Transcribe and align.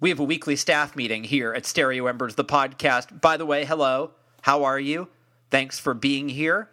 We 0.00 0.10
have 0.10 0.20
a 0.20 0.24
weekly 0.24 0.54
staff 0.54 0.94
meeting 0.94 1.24
here 1.24 1.52
at 1.52 1.66
Stereo 1.66 2.06
Embers, 2.06 2.36
the 2.36 2.44
podcast. 2.44 3.20
By 3.20 3.36
the 3.36 3.44
way, 3.44 3.64
hello. 3.64 4.12
How 4.42 4.62
are 4.62 4.78
you? 4.78 5.08
Thanks 5.50 5.80
for 5.80 5.92
being 5.92 6.28
here. 6.28 6.68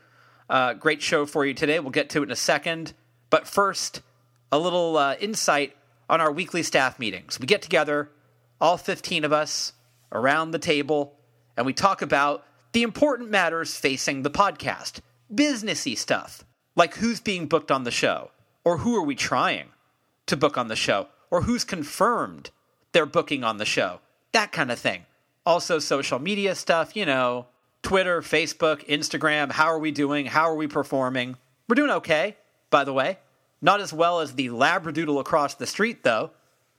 Uh, 0.48 0.74
great 0.74 1.02
show 1.02 1.26
for 1.26 1.44
you 1.44 1.56
today. 1.56 1.80
We'll 1.80 1.90
get 1.90 2.12
to 2.12 2.20
it 2.20 2.26
in 2.26 2.32
a 2.32 2.36
second. 2.36 2.94
But 3.32 3.48
first, 3.48 4.04
a 4.52 4.60
little 4.60 4.96
uh, 4.96 5.16
insight 5.20 5.76
on 6.08 6.22
our 6.22 6.32
weekly 6.32 6.62
staff 6.62 7.00
meetings. 7.00 7.40
We 7.40 7.48
get 7.48 7.64
together, 7.64 8.12
all 8.62 8.78
15 8.78 9.24
of 9.24 9.34
us, 9.34 9.74
around 10.12 10.52
the 10.52 10.60
table, 10.60 11.16
and 11.58 11.66
we 11.66 11.74
talk 11.74 12.04
about 12.04 12.46
the 12.74 12.84
important 12.84 13.32
matters 13.32 13.76
facing 13.76 14.22
the 14.22 14.30
podcast 14.30 15.00
businessy 15.34 15.98
stuff, 15.98 16.46
like 16.76 16.94
who's 16.98 17.22
being 17.22 17.48
booked 17.48 17.72
on 17.72 17.86
the 17.86 17.92
show, 17.92 18.30
or 18.64 18.78
who 18.78 18.96
are 18.96 19.04
we 19.04 19.16
trying 19.16 19.70
to 20.28 20.38
book 20.38 20.60
on 20.60 20.68
the 20.68 20.76
show, 20.76 21.08
or 21.32 21.42
who's 21.42 21.64
confirmed 21.64 22.52
they're 22.96 23.06
booking 23.06 23.44
on 23.44 23.58
the 23.58 23.66
show, 23.66 24.00
that 24.32 24.54
kind 24.54 24.72
of 24.72 24.80
thing. 24.80 25.06
Also, 25.46 25.80
social 25.80 26.18
media 26.18 26.56
stuff, 26.56 26.96
you 26.96 27.06
know, 27.06 27.46
Twitter, 27.82 28.22
Facebook, 28.22 28.88
Instagram. 28.88 29.52
How 29.52 29.66
are 29.66 29.80
we 29.80 29.92
doing? 29.92 30.26
How 30.26 30.50
are 30.50 30.56
we 30.56 30.68
performing? 30.68 31.36
We're 31.68 31.76
doing 31.76 31.92
okay, 31.92 32.38
by 32.70 32.86
the 32.86 32.94
way. 32.94 33.20
Not 33.62 33.82
as 33.82 33.92
well 33.92 34.22
as 34.22 34.36
the 34.36 34.48
Labradoodle 34.48 35.20
across 35.20 35.56
the 35.56 35.68
street, 35.68 36.04
though. 36.04 36.32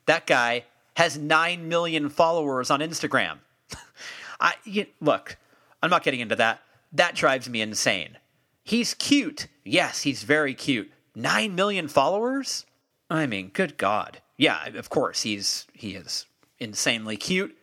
That 0.06 0.26
guy 0.26 0.64
has 0.96 1.18
9 1.18 1.68
million 1.68 2.08
followers 2.08 2.70
on 2.70 2.80
Instagram. 2.80 3.40
I 4.40 4.54
you, 4.64 4.86
Look, 5.02 5.36
I'm 5.82 5.90
not 5.90 6.02
getting 6.02 6.20
into 6.20 6.36
that. 6.36 6.62
That 6.92 7.14
drives 7.14 7.46
me 7.46 7.60
insane. 7.60 8.16
He's 8.64 8.94
cute. 8.94 9.48
Yes, 9.64 10.02
he's 10.02 10.22
very 10.22 10.54
cute. 10.54 10.90
9 11.14 11.54
million 11.54 11.88
followers? 11.88 12.64
I 13.10 13.26
mean, 13.26 13.50
good 13.52 13.76
God. 13.76 14.22
Yeah, 14.36 14.66
of 14.66 14.90
course, 14.90 15.22
he's 15.22 15.66
he 15.72 15.94
is 15.94 16.26
insanely 16.58 17.16
cute. 17.16 17.56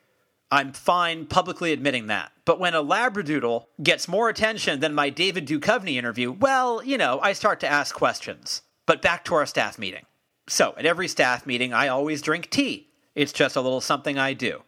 I'm 0.52 0.72
fine 0.72 1.26
publicly 1.26 1.74
admitting 1.74 2.08
that. 2.08 2.32
But 2.46 2.60
when 2.60 2.76
a 2.76 2.84
Labradoodle 2.84 3.66
gets 3.82 4.08
more 4.08 4.30
attention 4.30 4.82
than 4.82 4.94
my 4.94 5.10
David 5.10 5.48
Duchovny 5.48 5.96
interview, 5.96 6.32
well, 6.32 6.84
you 6.84 6.98
know, 6.98 7.20
I 7.22 7.34
start 7.34 7.60
to 7.62 7.68
ask 7.68 7.96
questions. 7.96 8.62
But 8.86 9.02
back 9.02 9.26
to 9.26 9.36
our 9.36 9.48
staff 9.48 9.80
meeting. 9.80 10.06
So, 10.48 10.76
at 10.78 10.86
every 10.86 11.08
staff 11.08 11.48
meeting, 11.48 11.74
I 11.74 11.88
always 11.88 12.22
drink 12.22 12.50
tea. 12.50 12.90
It's 13.16 13.34
just 13.34 13.56
a 13.56 13.62
little 13.62 13.82
something 13.82 14.20
I 14.20 14.34
do. 14.34 14.64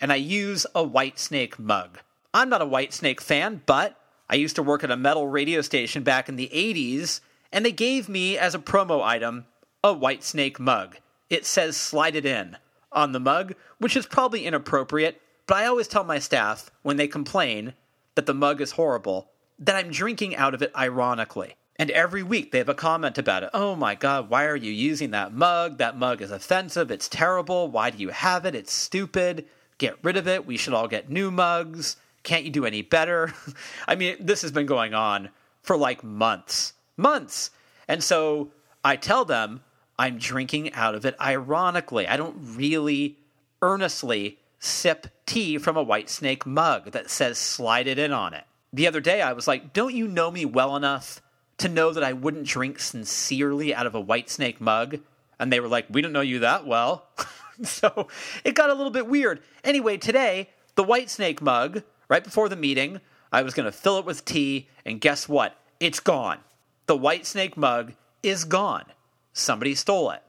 And 0.00 0.12
I 0.12 0.16
use 0.16 0.66
a 0.74 0.84
Whitesnake 0.84 1.58
mug. 1.58 2.00
I'm 2.34 2.48
not 2.48 2.62
a 2.62 2.66
Whitesnake 2.66 3.20
fan, 3.20 3.62
but 3.64 3.96
I 4.28 4.34
used 4.34 4.56
to 4.56 4.62
work 4.62 4.84
at 4.84 4.90
a 4.90 4.96
metal 4.96 5.26
radio 5.28 5.60
station 5.60 6.02
back 6.02 6.28
in 6.28 6.36
the 6.36 6.50
80s, 6.52 7.20
and 7.52 7.64
they 7.64 7.72
gave 7.72 8.08
me 8.08 8.36
as 8.36 8.54
a 8.54 8.58
promo 8.58 9.02
item 9.02 9.46
a 9.82 9.94
Whitesnake 9.94 10.58
mug. 10.58 10.98
It 11.30 11.46
says 11.46 11.76
slide 11.76 12.16
it 12.16 12.26
in 12.26 12.56
on 12.92 13.12
the 13.12 13.20
mug, 13.20 13.54
which 13.78 13.96
is 13.96 14.06
probably 14.06 14.44
inappropriate, 14.44 15.22
but 15.46 15.56
I 15.56 15.66
always 15.66 15.88
tell 15.88 16.04
my 16.04 16.18
staff 16.18 16.70
when 16.82 16.96
they 16.96 17.08
complain 17.08 17.74
that 18.16 18.26
the 18.26 18.34
mug 18.34 18.60
is 18.60 18.72
horrible 18.72 19.30
that 19.60 19.76
I'm 19.76 19.90
drinking 19.90 20.34
out 20.36 20.54
of 20.54 20.62
it 20.62 20.72
ironically. 20.74 21.54
And 21.76 21.90
every 21.90 22.22
week 22.22 22.50
they 22.50 22.58
have 22.58 22.68
a 22.68 22.74
comment 22.74 23.16
about 23.16 23.42
it. 23.42 23.50
Oh 23.54 23.76
my 23.76 23.94
God, 23.94 24.28
why 24.28 24.44
are 24.46 24.56
you 24.56 24.72
using 24.72 25.12
that 25.12 25.32
mug? 25.32 25.78
That 25.78 25.96
mug 25.96 26.20
is 26.20 26.30
offensive. 26.30 26.90
It's 26.90 27.08
terrible. 27.08 27.70
Why 27.70 27.90
do 27.90 27.98
you 27.98 28.08
have 28.10 28.44
it? 28.44 28.54
It's 28.54 28.72
stupid. 28.72 29.46
Get 29.78 29.96
rid 30.02 30.16
of 30.16 30.28
it. 30.28 30.46
We 30.46 30.56
should 30.56 30.74
all 30.74 30.88
get 30.88 31.08
new 31.08 31.30
mugs. 31.30 31.96
Can't 32.22 32.44
you 32.44 32.50
do 32.50 32.66
any 32.66 32.82
better? 32.82 33.32
I 33.88 33.94
mean, 33.94 34.16
this 34.20 34.42
has 34.42 34.52
been 34.52 34.66
going 34.66 34.92
on 34.92 35.30
for 35.62 35.76
like 35.76 36.04
months. 36.04 36.74
Months. 36.96 37.50
And 37.88 38.04
so 38.04 38.50
I 38.84 38.96
tell 38.96 39.24
them 39.24 39.62
I'm 40.00 40.16
drinking 40.16 40.72
out 40.72 40.94
of 40.94 41.04
it 41.04 41.14
ironically. 41.20 42.08
I 42.08 42.16
don't 42.16 42.56
really 42.56 43.18
earnestly 43.60 44.38
sip 44.58 45.08
tea 45.26 45.58
from 45.58 45.76
a 45.76 45.84
Whitesnake 45.84 46.46
mug 46.46 46.92
that 46.92 47.10
says 47.10 47.36
slide 47.36 47.86
it 47.86 47.98
in 47.98 48.10
on 48.10 48.32
it. 48.32 48.44
The 48.72 48.86
other 48.86 49.02
day 49.02 49.20
I 49.20 49.34
was 49.34 49.46
like, 49.46 49.74
don't 49.74 49.94
you 49.94 50.08
know 50.08 50.30
me 50.30 50.46
well 50.46 50.74
enough 50.74 51.20
to 51.58 51.68
know 51.68 51.92
that 51.92 52.02
I 52.02 52.14
wouldn't 52.14 52.46
drink 52.46 52.78
sincerely 52.78 53.74
out 53.74 53.86
of 53.86 53.94
a 53.94 54.02
Whitesnake 54.02 54.58
mug? 54.58 55.00
And 55.38 55.52
they 55.52 55.60
were 55.60 55.68
like, 55.68 55.84
we 55.90 56.00
don't 56.00 56.14
know 56.14 56.22
you 56.22 56.38
that 56.38 56.66
well. 56.66 57.06
so 57.62 58.08
it 58.42 58.54
got 58.54 58.70
a 58.70 58.74
little 58.74 58.90
bit 58.90 59.06
weird. 59.06 59.42
Anyway, 59.64 59.98
today, 59.98 60.48
the 60.76 60.84
Whitesnake 60.84 61.42
mug, 61.42 61.82
right 62.08 62.24
before 62.24 62.48
the 62.48 62.56
meeting, 62.56 63.02
I 63.30 63.42
was 63.42 63.52
going 63.52 63.66
to 63.66 63.72
fill 63.72 63.98
it 63.98 64.06
with 64.06 64.24
tea, 64.24 64.66
and 64.86 64.98
guess 64.98 65.28
what? 65.28 65.58
It's 65.78 66.00
gone. 66.00 66.38
The 66.86 66.96
Whitesnake 66.96 67.58
mug 67.58 67.92
is 68.22 68.44
gone 68.44 68.86
somebody 69.32 69.74
stole 69.74 70.10
it. 70.10 70.22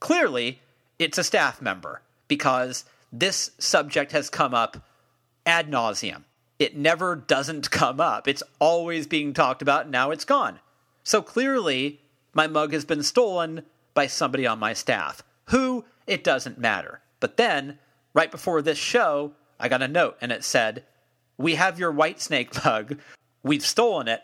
Clearly, 0.00 0.60
it's 0.98 1.18
a 1.18 1.24
staff 1.24 1.60
member 1.62 2.02
because 2.28 2.84
this 3.12 3.52
subject 3.58 4.12
has 4.12 4.30
come 4.30 4.54
up 4.54 4.84
ad 5.44 5.70
nauseum. 5.70 6.24
It 6.58 6.76
never 6.76 7.16
doesn't 7.16 7.70
come 7.70 8.00
up. 8.00 8.28
It's 8.28 8.42
always 8.58 9.06
being 9.06 9.32
talked 9.32 9.62
about, 9.62 9.82
and 9.82 9.92
now 9.92 10.10
it's 10.10 10.24
gone. 10.24 10.60
So 11.04 11.20
clearly, 11.20 12.00
my 12.32 12.46
mug 12.46 12.72
has 12.72 12.84
been 12.84 13.02
stolen 13.02 13.64
by 13.94 14.06
somebody 14.06 14.46
on 14.46 14.58
my 14.58 14.72
staff. 14.72 15.22
Who? 15.46 15.84
It 16.06 16.24
doesn't 16.24 16.58
matter. 16.58 17.00
But 17.20 17.36
then, 17.36 17.78
right 18.14 18.30
before 18.30 18.62
this 18.62 18.78
show, 18.78 19.32
I 19.58 19.68
got 19.68 19.82
a 19.82 19.88
note 19.88 20.16
and 20.20 20.32
it 20.32 20.44
said, 20.44 20.84
We 21.36 21.56
have 21.56 21.78
your 21.78 21.92
Whitesnake 21.92 22.64
mug. 22.64 22.98
We've 23.42 23.64
stolen 23.64 24.08
it, 24.08 24.22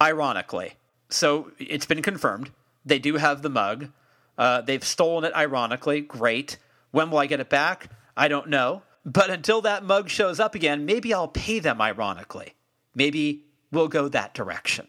ironically. 0.00 0.74
So 1.08 1.52
it's 1.58 1.86
been 1.86 2.02
confirmed. 2.02 2.50
They 2.88 2.98
do 2.98 3.16
have 3.16 3.42
the 3.42 3.50
mug. 3.50 3.90
Uh, 4.38 4.62
they've 4.62 4.84
stolen 4.84 5.24
it, 5.24 5.34
ironically. 5.34 6.00
Great. 6.00 6.56
When 6.90 7.10
will 7.10 7.18
I 7.18 7.26
get 7.26 7.40
it 7.40 7.50
back? 7.50 7.90
I 8.16 8.28
don't 8.28 8.48
know. 8.48 8.82
But 9.04 9.30
until 9.30 9.60
that 9.62 9.84
mug 9.84 10.08
shows 10.08 10.40
up 10.40 10.54
again, 10.54 10.86
maybe 10.86 11.12
I'll 11.12 11.28
pay 11.28 11.58
them, 11.58 11.80
ironically. 11.80 12.54
Maybe 12.94 13.44
we'll 13.70 13.88
go 13.88 14.08
that 14.08 14.34
direction. 14.34 14.88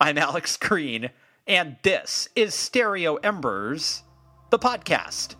I'm 0.00 0.16
Alex 0.16 0.56
Green, 0.56 1.10
and 1.46 1.76
this 1.82 2.28
is 2.34 2.54
Stereo 2.54 3.16
Embers, 3.16 4.02
the 4.50 4.58
podcast. 4.58 5.34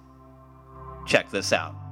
Check 1.07 1.31
this 1.31 1.53
out. 1.53 1.88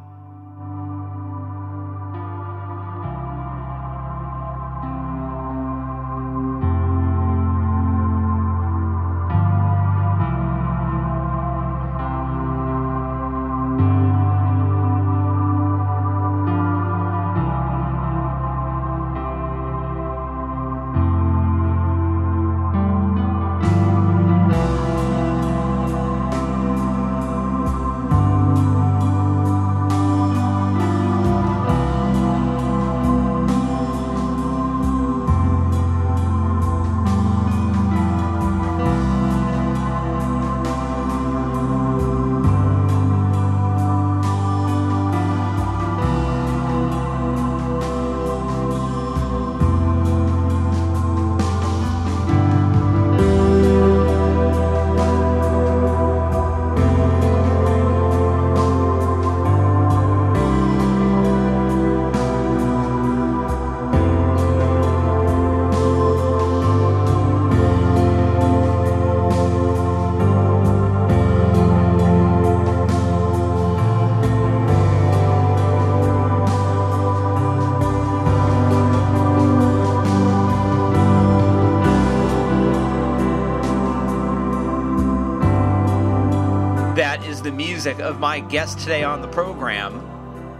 Music 87.87 88.05
of 88.05 88.19
my 88.19 88.41
guest 88.41 88.81
today 88.81 89.05
on 89.05 89.23
the 89.23 89.29
program, 89.29 90.01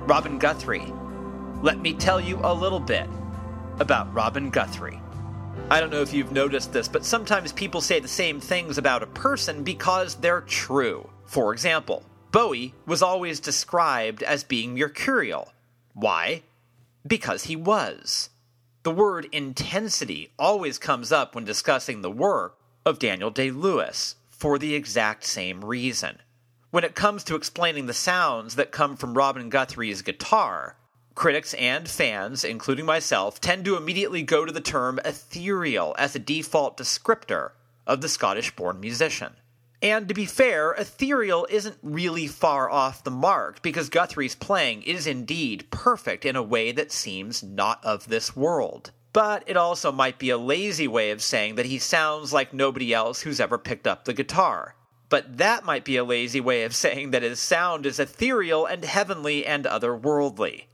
Robin 0.07 0.39
Guthrie. 0.39 0.93
Let 1.61 1.81
me 1.81 1.93
tell 1.93 2.21
you 2.21 2.39
a 2.45 2.55
little 2.55 2.79
bit 2.79 3.09
about 3.81 4.15
Robin 4.15 4.49
Guthrie. 4.49 5.01
I 5.69 5.81
don't 5.81 5.91
know 5.91 6.03
if 6.03 6.13
you've 6.13 6.31
noticed 6.31 6.73
this, 6.73 6.87
but 6.87 7.05
sometimes 7.05 7.51
people 7.51 7.81
say 7.81 7.99
the 7.99 8.07
same 8.07 8.39
things 8.39 8.79
about 8.79 9.03
a 9.03 9.09
person 9.09 9.65
because 9.65 10.15
they're 10.15 10.43
true. 10.43 11.11
For 11.25 11.53
example, 11.53 12.05
Bowie 12.31 12.75
was 12.87 13.03
always 13.03 13.41
described 13.41 14.23
as 14.23 14.45
being 14.45 14.79
mercurial. 14.79 15.53
Why? 15.95 16.45
Because 17.05 17.43
he 17.43 17.57
was. 17.57 18.31
The 18.85 18.93
word 18.93 19.27
intensity 19.33 20.31
always 20.39 20.79
comes 20.79 21.11
up 21.11 21.35
when 21.35 21.45
discussing 21.45 22.03
the 22.03 22.11
work 22.11 22.57
of 22.85 23.01
Daniel 23.01 23.31
Day 23.31 23.51
Lewis 23.51 24.15
for 24.31 24.61
the 24.61 24.77
exact 24.77 25.25
same 25.25 25.65
reason. 25.65 26.21
When 26.77 26.85
it 26.85 26.95
comes 26.95 27.25
to 27.25 27.37
explaining 27.37 27.87
the 27.87 27.95
sounds 27.95 28.57
that 28.57 28.71
come 28.71 28.99
from 28.99 29.17
Robin 29.17 29.49
Guthrie's 29.49 30.03
guitar, 30.03 30.77
critics 31.15 31.55
and 31.55 31.89
fans, 31.89 32.45
including 32.45 32.85
myself, 32.85 33.41
tend 33.41 33.65
to 33.65 33.79
immediately 33.79 34.21
go 34.21 34.45
to 34.45 34.53
the 34.53 34.61
term 34.61 35.01
ethereal 35.03 35.95
as 35.99 36.15
a 36.15 36.19
default 36.19 36.77
descriptor 36.77 37.53
of 37.87 38.03
the 38.03 38.11
Scottish 38.11 38.55
born 38.55 38.79
musician. 38.79 39.37
And 39.81 40.07
to 40.09 40.13
be 40.13 40.27
fair, 40.27 40.73
ethereal 40.73 41.47
isn't 41.49 41.79
really 41.83 42.27
far 42.27 42.69
off 42.69 43.05
the 43.05 43.11
mark 43.11 43.63
because 43.63 43.89
Guthrie's 43.89 44.35
playing 44.35 44.83
is 44.83 45.07
indeed 45.07 45.71
perfect 45.71 46.27
in 46.27 46.37
a 46.37 46.43
way 46.43 46.73
that 46.73 46.93
seems 46.93 47.43
not 47.43 47.83
of 47.83 48.07
this 48.07 48.37
world. 48.37 48.91
But 49.15 49.45
it 49.47 49.57
also 49.57 49.91
might 49.91 50.19
be 50.19 50.29
a 50.29 50.37
lazy 50.37 50.89
way 50.89 51.11
of 51.11 51.23
saying 51.23 51.55
that 51.55 51.65
he 51.65 51.79
sounds 51.79 52.35
like 52.35 52.53
nobody 52.53 52.93
else 52.93 53.23
who's 53.23 53.41
ever 53.41 53.57
picked 53.57 53.87
up 53.87 54.05
the 54.05 54.13
guitar. 54.13 54.75
But 55.09 55.39
that 55.39 55.65
might 55.65 55.85
be 55.85 55.97
a 55.97 56.05
lazy 56.05 56.41
way 56.41 56.65
of 56.65 56.75
saying 56.75 57.13
that 57.13 57.23
his 57.23 57.39
sound 57.39 57.87
is 57.87 58.01
ethereal 58.01 58.67
and 58.67 58.85
heavenly 58.85 59.47
and 59.47 59.65
otherworldly. 59.65 60.65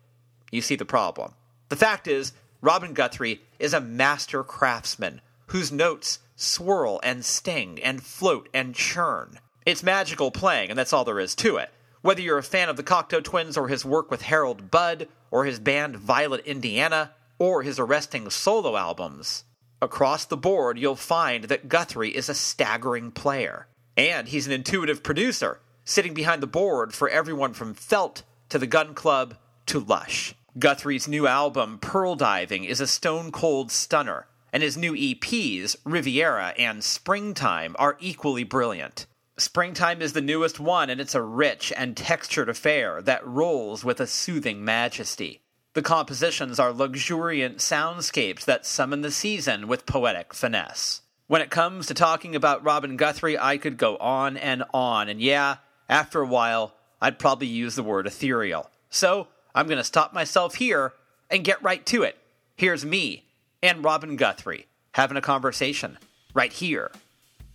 You 0.50 0.62
see 0.62 0.76
the 0.76 0.84
problem. 0.84 1.34
The 1.68 1.76
fact 1.76 2.08
is, 2.08 2.32
Robin 2.60 2.94
Guthrie 2.94 3.42
is 3.58 3.74
a 3.74 3.80
master 3.80 4.42
craftsman 4.42 5.20
whose 5.46 5.72
notes 5.72 6.20
swirl 6.36 7.00
and 7.02 7.24
sting 7.24 7.78
and 7.82 8.02
float 8.02 8.48
and 8.54 8.74
churn. 8.74 9.38
It's 9.66 9.82
magical 9.82 10.30
playing, 10.30 10.70
and 10.70 10.78
that's 10.78 10.92
all 10.92 11.04
there 11.04 11.20
is 11.20 11.34
to 11.36 11.56
it. 11.56 11.70
Whether 12.00 12.22
you're 12.22 12.38
a 12.38 12.42
fan 12.42 12.68
of 12.68 12.76
the 12.76 12.82
Cocteau 12.82 13.22
Twins 13.22 13.56
or 13.56 13.68
his 13.68 13.84
work 13.84 14.10
with 14.10 14.22
Harold 14.22 14.70
Budd, 14.70 15.08
or 15.30 15.44
his 15.44 15.60
band 15.60 15.96
Violet 15.96 16.44
Indiana, 16.46 17.12
or 17.38 17.62
his 17.62 17.78
arresting 17.78 18.28
solo 18.30 18.76
albums, 18.76 19.44
across 19.80 20.24
the 20.24 20.36
board 20.36 20.78
you'll 20.78 20.96
find 20.96 21.44
that 21.44 21.68
Guthrie 21.68 22.14
is 22.16 22.28
a 22.28 22.34
staggering 22.34 23.10
player. 23.10 23.66
And 23.96 24.28
he's 24.28 24.46
an 24.46 24.52
intuitive 24.52 25.02
producer, 25.02 25.60
sitting 25.84 26.14
behind 26.14 26.42
the 26.42 26.46
board 26.46 26.94
for 26.94 27.08
everyone 27.08 27.52
from 27.52 27.74
Felt 27.74 28.22
to 28.48 28.58
the 28.58 28.66
Gun 28.66 28.94
Club 28.94 29.36
to 29.66 29.80
Lush. 29.80 30.34
Guthrie's 30.58 31.08
new 31.08 31.26
album, 31.26 31.78
Pearl 31.78 32.14
Diving, 32.14 32.64
is 32.64 32.80
a 32.80 32.86
stone 32.86 33.32
cold 33.32 33.70
stunner, 33.70 34.26
and 34.52 34.62
his 34.62 34.76
new 34.76 34.92
EPs, 34.92 35.76
Riviera 35.84 36.54
and 36.58 36.84
Springtime, 36.84 37.74
are 37.78 37.96
equally 38.00 38.44
brilliant. 38.44 39.06
Springtime 39.38 40.02
is 40.02 40.12
the 40.12 40.20
newest 40.20 40.60
one, 40.60 40.90
and 40.90 41.00
it's 41.00 41.14
a 41.14 41.22
rich 41.22 41.72
and 41.76 41.96
textured 41.96 42.48
affair 42.48 43.00
that 43.02 43.26
rolls 43.26 43.82
with 43.82 43.98
a 43.98 44.06
soothing 44.06 44.64
majesty. 44.64 45.40
The 45.74 45.82
compositions 45.82 46.60
are 46.60 46.72
luxuriant 46.72 47.58
soundscapes 47.58 48.44
that 48.44 48.66
summon 48.66 49.00
the 49.00 49.10
season 49.10 49.68
with 49.68 49.86
poetic 49.86 50.34
finesse. 50.34 51.01
When 51.32 51.40
it 51.40 51.48
comes 51.48 51.86
to 51.86 51.94
talking 51.94 52.36
about 52.36 52.62
Robin 52.62 52.98
Guthrie, 52.98 53.38
I 53.38 53.56
could 53.56 53.78
go 53.78 53.96
on 53.96 54.36
and 54.36 54.64
on, 54.74 55.08
and 55.08 55.18
yeah, 55.18 55.56
after 55.88 56.20
a 56.20 56.26
while, 56.26 56.74
I'd 57.00 57.18
probably 57.18 57.46
use 57.46 57.74
the 57.74 57.82
word 57.82 58.06
ethereal. 58.06 58.68
So, 58.90 59.28
I'm 59.54 59.66
going 59.66 59.78
to 59.78 59.82
stop 59.82 60.12
myself 60.12 60.56
here 60.56 60.92
and 61.30 61.42
get 61.42 61.62
right 61.62 61.86
to 61.86 62.02
it. 62.02 62.18
Here's 62.54 62.84
me 62.84 63.24
and 63.62 63.82
Robin 63.82 64.16
Guthrie 64.16 64.66
having 64.92 65.16
a 65.16 65.22
conversation 65.22 65.96
right 66.34 66.52
here 66.52 66.90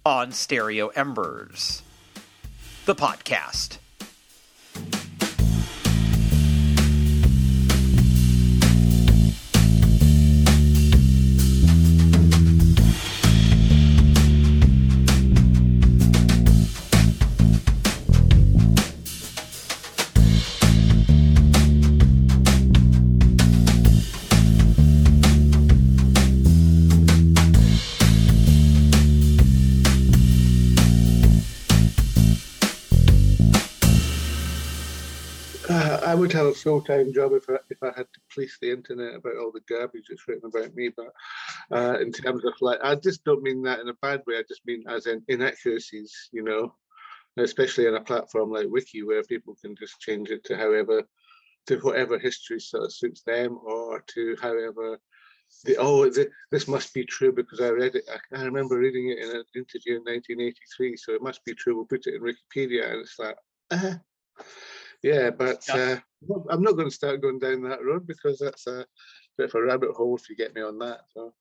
on 0.03 0.31
Stereo 0.31 0.87
Embers, 0.87 1.83
the 2.85 2.95
podcast. 2.95 3.77
Have 36.37 36.45
a 36.47 36.53
full 36.53 36.81
time 36.81 37.11
job 37.11 37.33
if 37.33 37.49
I, 37.49 37.57
if 37.69 37.81
I 37.81 37.87
had 37.87 38.07
to 38.13 38.19
police 38.33 38.57
the 38.61 38.71
internet 38.71 39.15
about 39.15 39.37
all 39.37 39.51
the 39.51 39.61
garbage 39.67 40.05
that's 40.09 40.27
written 40.27 40.49
about 40.53 40.75
me. 40.75 40.89
But 40.95 41.07
uh, 41.75 41.99
in 41.99 42.11
terms 42.11 42.45
of 42.45 42.53
like, 42.61 42.79
I 42.83 42.95
just 42.95 43.23
don't 43.23 43.43
mean 43.43 43.63
that 43.63 43.79
in 43.79 43.89
a 43.89 43.93
bad 44.01 44.21
way. 44.27 44.37
I 44.37 44.43
just 44.47 44.65
mean 44.65 44.83
as 44.87 45.07
in 45.07 45.23
inaccuracies, 45.27 46.29
you 46.31 46.43
know, 46.43 46.73
especially 47.37 47.87
on 47.87 47.95
a 47.95 48.01
platform 48.01 48.51
like 48.51 48.67
Wiki 48.69 49.03
where 49.03 49.23
people 49.23 49.57
can 49.61 49.75
just 49.75 49.99
change 49.99 50.29
it 50.29 50.43
to 50.45 50.55
however, 50.55 51.03
to 51.67 51.77
whatever 51.79 52.19
history 52.19 52.59
sort 52.59 52.83
of 52.83 52.93
suits 52.93 53.23
them 53.23 53.59
or 53.65 54.03
to 54.13 54.37
however. 54.41 54.99
The, 55.63 55.77
oh, 55.77 56.09
the, 56.09 56.29
this 56.51 56.67
must 56.67 56.93
be 56.93 57.05
true 57.05 57.31
because 57.31 57.61
I 57.61 57.69
read 57.69 57.95
it. 57.95 58.03
I, 58.11 58.41
I 58.41 58.43
remember 58.43 58.77
reading 58.77 59.09
it 59.09 59.19
in 59.19 59.29
an 59.37 59.43
interview 59.55 59.95
in 59.95 60.03
1983, 60.03 60.97
so 60.97 61.13
it 61.13 61.21
must 61.21 61.43
be 61.45 61.53
true. 61.53 61.75
We'll 61.75 61.85
put 61.85 62.05
it 62.05 62.15
in 62.15 62.21
Wikipedia, 62.21 62.91
and 62.91 63.01
it's 63.01 63.17
like, 63.17 63.37
uh, 63.71 63.95
yeah, 65.07 65.29
but. 65.29 65.67
Uh, 65.69 65.97
I'm 66.49 66.63
not 66.63 66.73
going 66.73 66.89
to 66.89 66.95
start 66.95 67.21
going 67.21 67.39
down 67.39 67.61
that 67.63 67.83
road 67.83 68.07
because 68.07 68.39
that's 68.39 68.65
a 68.67 68.85
bit 69.37 69.49
of 69.49 69.55
a 69.55 69.61
rabbit 69.61 69.91
hole 69.91 70.15
if 70.15 70.29
you 70.29 70.35
get 70.35 70.55
me 70.55 70.61
on 70.61 70.79
that. 70.79 71.01
So. 71.13 71.33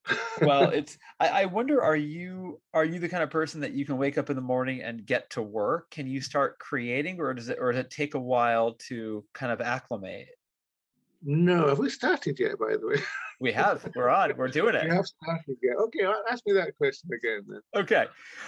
well, 0.43 0.71
it's. 0.71 0.99
I, 1.19 1.29
I 1.29 1.45
wonder, 1.47 1.83
are 1.83 1.97
you 1.97 2.61
are 2.75 2.85
you 2.85 2.99
the 2.99 3.09
kind 3.09 3.23
of 3.23 3.31
person 3.31 3.61
that 3.63 3.73
you 3.73 3.87
can 3.87 3.97
wake 3.97 4.19
up 4.19 4.29
in 4.29 4.37
the 4.37 4.43
morning 4.43 4.83
and 4.83 5.07
get 5.07 5.31
to 5.31 5.43
work? 5.43 5.91
Can 5.91 6.07
you 6.07 6.21
start 6.21 6.59
creating, 6.59 7.21
or 7.21 7.33
does 7.33 7.49
it, 7.49 7.59
or 7.61 7.73
does 7.73 7.81
it 7.81 7.91
take 7.91 8.15
a 8.15 8.21
while 8.21 8.75
to 8.89 9.25
kind 9.33 9.51
of 9.51 9.61
acclimate? 9.61 10.29
No, 11.23 11.69
have 11.69 11.79
we 11.79 11.89
started 11.89 12.39
yet? 12.39 12.59
By 12.59 12.77
the 12.77 12.87
way, 12.87 12.97
we 13.41 13.53
have. 13.53 13.87
We're 13.94 14.09
on. 14.09 14.37
We're 14.37 14.49
doing 14.49 14.75
it. 14.75 14.85
We 14.85 14.94
have 14.94 15.06
started 15.06 15.56
yet. 15.62 15.77
Okay, 15.77 16.05
ask 16.31 16.43
me 16.47 16.55
that 16.55 16.77
question 16.77 17.11
again 17.12 17.43
then. 17.47 17.61
Okay, 17.75 18.06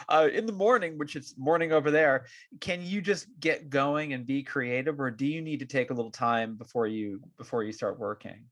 uh, 0.08 0.28
in 0.32 0.46
the 0.46 0.52
morning, 0.52 0.98
which 0.98 1.16
is 1.16 1.34
morning 1.36 1.72
over 1.72 1.90
there, 1.90 2.26
can 2.60 2.82
you 2.82 3.00
just 3.00 3.26
get 3.40 3.68
going 3.68 4.12
and 4.12 4.26
be 4.26 4.42
creative, 4.42 5.00
or 5.00 5.10
do 5.10 5.26
you 5.26 5.42
need 5.42 5.60
to 5.60 5.66
take 5.66 5.90
a 5.90 5.94
little 5.94 6.10
time 6.10 6.56
before 6.56 6.86
you 6.86 7.20
before 7.36 7.62
you 7.62 7.72
start 7.72 7.98
working? 7.98 8.44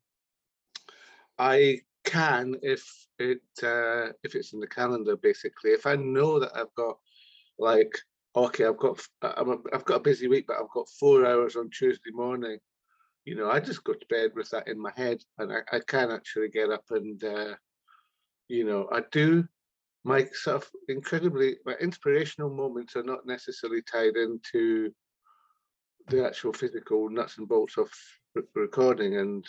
I 1.39 1.81
can 2.05 2.57
if 2.63 2.85
it 3.19 3.41
uh, 3.63 4.13
if 4.23 4.35
it's 4.35 4.53
in 4.53 4.61
the 4.61 4.67
calendar. 4.67 5.17
Basically, 5.17 5.71
if 5.71 5.87
I 5.87 5.97
know 5.97 6.39
that 6.39 6.51
I've 6.55 6.75
got 6.75 6.99
like 7.59 7.97
okay, 8.35 8.67
I've 8.67 8.77
got 8.77 9.01
I'm 9.23 9.51
a, 9.51 9.57
I've 9.73 9.85
got 9.85 9.97
a 9.97 10.01
busy 10.01 10.29
week, 10.29 10.47
but 10.47 10.57
I've 10.61 10.71
got 10.75 10.89
four 11.01 11.27
hours 11.27 11.57
on 11.57 11.71
Tuesday 11.71 12.11
morning 12.13 12.59
you 13.27 13.35
know, 13.35 13.51
I 13.51 13.59
just 13.59 13.85
go 13.85 13.93
to 13.93 14.07
bed 14.09 14.31
with 14.35 14.49
that 14.51 14.69
in 14.69 14.81
my 14.81 14.93
head, 14.97 15.19
and 15.39 15.53
I, 15.53 15.59
I 15.77 15.81
can 15.81 16.11
actually 16.13 16.49
get 16.49 16.71
up 16.71 16.85
and, 16.91 17.23
uh, 17.23 17.55
you 18.49 18.65
know, 18.65 18.89
I 18.93 19.03
do. 19.11 19.47
My 20.05 20.29
sort 20.33 20.63
of 20.63 20.71
incredibly, 20.89 21.57
my 21.67 21.75
inspirational 21.81 22.49
moments 22.49 22.95
are 22.95 23.03
not 23.03 23.27
necessarily 23.27 23.83
tied 23.83 24.15
into 24.15 24.95
the 26.07 26.25
actual 26.25 26.53
physical 26.53 27.11
nuts 27.11 27.39
and 27.39 27.49
bolts 27.49 27.77
of 27.77 27.91
recording 28.55 29.17
and 29.17 29.45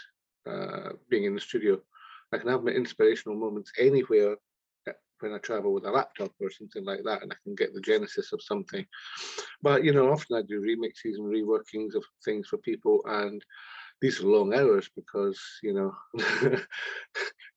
uh, 0.50 0.93
being 1.10 1.25
in 1.25 1.36
the 1.36 1.39
studio. 1.39 1.79
I 2.34 2.39
can 2.39 2.50
have 2.50 2.63
my 2.63 2.72
inspirational 2.72 3.38
moments 3.38 3.72
anywhere 3.77 4.38
when 5.19 5.33
I 5.33 5.39
travel 5.39 5.74
with 5.74 5.86
a 5.86 5.91
laptop 5.91 6.31
or 6.39 6.50
something 6.50 6.86
like 6.86 7.03
that, 7.03 7.24
and 7.24 7.31
I 7.31 7.36
can 7.43 7.55
get 7.55 7.74
the 7.74 7.81
genesis 7.81 8.33
of 8.33 8.41
something. 8.41 8.86
But 9.62 9.83
you 9.83 9.93
know, 9.93 10.12
often 10.12 10.38
I 10.38 10.41
do 10.41 10.62
remixes 10.62 11.15
and 11.17 11.25
reworkings 11.25 11.95
of 11.95 12.03
things 12.24 12.47
for 12.47 12.57
people, 12.57 13.01
and 13.05 13.43
these 14.01 14.21
are 14.21 14.27
long 14.27 14.53
hours 14.53 14.89
because 14.95 15.39
you 15.63 15.74
know, 15.74 15.95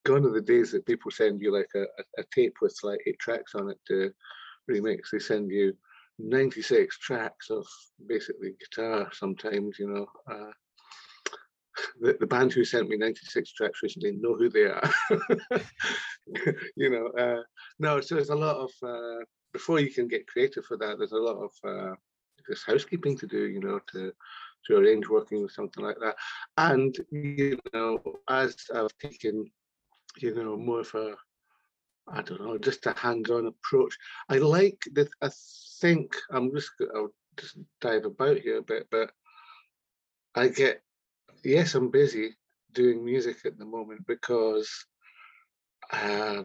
gone 0.05 0.25
are 0.25 0.33
the 0.33 0.41
days 0.41 0.73
that 0.73 0.87
people 0.87 1.11
send 1.11 1.41
you 1.41 1.53
like 1.53 1.71
a, 1.75 1.83
a, 2.19 2.25
tape 2.35 2.57
with 2.63 2.77
like 2.83 3.01
eight 3.07 3.19
tracks 3.19 3.55
on 3.55 3.71
it 3.71 3.79
to 3.89 4.11
remix. 4.71 5.11
They 5.13 5.19
send 5.19 5.51
you 5.51 5.75
96 6.19 6.99
tracks 6.99 7.51
of 7.51 7.67
basically 8.07 8.55
guitar 8.59 9.11
sometimes, 9.13 9.79
you 9.79 9.89
know. 9.89 10.07
Uh, 10.31 10.51
the, 12.01 12.17
the 12.21 12.27
band 12.27 12.53
who 12.53 12.65
sent 12.65 12.89
me 12.89 12.97
96 12.97 13.53
tracks 13.53 13.83
recently 13.83 14.13
know 14.13 14.35
who 14.35 14.49
they 14.49 14.65
are. 14.65 14.91
you 16.77 16.91
know, 16.91 17.09
uh, 17.19 17.43
no, 17.79 18.01
so 18.01 18.15
there's 18.15 18.31
a 18.31 18.35
lot 18.35 18.57
of, 18.57 18.71
uh, 18.83 19.25
before 19.53 19.81
you 19.81 19.91
can 19.91 20.09
get 20.09 20.27
creative 20.27 20.65
for 20.65 20.77
that, 20.77 20.99
there's 20.99 21.13
a 21.13 21.17
lot 21.17 21.37
of 21.37 21.51
uh, 21.65 21.95
just 22.49 22.67
housekeeping 22.67 23.17
to 23.19 23.27
do, 23.27 23.47
you 23.47 23.61
know, 23.61 23.81
to 23.93 24.13
to 24.67 24.77
arrange 24.77 25.09
working 25.09 25.43
with 25.43 25.53
something 25.53 25.83
like 25.83 25.97
that. 26.01 26.17
And, 26.59 26.95
you 27.11 27.59
know, 27.73 27.99
as 28.29 28.57
I've 28.75 28.97
taken, 28.99 29.51
you 30.19 30.35
know, 30.35 30.57
more 30.57 30.81
of 30.81 30.95
a, 30.95 31.15
I 32.09 32.21
don't 32.21 32.43
know, 32.43 32.59
just 32.59 32.85
a 32.87 32.93
hands-on 32.93 33.47
approach. 33.47 33.97
I 34.29 34.37
like 34.37 34.79
that. 34.93 35.09
I 35.23 35.31
think 35.81 36.15
I'm 36.31 36.55
just. 36.55 36.71
I'll 36.95 37.15
just 37.39 37.57
dive 37.81 38.05
about 38.05 38.39
here 38.39 38.59
a 38.59 38.63
bit, 38.63 38.87
but 38.91 39.11
I 40.35 40.49
get 40.49 40.83
yes, 41.45 41.75
I'm 41.75 41.91
busy 41.91 42.37
doing 42.73 43.05
music 43.05 43.39
at 43.45 43.59
the 43.59 43.65
moment 43.65 44.07
because 44.07 44.71
uh, 45.93 46.43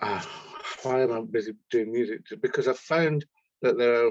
uh, 0.00 0.22
why 0.82 1.02
am 1.02 1.12
I 1.12 1.20
busy 1.20 1.54
doing 1.70 1.92
music? 1.92 2.20
Because 2.40 2.68
I 2.68 2.74
found 2.74 3.24
that 3.62 3.78
there 3.78 4.06
are 4.06 4.10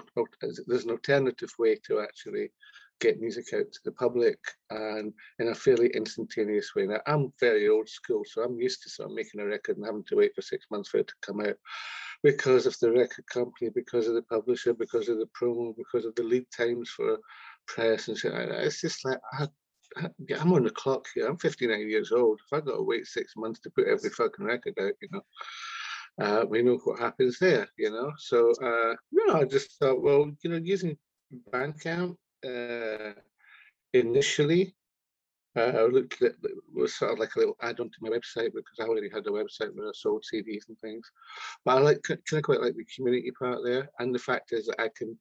there's 0.68 0.86
an 0.86 0.92
alternative 0.92 1.52
way 1.58 1.78
to 1.88 2.02
actually 2.02 2.52
get 3.00 3.22
music 3.22 3.46
out 3.54 3.72
to 3.72 3.80
the 3.86 3.92
public 3.92 4.40
and 4.72 5.14
in 5.40 5.50
a 5.50 5.56
fairly 5.56 5.88
instantaneous 5.90 6.74
way. 6.76 6.88
Now 6.88 7.00
I'm 7.06 7.32
very 7.40 7.70
old 7.70 7.88
school, 7.88 8.24
so 8.26 8.44
I'm 8.44 8.60
used 8.60 8.84
to 8.84 8.90
sort 8.90 9.10
of 9.10 9.16
making 9.16 9.40
a 9.40 9.46
record 9.46 9.78
and 9.78 9.86
having 9.86 10.04
to 10.06 10.16
wait 10.16 10.34
for 10.36 10.42
six 10.42 10.66
months 10.72 10.90
for 10.90 10.98
it 10.98 11.08
to 11.08 11.14
come 11.22 11.42
out 11.42 11.56
because 12.24 12.66
of 12.66 12.78
the 12.80 12.92
record 12.92 13.26
company, 13.28 13.70
because 13.74 14.08
of 14.08 14.16
the 14.16 14.24
publisher, 14.24 14.74
because 14.74 15.08
of 15.08 15.20
the 15.20 15.30
promo, 15.40 15.76
because 15.78 16.06
of 16.06 16.16
the 16.16 16.24
lead 16.24 16.46
times 16.56 16.90
for 16.90 17.20
press 17.68 18.08
and 18.08 18.18
shit 18.18 18.34
like 18.34 18.50
that. 18.50 18.64
It's 18.64 18.82
just 18.82 19.06
like 19.06 19.20
I, 19.34 19.48
I'm 20.40 20.54
on 20.54 20.64
the 20.64 20.70
clock 20.70 21.08
here. 21.14 21.28
I'm 21.28 21.38
59 21.38 21.90
years 21.90 22.12
old. 22.12 22.40
If 22.46 22.54
I 22.54 22.62
got 22.62 22.76
to 22.76 22.84
wait 22.84 23.08
six 23.08 23.34
months 23.36 23.60
to 23.62 23.70
put 23.70 23.88
every 23.88 24.10
fucking 24.10 24.46
record 24.46 24.74
out, 24.80 24.94
you 25.02 25.10
know, 25.12 25.22
uh, 26.20 26.46
we 26.46 26.62
know 26.62 26.78
what 26.84 27.00
happens 27.00 27.40
there, 27.40 27.68
you 27.78 27.92
know. 27.92 28.12
So, 28.18 28.52
uh, 28.64 28.96
you 29.12 29.28
know, 29.28 29.42
I 29.42 29.46
just 29.46 29.78
thought, 29.80 30.02
well, 30.02 30.32
you 30.44 30.50
know, 30.50 30.58
using 30.58 30.98
Bandcamp 31.52 32.16
uh, 32.46 33.14
initially, 33.94 34.76
uh, 35.56 35.74
I 35.76 35.84
looked 35.86 36.22
at 36.22 36.34
it 36.44 36.52
was 36.74 36.96
sort 36.96 37.14
of 37.14 37.20
like 37.20 37.36
a 37.36 37.40
little 37.40 37.58
add-on 37.62 37.90
to 37.90 37.98
my 38.02 38.10
website 38.10 38.54
because 38.54 38.78
I 38.80 38.84
already 38.84 39.10
had 39.10 39.26
a 39.26 39.32
website 39.32 39.76
where 39.76 39.88
I 39.88 39.92
sold 39.94 40.24
CDs 40.24 40.68
and 40.68 40.78
things. 40.80 41.10
But 41.66 41.78
I 41.78 41.80
like 41.80 42.04
kind 42.04 42.20
of 42.32 42.44
quite 42.44 42.62
like 42.62 42.76
the 42.76 42.86
community 42.96 43.32
part 43.32 43.60
there, 43.64 43.90
and 44.00 44.14
the 44.14 44.20
fact 44.20 44.54
is 44.54 44.68
that 44.68 44.80
I 44.80 44.90
can 44.96 45.18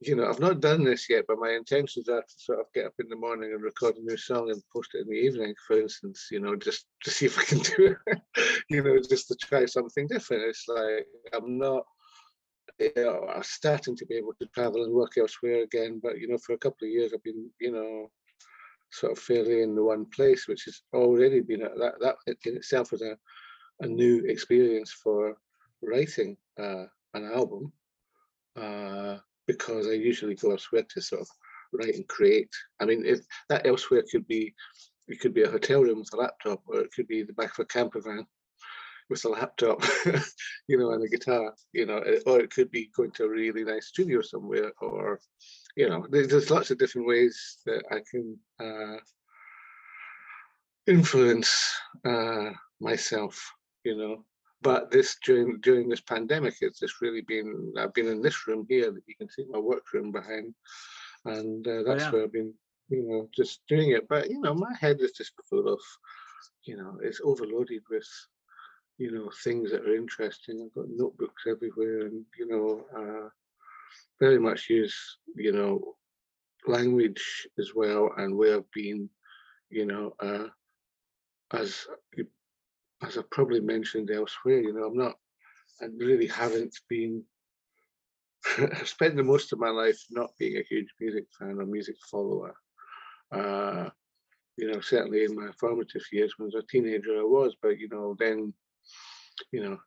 you 0.00 0.14
know, 0.14 0.28
I've 0.28 0.38
not 0.40 0.60
done 0.60 0.84
this 0.84 1.10
yet, 1.10 1.24
but 1.26 1.40
my 1.40 1.50
intentions 1.50 2.08
are 2.08 2.22
to 2.22 2.34
sort 2.36 2.60
of 2.60 2.66
get 2.72 2.86
up 2.86 2.94
in 3.00 3.08
the 3.08 3.16
morning 3.16 3.52
and 3.52 3.62
record 3.62 3.96
a 3.96 4.00
new 4.00 4.16
song 4.16 4.50
and 4.50 4.62
post 4.72 4.90
it 4.94 5.02
in 5.02 5.08
the 5.08 5.14
evening, 5.14 5.54
for 5.66 5.80
instance, 5.80 6.28
you 6.30 6.40
know, 6.40 6.54
just 6.54 6.86
to 7.02 7.10
see 7.10 7.26
if 7.26 7.38
I 7.38 7.42
can 7.42 7.58
do 7.58 7.96
it, 8.06 8.20
you 8.70 8.82
know, 8.82 8.98
just 8.98 9.28
to 9.28 9.36
try 9.36 9.64
something 9.66 10.06
different. 10.06 10.44
It's 10.44 10.66
like 10.68 11.06
I'm 11.34 11.58
not, 11.58 11.84
you 12.78 12.92
know, 12.96 13.26
I'm 13.34 13.42
starting 13.42 13.96
to 13.96 14.06
be 14.06 14.14
able 14.14 14.34
to 14.40 14.46
travel 14.54 14.84
and 14.84 14.92
work 14.92 15.18
elsewhere 15.18 15.62
again, 15.62 16.00
but, 16.00 16.18
you 16.18 16.28
know, 16.28 16.38
for 16.38 16.52
a 16.52 16.58
couple 16.58 16.86
of 16.86 16.92
years 16.92 17.12
I've 17.12 17.24
been, 17.24 17.50
you 17.60 17.72
know, 17.72 18.10
sort 18.90 19.12
of 19.12 19.18
fairly 19.18 19.62
in 19.62 19.74
the 19.74 19.82
one 19.82 20.06
place, 20.06 20.46
which 20.46 20.64
has 20.66 20.80
already 20.94 21.40
been 21.40 21.62
a, 21.62 21.70
that, 21.70 21.94
that 22.00 22.16
in 22.44 22.56
itself 22.56 22.92
was 22.92 23.02
a, 23.02 23.16
a 23.80 23.86
new 23.86 24.24
experience 24.26 24.92
for 24.92 25.36
writing 25.82 26.36
uh, 26.58 26.84
an 27.14 27.30
album. 27.34 27.72
Uh, 28.56 29.18
because 29.48 29.88
I 29.88 29.92
usually 29.92 30.36
go 30.36 30.52
elsewhere 30.52 30.84
to 30.88 31.00
sort 31.00 31.22
of 31.22 31.28
write 31.72 31.96
and 31.96 32.06
create. 32.06 32.50
I 32.78 32.84
mean, 32.84 33.02
if 33.04 33.20
that 33.48 33.66
elsewhere 33.66 34.04
could 34.08 34.28
be, 34.28 34.54
it 35.08 35.18
could 35.18 35.34
be 35.34 35.42
a 35.42 35.50
hotel 35.50 35.82
room 35.82 35.98
with 35.98 36.14
a 36.14 36.16
laptop, 36.16 36.62
or 36.66 36.80
it 36.80 36.92
could 36.94 37.08
be 37.08 37.24
the 37.24 37.32
back 37.32 37.58
of 37.58 37.64
a 37.64 37.64
camper 37.64 38.00
van 38.00 38.24
with 39.10 39.24
a 39.24 39.28
laptop, 39.28 39.82
you 40.68 40.78
know, 40.78 40.92
and 40.92 41.02
a 41.02 41.08
guitar, 41.08 41.54
you 41.72 41.86
know, 41.86 42.02
or 42.26 42.40
it 42.40 42.50
could 42.50 42.70
be 42.70 42.90
going 42.94 43.10
to 43.12 43.24
a 43.24 43.28
really 43.28 43.64
nice 43.64 43.86
studio 43.86 44.20
somewhere, 44.20 44.70
or, 44.82 45.18
you 45.76 45.88
know, 45.88 46.06
there's, 46.10 46.28
there's 46.28 46.50
lots 46.50 46.70
of 46.70 46.78
different 46.78 47.08
ways 47.08 47.56
that 47.64 47.82
I 47.90 48.00
can 48.10 48.38
uh, 48.60 48.98
influence 50.86 51.74
uh, 52.04 52.50
myself, 52.80 53.50
you 53.82 53.96
know, 53.96 54.24
but 54.62 54.90
this 54.90 55.16
during 55.24 55.60
during 55.60 55.88
this 55.88 56.00
pandemic, 56.00 56.56
it's 56.60 56.80
just 56.80 57.00
really 57.00 57.22
been. 57.22 57.72
I've 57.78 57.94
been 57.94 58.08
in 58.08 58.22
this 58.22 58.46
room 58.46 58.66
here 58.68 58.90
that 58.90 59.02
you 59.06 59.14
can 59.14 59.30
see 59.30 59.44
my 59.48 59.58
workroom 59.58 60.10
behind, 60.10 60.54
and 61.24 61.66
uh, 61.66 61.70
oh, 61.70 61.84
that's 61.84 62.02
oh, 62.02 62.06
yeah. 62.06 62.10
where 62.10 62.24
I've 62.24 62.32
been, 62.32 62.52
you 62.88 63.08
know, 63.08 63.28
just 63.34 63.60
doing 63.68 63.90
it. 63.90 64.08
But 64.08 64.30
you 64.30 64.40
know, 64.40 64.54
my 64.54 64.74
head 64.80 65.00
is 65.00 65.12
just 65.12 65.32
full 65.48 65.68
of, 65.68 65.80
you 66.64 66.76
know, 66.76 66.98
it's 67.02 67.20
overloaded 67.22 67.82
with, 67.88 68.08
you 68.98 69.12
know, 69.12 69.30
things 69.44 69.70
that 69.70 69.82
are 69.82 69.94
interesting. 69.94 70.60
I've 70.60 70.74
got 70.74 70.90
notebooks 70.90 71.44
everywhere, 71.48 72.06
and 72.06 72.24
you 72.36 72.48
know, 72.48 72.84
uh, 72.96 73.28
very 74.18 74.40
much 74.40 74.68
use, 74.68 75.18
you 75.36 75.52
know, 75.52 75.94
language 76.66 77.46
as 77.60 77.74
well, 77.76 78.10
and 78.16 78.36
where 78.36 78.56
I've 78.56 78.72
been, 78.72 79.08
you 79.70 79.86
know, 79.86 80.14
uh, 80.18 80.48
as 81.52 81.86
as 83.02 83.16
I've 83.16 83.30
probably 83.30 83.60
mentioned 83.60 84.10
elsewhere, 84.10 84.60
you 84.60 84.72
know, 84.72 84.84
I'm 84.84 84.96
not, 84.96 85.16
I 85.80 85.86
really 85.96 86.26
haven't 86.26 86.74
been, 86.88 87.22
I've 88.58 88.88
spent 88.88 89.16
the 89.16 89.22
most 89.22 89.52
of 89.52 89.58
my 89.58 89.70
life 89.70 89.98
not 90.10 90.30
being 90.38 90.56
a 90.56 90.64
huge 90.68 90.88
music 91.00 91.24
fan 91.38 91.58
or 91.60 91.66
music 91.66 91.96
follower. 92.10 92.54
Uh, 93.30 93.90
you 94.56 94.70
know, 94.70 94.80
certainly 94.80 95.24
in 95.24 95.36
my 95.36 95.50
formative 95.60 96.02
years 96.10 96.34
when 96.36 96.46
I 96.46 96.56
was 96.56 96.64
a 96.64 96.66
teenager, 96.66 97.20
I 97.20 97.22
was, 97.22 97.54
but, 97.62 97.78
you 97.78 97.88
know, 97.88 98.16
then, 98.18 98.52
you 99.52 99.62
know, 99.62 99.78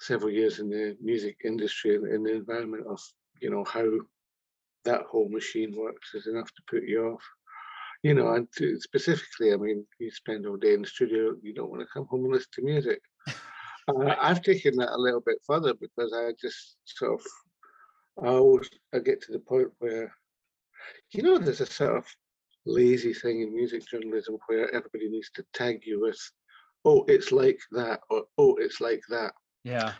several 0.00 0.32
years 0.32 0.58
in 0.58 0.68
the 0.68 0.96
music 1.00 1.36
industry 1.44 1.94
and 1.94 2.12
in 2.12 2.24
the 2.24 2.34
environment 2.34 2.86
of, 2.88 3.00
you 3.40 3.50
know, 3.50 3.64
how 3.64 3.88
that 4.84 5.02
whole 5.02 5.28
machine 5.28 5.74
works 5.76 6.14
is 6.14 6.26
enough 6.26 6.48
to 6.48 6.62
put 6.68 6.82
you 6.84 7.06
off 7.06 7.22
you 8.04 8.12
know, 8.12 8.34
and 8.34 8.46
to, 8.58 8.78
specifically, 8.78 9.54
I 9.54 9.56
mean, 9.56 9.86
you 9.98 10.10
spend 10.10 10.46
all 10.46 10.58
day 10.58 10.74
in 10.74 10.82
the 10.82 10.86
studio, 10.86 11.34
you 11.42 11.54
don't 11.54 11.70
want 11.70 11.80
to 11.80 11.88
come 11.90 12.06
home 12.06 12.24
and 12.24 12.34
listen 12.34 12.50
to 12.52 12.62
music. 12.62 13.00
uh, 13.88 14.14
I've 14.20 14.42
taken 14.42 14.76
that 14.76 14.94
a 14.94 15.00
little 15.00 15.22
bit 15.24 15.38
further 15.46 15.72
because 15.72 16.12
I 16.14 16.32
just 16.38 16.76
sort 16.84 17.18
of, 17.18 17.26
I 18.22 18.28
always 18.28 18.68
I 18.94 18.98
get 18.98 19.22
to 19.22 19.32
the 19.32 19.38
point 19.38 19.68
where, 19.78 20.14
you 21.12 21.22
know, 21.22 21.38
there's 21.38 21.62
a 21.62 21.66
sort 21.66 21.96
of 21.96 22.04
lazy 22.66 23.14
thing 23.14 23.40
in 23.40 23.54
music 23.54 23.88
journalism 23.88 24.36
where 24.48 24.68
everybody 24.74 25.08
needs 25.08 25.30
to 25.36 25.44
tag 25.54 25.80
you 25.86 26.02
with, 26.02 26.20
oh, 26.84 27.06
it's 27.08 27.32
like 27.32 27.58
that, 27.72 28.00
or 28.10 28.24
oh, 28.36 28.54
it's 28.56 28.82
like 28.82 29.00
that. 29.08 29.32
Yeah. 29.64 29.94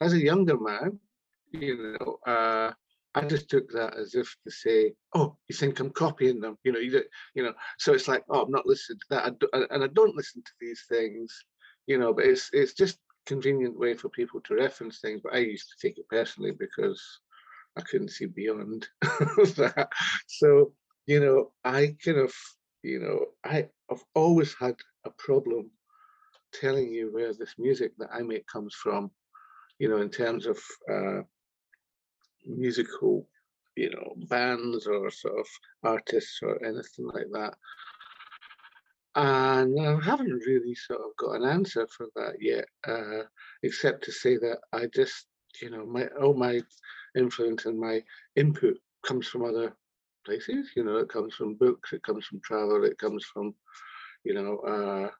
as 0.00 0.14
a 0.14 0.24
younger 0.24 0.58
man, 0.58 0.98
you 1.50 1.96
know, 2.00 2.18
uh, 2.26 2.72
I 3.14 3.24
just 3.26 3.50
took 3.50 3.68
that 3.72 3.96
as 3.96 4.14
if 4.14 4.36
to 4.44 4.50
say, 4.50 4.94
"Oh, 5.14 5.36
you 5.48 5.54
think 5.54 5.80
I'm 5.80 5.90
copying 5.90 6.40
them?" 6.40 6.56
You 6.62 6.72
know, 6.72 6.78
you, 6.78 7.02
you 7.34 7.42
know. 7.42 7.54
So 7.78 7.92
it's 7.92 8.08
like, 8.08 8.24
"Oh, 8.28 8.42
I'm 8.42 8.50
not 8.52 8.66
listening 8.66 9.00
to 9.00 9.06
that," 9.10 9.36
I 9.52 9.74
and 9.74 9.84
I 9.84 9.88
don't 9.88 10.14
listen 10.16 10.42
to 10.42 10.52
these 10.60 10.84
things, 10.88 11.44
you 11.86 11.98
know. 11.98 12.12
But 12.14 12.26
it's 12.26 12.50
it's 12.52 12.74
just 12.74 12.98
convenient 13.26 13.78
way 13.78 13.94
for 13.94 14.08
people 14.10 14.40
to 14.42 14.54
reference 14.54 15.00
things. 15.00 15.20
But 15.22 15.34
I 15.34 15.38
used 15.38 15.68
to 15.70 15.86
take 15.88 15.98
it 15.98 16.08
personally 16.08 16.52
because 16.52 17.02
I 17.76 17.80
couldn't 17.82 18.10
see 18.10 18.26
beyond 18.26 18.88
that. 19.02 19.88
So 20.28 20.74
you 21.06 21.18
know, 21.20 21.52
I 21.64 21.96
kind 22.04 22.18
of, 22.18 22.32
you 22.82 23.00
know, 23.00 23.26
I 23.44 23.68
I've 23.90 24.04
always 24.14 24.54
had 24.54 24.76
a 25.04 25.10
problem 25.10 25.70
telling 26.52 26.92
you 26.92 27.12
where 27.12 27.32
this 27.34 27.54
music 27.58 27.92
that 27.98 28.10
I 28.12 28.22
make 28.22 28.46
comes 28.46 28.74
from. 28.74 29.10
You 29.78 29.88
know, 29.88 29.96
in 29.98 30.10
terms 30.10 30.46
of 30.46 30.58
uh, 30.92 31.22
musical, 32.46 33.26
you 33.76 33.90
know, 33.90 34.14
bands 34.28 34.86
or 34.86 35.10
sort 35.10 35.38
of 35.38 35.46
artists 35.82 36.40
or 36.42 36.64
anything 36.64 37.06
like 37.06 37.30
that. 37.32 37.54
And 39.16 39.78
I 39.80 40.00
haven't 40.02 40.44
really 40.46 40.74
sort 40.74 41.00
of 41.00 41.16
got 41.16 41.36
an 41.36 41.44
answer 41.44 41.86
for 41.96 42.06
that 42.14 42.34
yet, 42.40 42.66
uh, 42.86 43.24
except 43.62 44.04
to 44.04 44.12
say 44.12 44.36
that 44.36 44.58
I 44.72 44.86
just, 44.94 45.26
you 45.60 45.70
know, 45.70 45.84
my 45.84 46.06
all 46.20 46.34
my 46.34 46.62
influence 47.16 47.66
and 47.66 47.78
my 47.78 48.02
input 48.36 48.78
comes 49.04 49.26
from 49.26 49.44
other 49.44 49.74
places. 50.24 50.70
You 50.76 50.84
know, 50.84 50.98
it 50.98 51.08
comes 51.08 51.34
from 51.34 51.54
books, 51.54 51.92
it 51.92 52.02
comes 52.04 52.24
from 52.26 52.40
travel, 52.44 52.84
it 52.84 52.98
comes 52.98 53.24
from, 53.24 53.54
you 54.24 54.34
know, 54.34 54.58
uh, 54.58 55.10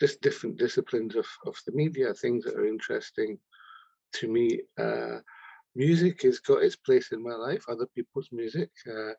just 0.00 0.22
different 0.22 0.56
disciplines 0.56 1.14
of, 1.14 1.26
of 1.46 1.56
the 1.66 1.72
media, 1.72 2.14
things 2.14 2.44
that 2.44 2.54
are 2.54 2.66
interesting 2.66 3.38
to 4.14 4.28
me. 4.28 4.60
Uh, 4.78 5.18
music 5.76 6.22
has 6.22 6.38
got 6.40 6.62
its 6.62 6.76
place 6.76 7.12
in 7.12 7.22
my 7.22 7.34
life, 7.34 7.64
other 7.68 7.86
people's 7.94 8.28
music. 8.32 8.70
Uh, 8.88 9.12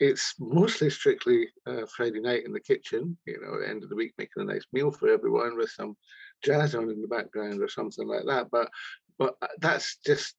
it's 0.00 0.34
mostly 0.40 0.90
strictly 0.90 1.48
uh, 1.66 1.84
Friday 1.94 2.20
night 2.20 2.44
in 2.44 2.52
the 2.52 2.60
kitchen, 2.60 3.16
you 3.26 3.40
know, 3.40 3.54
at 3.54 3.60
the 3.60 3.68
end 3.68 3.82
of 3.82 3.90
the 3.90 3.96
week, 3.96 4.14
making 4.18 4.42
a 4.42 4.44
nice 4.44 4.66
meal 4.72 4.90
for 4.90 5.08
everyone 5.08 5.56
with 5.56 5.70
some 5.70 5.96
jazz 6.42 6.74
on 6.74 6.90
in 6.90 7.02
the 7.02 7.08
background 7.08 7.62
or 7.62 7.68
something 7.68 8.08
like 8.08 8.24
that. 8.26 8.50
But 8.50 8.70
but 9.18 9.36
uh, 9.42 9.48
that's 9.60 9.98
just, 10.04 10.34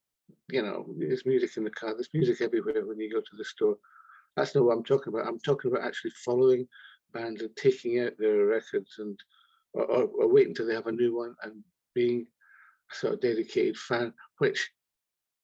you 0.49 0.61
know, 0.61 0.85
there's 0.97 1.25
music 1.25 1.57
in 1.57 1.63
the 1.63 1.71
car, 1.71 1.93
there's 1.93 2.09
music 2.13 2.41
everywhere 2.41 2.85
when 2.85 2.99
you 2.99 3.11
go 3.11 3.19
to 3.19 3.35
the 3.37 3.45
store. 3.45 3.77
That's 4.35 4.53
not 4.53 4.65
what 4.65 4.77
I'm 4.77 4.83
talking 4.83 5.13
about. 5.13 5.27
I'm 5.27 5.39
talking 5.39 5.71
about 5.71 5.85
actually 5.85 6.11
following 6.23 6.67
bands 7.13 7.41
and 7.41 7.55
taking 7.55 7.99
out 8.01 8.13
their 8.19 8.45
records 8.45 8.95
and 8.99 9.19
or, 9.73 9.85
or, 9.85 10.03
or 10.03 10.27
waiting 10.27 10.51
until 10.51 10.67
they 10.67 10.75
have 10.75 10.87
a 10.87 10.91
new 10.91 11.15
one 11.15 11.35
and 11.43 11.63
being 11.93 12.27
a 12.91 12.95
sort 12.95 13.13
of 13.13 13.21
dedicated 13.21 13.77
fan, 13.77 14.13
which 14.37 14.69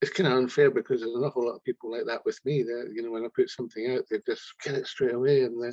it's 0.04 0.12
kind 0.12 0.28
of 0.28 0.38
unfair 0.38 0.70
because 0.70 1.00
there's 1.00 1.16
an 1.16 1.24
awful 1.24 1.46
lot 1.46 1.56
of 1.56 1.64
people 1.64 1.90
like 1.90 2.06
that 2.06 2.26
with 2.26 2.38
me 2.44 2.62
that 2.62 2.92
you 2.94 3.02
know 3.02 3.12
when 3.12 3.24
I 3.24 3.30
put 3.34 3.50
something 3.50 3.90
out 3.92 4.04
they 4.12 4.20
just 4.28 4.44
get 4.62 4.76
it 4.76 4.86
straight 4.86 5.14
away 5.14 5.44
and 5.44 5.64
then 5.64 5.72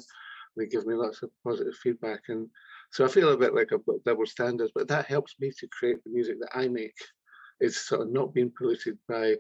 they 0.57 0.67
give 0.67 0.87
me 0.87 0.95
lots 0.95 1.23
of 1.23 1.31
positive 1.45 1.75
feedback. 1.75 2.21
And 2.29 2.49
so 2.93 3.05
I 3.05 3.09
feel 3.09 3.33
a 3.33 3.37
bit 3.37 3.55
like 3.55 3.73
I've 3.73 3.87
got 3.87 4.05
double 4.05 4.27
standards 4.27 4.71
but 4.73 4.87
that 4.87 5.07
helps 5.07 5.35
me 5.41 5.51
to 5.59 5.67
create 5.69 6.03
the 6.05 6.11
music 6.11 6.37
that 6.41 6.57
I 6.57 6.69
make. 6.69 6.95
It's 7.59 7.89
sort 7.89 8.03
of 8.03 8.13
not 8.13 8.33
being 8.33 8.53
polluted 8.57 8.99
by 9.09 9.35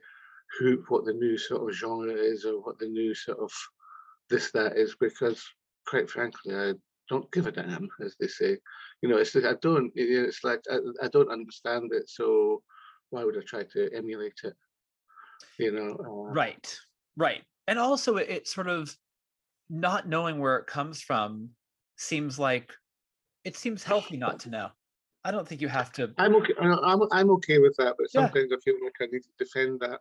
who 0.59 0.83
what 0.89 1.05
the 1.05 1.13
new 1.13 1.39
sort 1.39 1.69
of 1.69 1.77
genre 1.77 2.13
is 2.13 2.45
or 2.45 2.61
what 2.61 2.81
the 2.81 2.89
new 2.89 3.15
sort 3.15 3.39
of 3.39 3.53
this 4.29 4.51
that 4.53 4.77
is 4.77 4.97
because 4.99 5.41
quite 5.87 6.11
frankly 6.11 6.53
I 6.53 6.73
don't 7.09 7.31
give 7.31 7.47
a 7.47 7.53
damn 7.53 7.89
as 8.05 8.17
they 8.19 8.27
say. 8.27 8.59
You 9.03 9.09
know 9.09 9.19
it's 9.19 9.37
I 9.37 9.55
don't 9.63 9.93
it's 9.95 10.43
like 10.43 10.63
I, 10.69 10.79
I 11.05 11.09
don't 11.09 11.31
understand 11.31 11.91
it 11.93 12.09
so 12.09 12.61
why 13.11 13.25
would 13.25 13.39
I 13.39 13.43
try 13.47 13.63
to 13.73 13.89
emulate 13.95 14.41
it 14.43 14.55
you 15.61 15.73
know 15.73 15.97
uh, 15.99 16.33
right 16.33 16.77
right 17.17 17.43
and 17.69 17.79
also 17.79 18.17
it, 18.17 18.29
it 18.29 18.49
sort 18.49 18.69
of 18.69 18.95
not 19.69 20.09
knowing 20.09 20.39
where 20.39 20.57
it 20.57 20.67
comes 20.67 21.01
from 21.01 21.51
seems 21.97 22.39
like 22.39 22.73
it 23.45 23.57
seems 23.57 23.85
healthy 23.85 24.17
not 24.17 24.41
to 24.41 24.51
know 24.51 24.69
I 25.23 25.31
don't 25.31 25.47
think 25.47 25.61
you 25.61 25.69
have 25.69 25.93
to. 25.93 26.15
I'm 26.17 26.35
okay. 26.37 26.55
I'm 26.59 27.03
I'm 27.13 27.31
okay 27.33 27.59
with 27.59 27.77
that, 27.77 27.95
but 27.99 28.11
sometimes 28.11 28.49
yeah. 28.49 28.57
I 28.57 28.61
feel 28.61 28.77
like 28.83 28.95
I 29.03 29.07
need 29.13 29.21
to 29.21 29.29
defend 29.39 29.79
that 29.81 30.01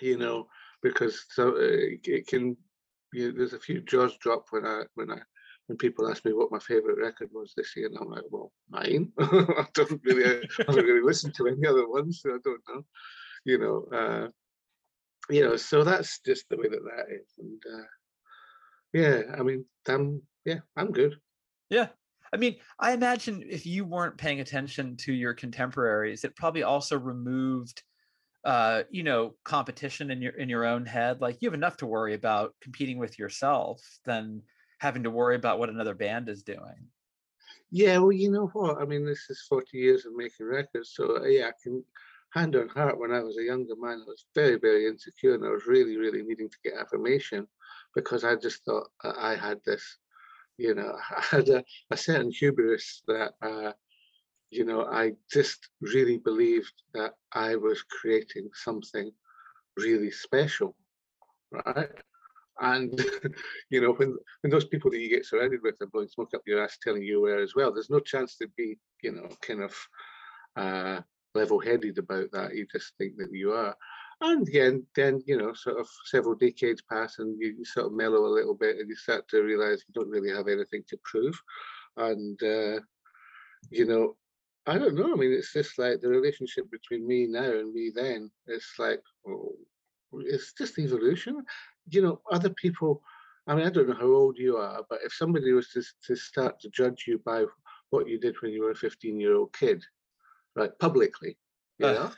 you 0.00 0.16
know, 0.16 0.46
because 0.82 1.24
so 1.30 1.50
uh, 1.52 1.96
it 2.04 2.26
can. 2.26 2.56
You 3.12 3.28
know, 3.32 3.38
there's 3.38 3.54
a 3.54 3.58
few 3.58 3.80
jaws 3.80 4.16
drop 4.18 4.46
when 4.50 4.66
I 4.66 4.82
when 4.94 5.10
I 5.10 5.18
when 5.66 5.78
people 5.78 6.10
ask 6.10 6.24
me 6.24 6.32
what 6.32 6.52
my 6.52 6.58
favorite 6.58 6.98
record 6.98 7.30
was 7.32 7.52
this 7.56 7.74
year, 7.76 7.86
and 7.86 7.96
I'm 7.98 8.10
like, 8.10 8.24
well, 8.30 8.52
mine. 8.68 9.12
I 9.18 9.66
don't 9.74 10.00
really, 10.04 10.42
I 10.58 10.62
don't 10.72 10.84
really 10.84 11.02
listen 11.02 11.32
to 11.32 11.46
any 11.46 11.66
other 11.66 11.88
ones, 11.88 12.20
so 12.22 12.30
I 12.30 12.38
don't 12.44 12.60
know. 12.68 12.82
You 13.44 13.58
know, 13.58 13.96
uh, 13.96 14.28
you 15.30 15.44
know, 15.44 15.56
so 15.56 15.84
that's 15.84 16.20
just 16.20 16.48
the 16.48 16.56
way 16.56 16.68
that 16.68 16.82
that 16.82 17.06
is, 17.14 17.34
and 17.38 17.62
uh, 17.74 17.86
yeah, 18.92 19.22
I 19.38 19.42
mean, 19.42 19.64
I'm 19.86 20.22
yeah, 20.44 20.60
I'm 20.76 20.92
good. 20.92 21.16
Yeah, 21.70 21.88
I 22.32 22.36
mean, 22.36 22.56
I 22.78 22.92
imagine 22.92 23.44
if 23.48 23.66
you 23.66 23.84
weren't 23.84 24.16
paying 24.16 24.40
attention 24.40 24.96
to 24.98 25.12
your 25.12 25.34
contemporaries, 25.34 26.24
it 26.24 26.36
probably 26.36 26.62
also 26.62 26.98
removed 26.98 27.82
uh, 28.44 28.84
you 28.90 29.02
know, 29.02 29.34
competition 29.44 30.10
in 30.10 30.22
your 30.22 30.32
in 30.32 30.48
your 30.48 30.64
own 30.64 30.86
head. 30.86 31.20
Like 31.20 31.38
you 31.40 31.48
have 31.48 31.54
enough 31.54 31.76
to 31.78 31.86
worry 31.86 32.14
about 32.14 32.54
competing 32.62 32.98
with 32.98 33.18
yourself 33.18 33.80
than 34.04 34.42
having 34.78 35.02
to 35.02 35.10
worry 35.10 35.36
about 35.36 35.58
what 35.58 35.68
another 35.68 35.94
band 35.94 36.28
is 36.28 36.42
doing. 36.42 36.88
Yeah, 37.70 37.98
well, 37.98 38.12
you 38.12 38.30
know 38.30 38.46
what? 38.54 38.80
I 38.80 38.84
mean, 38.84 39.04
this 39.04 39.26
is 39.28 39.44
40 39.48 39.76
years 39.76 40.06
of 40.06 40.14
making 40.14 40.46
records. 40.46 40.92
So, 40.94 41.18
uh, 41.18 41.24
yeah, 41.24 41.48
I 41.48 41.52
can 41.62 41.84
hand 42.34 42.56
on 42.56 42.68
heart 42.68 42.98
when 42.98 43.12
I 43.12 43.20
was 43.20 43.38
a 43.38 43.44
younger 43.44 43.74
man, 43.76 44.02
I 44.02 44.08
was 44.08 44.24
very, 44.34 44.58
very 44.58 44.86
insecure 44.86 45.34
and 45.34 45.44
I 45.44 45.50
was 45.50 45.66
really, 45.66 45.96
really 45.96 46.22
needing 46.22 46.48
to 46.48 46.58
get 46.64 46.78
affirmation 46.78 47.46
because 47.94 48.24
I 48.24 48.36
just 48.36 48.64
thought 48.64 48.88
I 49.02 49.34
had 49.34 49.60
this, 49.64 49.98
you 50.56 50.74
know, 50.74 50.96
I 51.16 51.36
had 51.36 51.48
a, 51.48 51.64
a 51.90 51.96
certain 51.96 52.30
hubris 52.30 53.02
that 53.06 53.32
uh, 53.42 53.72
you 54.50 54.64
know, 54.64 54.86
I 54.86 55.12
just 55.30 55.68
really 55.80 56.18
believed 56.18 56.72
that 56.94 57.12
I 57.32 57.56
was 57.56 57.82
creating 57.82 58.48
something 58.54 59.10
really 59.76 60.10
special, 60.10 60.74
right? 61.50 61.90
And 62.60 62.98
you 63.70 63.80
know, 63.80 63.92
when 63.92 64.16
when 64.40 64.50
those 64.50 64.64
people 64.64 64.90
that 64.90 65.00
you 65.00 65.08
get 65.08 65.26
surrounded 65.26 65.60
with 65.62 65.74
are 65.80 65.86
blowing 65.86 66.08
smoke 66.08 66.30
up 66.34 66.42
your 66.46 66.62
ass, 66.62 66.78
telling 66.82 67.02
you 67.02 67.20
where 67.20 67.40
as 67.40 67.54
well, 67.54 67.72
there's 67.72 67.90
no 67.90 68.00
chance 68.00 68.36
to 68.38 68.48
be, 68.56 68.78
you 69.02 69.12
know, 69.12 69.28
kind 69.42 69.62
of 69.62 69.76
uh, 70.56 71.00
level-headed 71.38 71.98
about 71.98 72.30
that. 72.32 72.54
You 72.54 72.66
just 72.70 72.92
think 72.98 73.16
that 73.18 73.32
you 73.32 73.52
are. 73.52 73.74
And 74.20 74.46
again, 74.48 74.84
then 74.96 75.22
you 75.26 75.38
know, 75.38 75.52
sort 75.54 75.78
of 75.78 75.88
several 76.06 76.34
decades 76.34 76.82
pass, 76.82 77.18
and 77.18 77.40
you, 77.40 77.64
sort 77.64 77.86
of 77.86 77.92
mellow 77.92 78.26
a 78.26 78.36
little 78.36 78.54
bit, 78.54 78.76
and 78.78 78.88
you 78.88 78.96
start 78.96 79.28
to 79.28 79.42
realize 79.42 79.84
you 79.86 79.94
don't 79.94 80.10
really 80.10 80.34
have 80.34 80.48
anything 80.48 80.82
to 80.88 80.98
prove. 81.04 81.40
And 81.96 82.40
uh, 82.42 82.80
you 83.70 83.86
know, 83.86 84.16
I 84.66 84.76
don't 84.76 84.96
know. 84.96 85.12
I 85.12 85.16
mean, 85.16 85.32
it's 85.32 85.52
just 85.52 85.78
like 85.78 86.00
the 86.00 86.08
relationship 86.08 86.70
between 86.70 87.06
me 87.06 87.26
now 87.26 87.50
and 87.60 87.72
me 87.72 87.90
then. 87.94 88.30
It's 88.46 88.74
like, 88.78 89.00
oh, 89.26 89.52
it's 90.12 90.52
just 90.52 90.78
evolution. 90.78 91.44
You 91.88 92.02
know, 92.02 92.20
other 92.30 92.50
people, 92.50 93.02
I 93.46 93.54
mean, 93.54 93.66
I 93.66 93.70
don't 93.70 93.88
know 93.88 93.94
how 93.94 94.06
old 94.06 94.36
you 94.36 94.56
are, 94.56 94.82
but 94.90 95.00
if 95.04 95.14
somebody 95.14 95.52
was 95.52 95.68
to, 95.70 95.82
to 96.06 96.16
start 96.16 96.60
to 96.60 96.70
judge 96.70 97.04
you 97.06 97.18
by 97.24 97.44
what 97.90 98.08
you 98.08 98.18
did 98.18 98.36
when 98.40 98.52
you 98.52 98.62
were 98.62 98.72
a 98.72 98.76
15 98.76 99.18
year 99.20 99.36
old 99.36 99.52
kid, 99.52 99.82
right, 100.58 100.78
publicly, 100.78 101.36
you 101.78 101.86
uh. 101.86 101.92
know? 101.92 102.10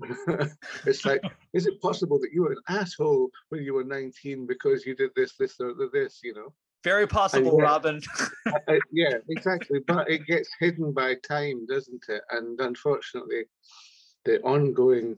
it's 0.86 1.04
like, 1.04 1.20
is 1.54 1.66
it 1.66 1.80
possible 1.82 2.20
that 2.20 2.30
you 2.32 2.42
were 2.42 2.52
an 2.52 2.62
asshole 2.68 3.30
when 3.48 3.62
you 3.62 3.74
were 3.74 3.84
19 3.84 4.46
because 4.46 4.86
you 4.86 4.94
did 4.94 5.10
this, 5.16 5.34
this, 5.38 5.58
or 5.60 5.74
this, 5.92 6.20
you 6.22 6.34
know? 6.34 6.52
Very 6.84 7.08
possible, 7.08 7.56
yeah, 7.58 7.64
Robin. 7.64 8.00
yeah, 8.92 9.14
exactly. 9.28 9.80
But 9.86 10.08
it 10.08 10.26
gets 10.26 10.48
hidden 10.60 10.92
by 10.92 11.16
time, 11.28 11.66
doesn't 11.66 12.04
it? 12.08 12.22
And 12.30 12.60
unfortunately, 12.60 13.44
the 14.24 14.40
ongoing 14.42 15.16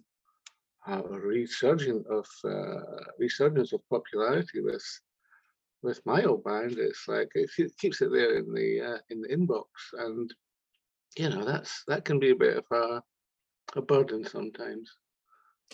uh, 0.88 1.02
resurgence 1.02 2.06
of 2.08 2.26
uh, 2.44 2.80
resurgence 3.18 3.72
of 3.74 3.80
popularity 3.90 4.60
with 4.62 4.84
with 5.82 6.00
my 6.04 6.22
old 6.24 6.44
band, 6.44 6.78
it's 6.78 7.04
like 7.08 7.28
it 7.34 7.50
keeps 7.78 8.02
it 8.02 8.10
there 8.10 8.36
in 8.36 8.52
the 8.52 8.80
uh, 8.80 8.98
in 9.10 9.22
the 9.22 9.28
inbox, 9.28 9.64
and 9.92 10.32
you 11.16 11.28
know 11.28 11.44
that's 11.44 11.84
that 11.88 12.04
can 12.04 12.18
be 12.18 12.30
a 12.30 12.36
bit 12.36 12.56
of 12.56 12.64
a 12.70 13.02
a 13.76 13.82
burden 13.82 14.24
sometimes. 14.24 14.90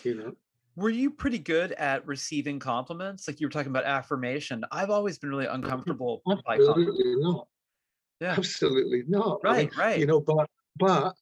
You 0.03 0.15
know 0.15 0.33
were 0.77 0.91
you 0.91 1.09
pretty 1.09 1.39
good 1.39 1.71
at 1.73 2.05
receiving 2.07 2.59
compliments? 2.59 3.27
Like 3.27 3.41
you 3.41 3.47
were 3.47 3.51
talking 3.51 3.71
about 3.71 3.85
affirmation. 3.85 4.63
I've 4.71 4.91
always 4.91 5.17
been 5.17 5.31
really 5.31 5.45
mm-hmm. 5.45 5.55
uncomfortable 5.55 6.21
Absolutely 6.47 7.15
not. 7.17 7.47
Yeah. 8.21 8.35
Absolutely 8.37 9.03
not. 9.07 9.41
Right, 9.43 9.55
I 9.55 9.61
mean, 9.61 9.71
right. 9.77 9.99
You 9.99 10.05
know, 10.05 10.21
but 10.21 10.47
but 10.77 11.15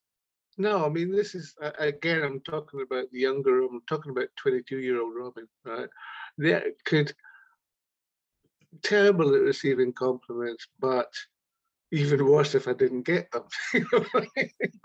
no, 0.57 0.85
I 0.85 0.89
mean 0.89 1.09
this 1.11 1.35
is 1.35 1.55
again 1.79 2.21
I'm 2.23 2.41
talking 2.41 2.81
about 2.81 3.09
the 3.11 3.19
younger 3.19 3.63
I'm 3.63 3.81
talking 3.87 4.11
about 4.11 4.27
22 4.35 4.79
year 4.79 5.01
old 5.01 5.13
Robin, 5.15 5.47
right? 5.63 5.89
That 6.37 6.63
could 6.85 7.13
terrible 8.83 9.33
at 9.33 9.41
receiving 9.41 9.93
compliments, 9.93 10.67
but 10.79 11.13
even 11.95 12.25
worse 12.25 12.55
if 12.55 12.67
I 12.67 12.73
didn't 12.73 13.03
get 13.03 13.31
them. 13.31 13.43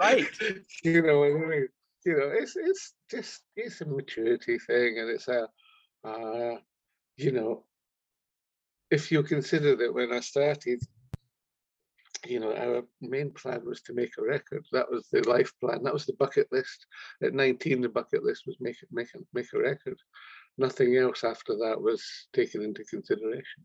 right. 0.01 0.27
You 0.85 1.03
know 1.03 1.21
what 1.21 1.29
I 1.29 1.47
mean? 1.47 1.69
you 2.05 2.17
know, 2.17 2.31
it's 2.33 2.57
it's 2.57 2.95
just 3.11 3.43
it's 3.57 3.81
a 3.81 3.87
maturity 3.87 4.59
thing, 4.59 4.99
and 4.99 5.11
it's 5.11 5.29
a, 5.29 5.49
uh, 6.05 6.57
you 7.17 7.33
know, 7.33 7.65
if 8.91 9.13
you 9.13 9.23
consider 9.23 9.77
that 9.77 9.93
when 9.93 10.13
I 10.13 10.21
started, 10.21 10.81
you 12.27 12.41
know, 12.41 12.55
our 12.55 12.83
main 13.01 13.31
plan 13.33 13.63
was 13.65 13.83
to 13.83 13.95
make 13.95 14.13
a 14.19 14.23
record. 14.23 14.65
That 14.73 14.91
was 14.91 15.09
the 15.13 15.29
life 15.29 15.53
plan. 15.61 15.83
That 15.83 15.93
was 15.93 16.07
the 16.07 16.15
bucket 16.15 16.49
list. 16.51 16.87
At 17.23 17.35
19, 17.35 17.83
the 17.83 17.89
bucket 17.89 18.25
list 18.25 18.45
was 18.47 18.57
make 18.61 18.77
make 18.91 19.09
a, 19.15 19.19
make 19.35 19.53
a 19.55 19.59
record. 19.59 19.99
Nothing 20.57 20.97
else 20.97 21.23
after 21.25 21.55
that 21.57 21.81
was 21.81 22.03
taken 22.33 22.63
into 22.63 22.85
consideration. 22.85 23.65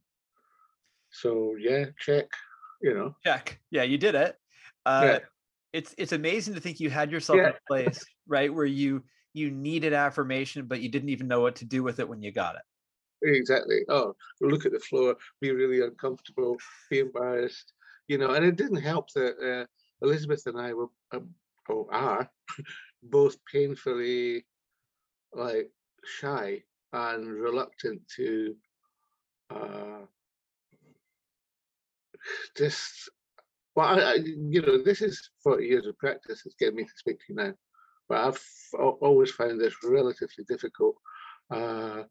So 1.12 1.56
yeah, 1.58 1.86
check. 1.98 2.28
You 2.82 2.94
know, 2.94 3.16
check. 3.24 3.60
Yeah, 3.72 3.84
you 3.84 3.98
did 3.98 4.16
it. 4.16 4.36
Uh, 4.86 5.02
yeah 5.04 5.20
it's 5.76 5.94
it's 5.98 6.14
amazing 6.14 6.54
to 6.54 6.62
think 6.62 6.80
you 6.80 6.90
had 6.90 7.12
yourself 7.12 7.38
yeah. 7.38 7.50
in 7.50 7.54
a 7.54 7.68
place 7.68 8.04
right 8.28 8.52
where 8.54 8.66
you 8.66 9.04
you 9.34 9.52
needed 9.52 9.92
affirmation 9.92 10.66
but 10.66 10.80
you 10.80 10.88
didn't 10.88 11.10
even 11.10 11.28
know 11.28 11.42
what 11.42 11.56
to 11.58 11.66
do 11.66 11.84
with 11.84 12.00
it 12.00 12.08
when 12.08 12.22
you 12.22 12.32
got 12.32 12.56
it 12.56 13.28
exactly 13.28 13.82
oh 13.90 14.16
look 14.40 14.66
at 14.66 14.72
the 14.72 14.80
floor 14.80 15.18
be 15.42 15.52
really 15.52 15.82
uncomfortable 15.82 16.56
be 16.90 17.00
embarrassed 17.00 17.74
you 18.08 18.18
know 18.18 18.32
and 18.32 18.46
it 18.46 18.56
didn't 18.56 18.82
help 18.82 19.12
that 19.12 19.36
uh, 19.44 19.66
elizabeth 20.06 20.44
and 20.46 20.60
i 20.60 20.74
were 20.74 20.88
um, 21.14 21.28
or 21.68 21.94
are 21.94 22.30
both 23.04 23.36
painfully 23.52 24.46
like 25.34 25.70
shy 26.06 26.64
and 26.94 27.28
reluctant 27.28 28.02
to 28.08 28.56
uh 29.50 30.06
just 32.58 33.10
well, 33.76 34.00
I, 34.00 34.14
you 34.16 34.62
know, 34.62 34.82
this 34.82 35.02
is 35.02 35.30
40 35.44 35.66
years 35.66 35.86
of 35.86 35.98
practice. 35.98 36.44
It's 36.46 36.56
getting 36.56 36.78
me 36.78 36.84
to 36.84 36.90
speak 36.96 37.20
to 37.20 37.26
you 37.30 37.36
now. 37.36 37.54
But 38.08 38.20
I've 38.20 38.42
always 39.02 39.32
found 39.32 39.60
this 39.60 39.74
relatively 39.84 40.46
difficult, 40.48 40.96
uh, 41.52 42.04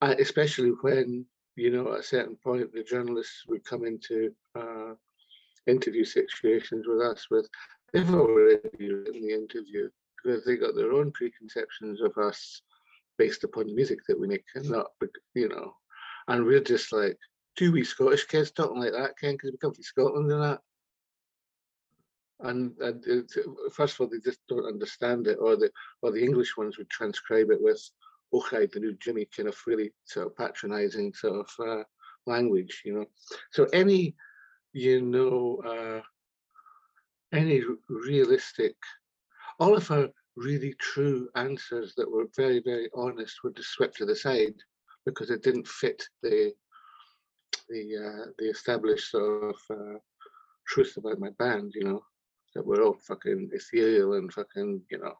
especially 0.00 0.70
when, 0.80 1.26
you 1.54 1.70
know, 1.70 1.92
at 1.92 2.00
a 2.00 2.02
certain 2.02 2.36
point, 2.42 2.72
the 2.72 2.82
journalists 2.82 3.44
would 3.46 3.64
come 3.64 3.84
into 3.84 4.34
uh, 4.58 4.94
interview 5.66 6.04
situations 6.04 6.86
with 6.88 7.00
us 7.00 7.26
with, 7.30 7.46
they've 7.92 8.14
already 8.14 8.92
written 8.92 9.22
the 9.22 9.34
interview 9.34 9.88
because 10.22 10.44
they 10.44 10.56
got 10.56 10.74
their 10.74 10.92
own 10.92 11.12
preconceptions 11.12 12.00
of 12.00 12.16
us 12.16 12.62
based 13.18 13.44
upon 13.44 13.66
the 13.66 13.74
music 13.74 13.98
that 14.08 14.18
we 14.18 14.26
make 14.26 14.44
and 14.54 14.70
not, 14.70 14.86
you 15.34 15.48
know, 15.48 15.74
and 16.28 16.44
we're 16.44 16.60
just 16.60 16.92
like, 16.92 17.18
two 17.56 17.72
wee 17.72 17.84
Scottish 17.84 18.26
kids 18.26 18.50
talking 18.50 18.80
like 18.80 18.92
that, 18.92 19.18
Ken, 19.18 19.34
because 19.34 19.52
we 19.52 19.58
come 19.58 19.74
from 19.74 19.82
Scotland 19.82 20.30
and 20.30 20.42
that 20.42 20.60
and, 22.42 22.76
and 22.78 23.04
it, 23.06 23.32
first 23.72 23.94
of 23.94 24.00
all, 24.00 24.08
they 24.08 24.18
just 24.18 24.40
don't 24.48 24.66
understand 24.66 25.26
it, 25.26 25.38
or 25.40 25.56
the 25.56 25.70
or 26.02 26.10
the 26.10 26.22
English 26.22 26.56
ones 26.56 26.76
would 26.78 26.90
transcribe 26.90 27.50
it 27.50 27.60
with 27.60 27.80
"Okay, 28.32 28.66
the 28.66 28.80
new 28.80 28.94
Jimmy," 28.94 29.28
kind 29.34 29.48
of 29.48 29.56
really 29.66 29.92
sort 30.04 30.26
of 30.26 30.36
patronising 30.36 31.14
sort 31.14 31.46
of 31.46 31.66
uh, 31.66 31.84
language, 32.26 32.82
you 32.84 32.94
know. 32.94 33.06
So 33.52 33.66
any, 33.72 34.14
you 34.72 35.02
know, 35.02 35.62
uh, 35.66 36.02
any 37.32 37.62
realistic, 37.88 38.74
all 39.60 39.76
of 39.76 39.90
our 39.90 40.08
really 40.36 40.74
true 40.80 41.28
answers 41.36 41.94
that 41.96 42.10
were 42.10 42.26
very, 42.36 42.60
very 42.64 42.88
honest 42.94 43.36
were 43.44 43.50
just 43.50 43.70
swept 43.70 43.96
to 43.98 44.06
the 44.06 44.16
side 44.16 44.54
because 45.04 45.30
it 45.30 45.42
didn't 45.42 45.68
fit 45.68 46.02
the 46.22 46.52
the 47.68 47.96
uh, 47.96 48.30
the 48.38 48.50
established 48.50 49.10
sort 49.10 49.54
of 49.54 49.56
uh, 49.70 49.98
truth 50.66 50.96
about 50.96 51.18
my 51.18 51.30
band, 51.38 51.72
you 51.74 51.84
know, 51.84 52.02
that 52.54 52.66
we're 52.66 52.82
all 52.82 52.98
fucking 53.06 53.50
ethereal 53.52 54.14
and 54.14 54.32
fucking, 54.32 54.82
you 54.90 54.98
know, 54.98 55.14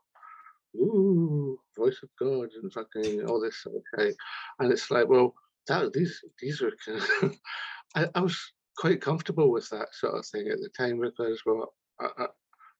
ooh, 0.80 1.58
voice 1.76 1.98
of 2.02 2.08
God 2.18 2.50
and 2.60 2.72
fucking 2.72 3.26
all 3.26 3.40
this 3.40 3.62
sort 3.62 3.76
of 3.76 3.82
thing. 3.96 4.14
And 4.58 4.72
it's 4.72 4.90
like, 4.90 5.08
well, 5.08 5.34
that 5.68 5.92
these 5.92 6.20
these 6.40 6.62
are 6.62 6.72
kind 6.84 7.02
of 7.22 7.36
I, 7.94 8.08
I 8.14 8.20
was 8.20 8.38
quite 8.78 9.00
comfortable 9.00 9.50
with 9.50 9.68
that 9.70 9.88
sort 9.92 10.14
of 10.14 10.26
thing 10.26 10.48
at 10.48 10.58
the 10.58 10.70
time 10.76 10.98
because 11.00 11.42
well 11.44 11.74
I, 12.00 12.08
I, 12.18 12.26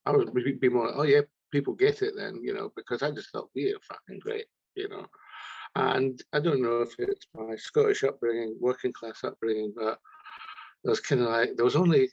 I 0.07 0.11
would 0.13 0.33
be 0.61 0.69
more 0.69 0.91
oh 0.95 1.05
yeah, 1.05 1.21
people 1.53 1.75
get 1.75 2.03
it 2.03 2.15
then, 2.17 2.41
you 2.43 2.55
know, 2.55 2.73
because 2.75 3.03
I 3.03 3.11
just 3.11 3.31
thought 3.31 3.51
we 3.55 3.73
are 3.73 3.79
fucking 3.89 4.21
great, 4.21 4.47
you 4.75 4.89
know. 4.89 5.07
And 5.75 6.23
I 6.33 6.41
don't 6.41 6.63
know 6.63 6.83
if 6.83 6.95
it's 6.99 7.27
my 7.35 7.57
Scottish 7.57 8.05
upbringing, 8.05 8.57
working 8.61 8.93
class 8.93 9.25
upbringing, 9.25 9.73
but 9.75 9.99
there 10.85 10.91
was 10.91 11.01
kind 11.01 11.23
of 11.23 11.29
like 11.29 11.57
there 11.57 11.65
was 11.65 11.77
only 11.77 12.11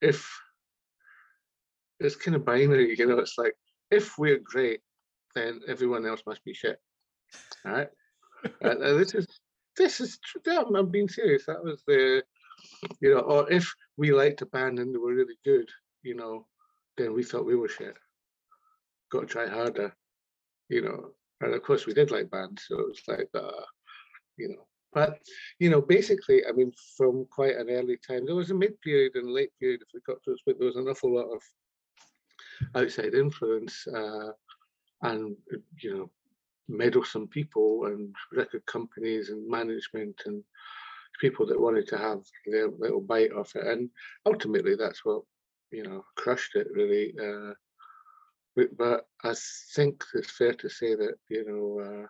if 0.00 0.28
it's 2.00 2.16
kind 2.16 2.34
of 2.34 2.44
binary, 2.44 2.96
you 2.98 3.06
know. 3.06 3.18
It's 3.18 3.38
like 3.38 3.54
if 3.90 4.18
we're 4.18 4.38
great, 4.38 4.80
then 5.34 5.60
everyone 5.68 6.06
else 6.06 6.22
must 6.26 6.44
be 6.44 6.54
shit. 6.54 6.80
All 7.64 7.72
right, 7.72 7.88
uh, 8.44 8.48
and, 8.62 8.82
and 8.82 9.00
this 9.00 9.14
is 9.14 9.26
this 9.76 10.00
is 10.00 10.18
I'm, 10.48 10.74
I'm 10.74 10.90
being 10.90 11.08
serious. 11.08 11.46
That 11.46 11.62
was 11.62 11.82
the 11.86 12.24
you 13.00 13.14
know, 13.14 13.20
or 13.20 13.50
if 13.50 13.72
we 13.96 14.12
liked 14.12 14.42
a 14.42 14.46
band 14.46 14.78
and 14.78 14.94
they 14.94 14.98
were 14.98 15.14
really 15.14 15.38
good, 15.44 15.68
you 16.02 16.14
know, 16.14 16.46
then 16.96 17.14
we 17.14 17.22
thought 17.22 17.46
we 17.46 17.56
were 17.56 17.68
shit. 17.68 17.96
Got 19.10 19.20
to 19.20 19.26
try 19.26 19.48
harder, 19.48 19.94
you 20.68 20.82
know. 20.82 21.10
And 21.40 21.54
of 21.54 21.62
course, 21.62 21.86
we 21.86 21.94
did 21.94 22.10
like 22.10 22.30
bands, 22.30 22.64
so 22.68 22.78
it 22.78 22.88
was 22.88 23.02
like, 23.08 23.28
uh, 23.34 23.64
you 24.36 24.48
know. 24.48 24.66
But 24.92 25.20
you 25.60 25.70
know, 25.70 25.80
basically, 25.80 26.44
I 26.46 26.52
mean, 26.52 26.72
from 26.96 27.26
quite 27.30 27.56
an 27.56 27.70
early 27.70 27.96
time, 28.06 28.26
there 28.26 28.34
was 28.34 28.50
a 28.50 28.54
mid 28.54 28.80
period 28.80 29.12
and 29.14 29.30
late 29.30 29.50
period, 29.60 29.82
if 29.82 29.88
we 29.94 30.00
got 30.00 30.22
to 30.24 30.32
it, 30.32 30.40
but 30.44 30.58
there 30.58 30.66
was 30.66 30.76
an 30.76 30.88
awful 30.88 31.14
lot 31.14 31.32
of 31.32 31.42
outside 32.74 33.14
influence 33.14 33.86
uh, 33.86 34.30
and 35.02 35.36
you 35.78 35.96
know 35.96 36.10
meddlesome 36.68 37.26
people 37.26 37.86
and 37.86 38.14
record 38.32 38.64
companies 38.66 39.30
and 39.30 39.48
management 39.48 40.20
and 40.26 40.42
people 41.20 41.46
that 41.46 41.60
wanted 41.60 41.86
to 41.86 41.98
have 41.98 42.20
their 42.46 42.68
little 42.78 43.00
bite 43.00 43.32
of 43.32 43.50
it 43.54 43.66
and 43.66 43.90
ultimately 44.26 44.76
that's 44.76 45.04
what 45.04 45.22
you 45.72 45.82
know 45.82 46.04
crushed 46.16 46.54
it 46.54 46.68
really 46.72 47.12
uh, 47.20 47.52
but, 48.56 48.76
but, 48.76 49.06
i 49.24 49.34
think 49.74 50.04
it's 50.14 50.30
fair 50.32 50.54
to 50.54 50.68
say 50.68 50.94
that 50.94 51.14
you 51.28 51.44
know 51.46 51.84
uh, 51.84 52.06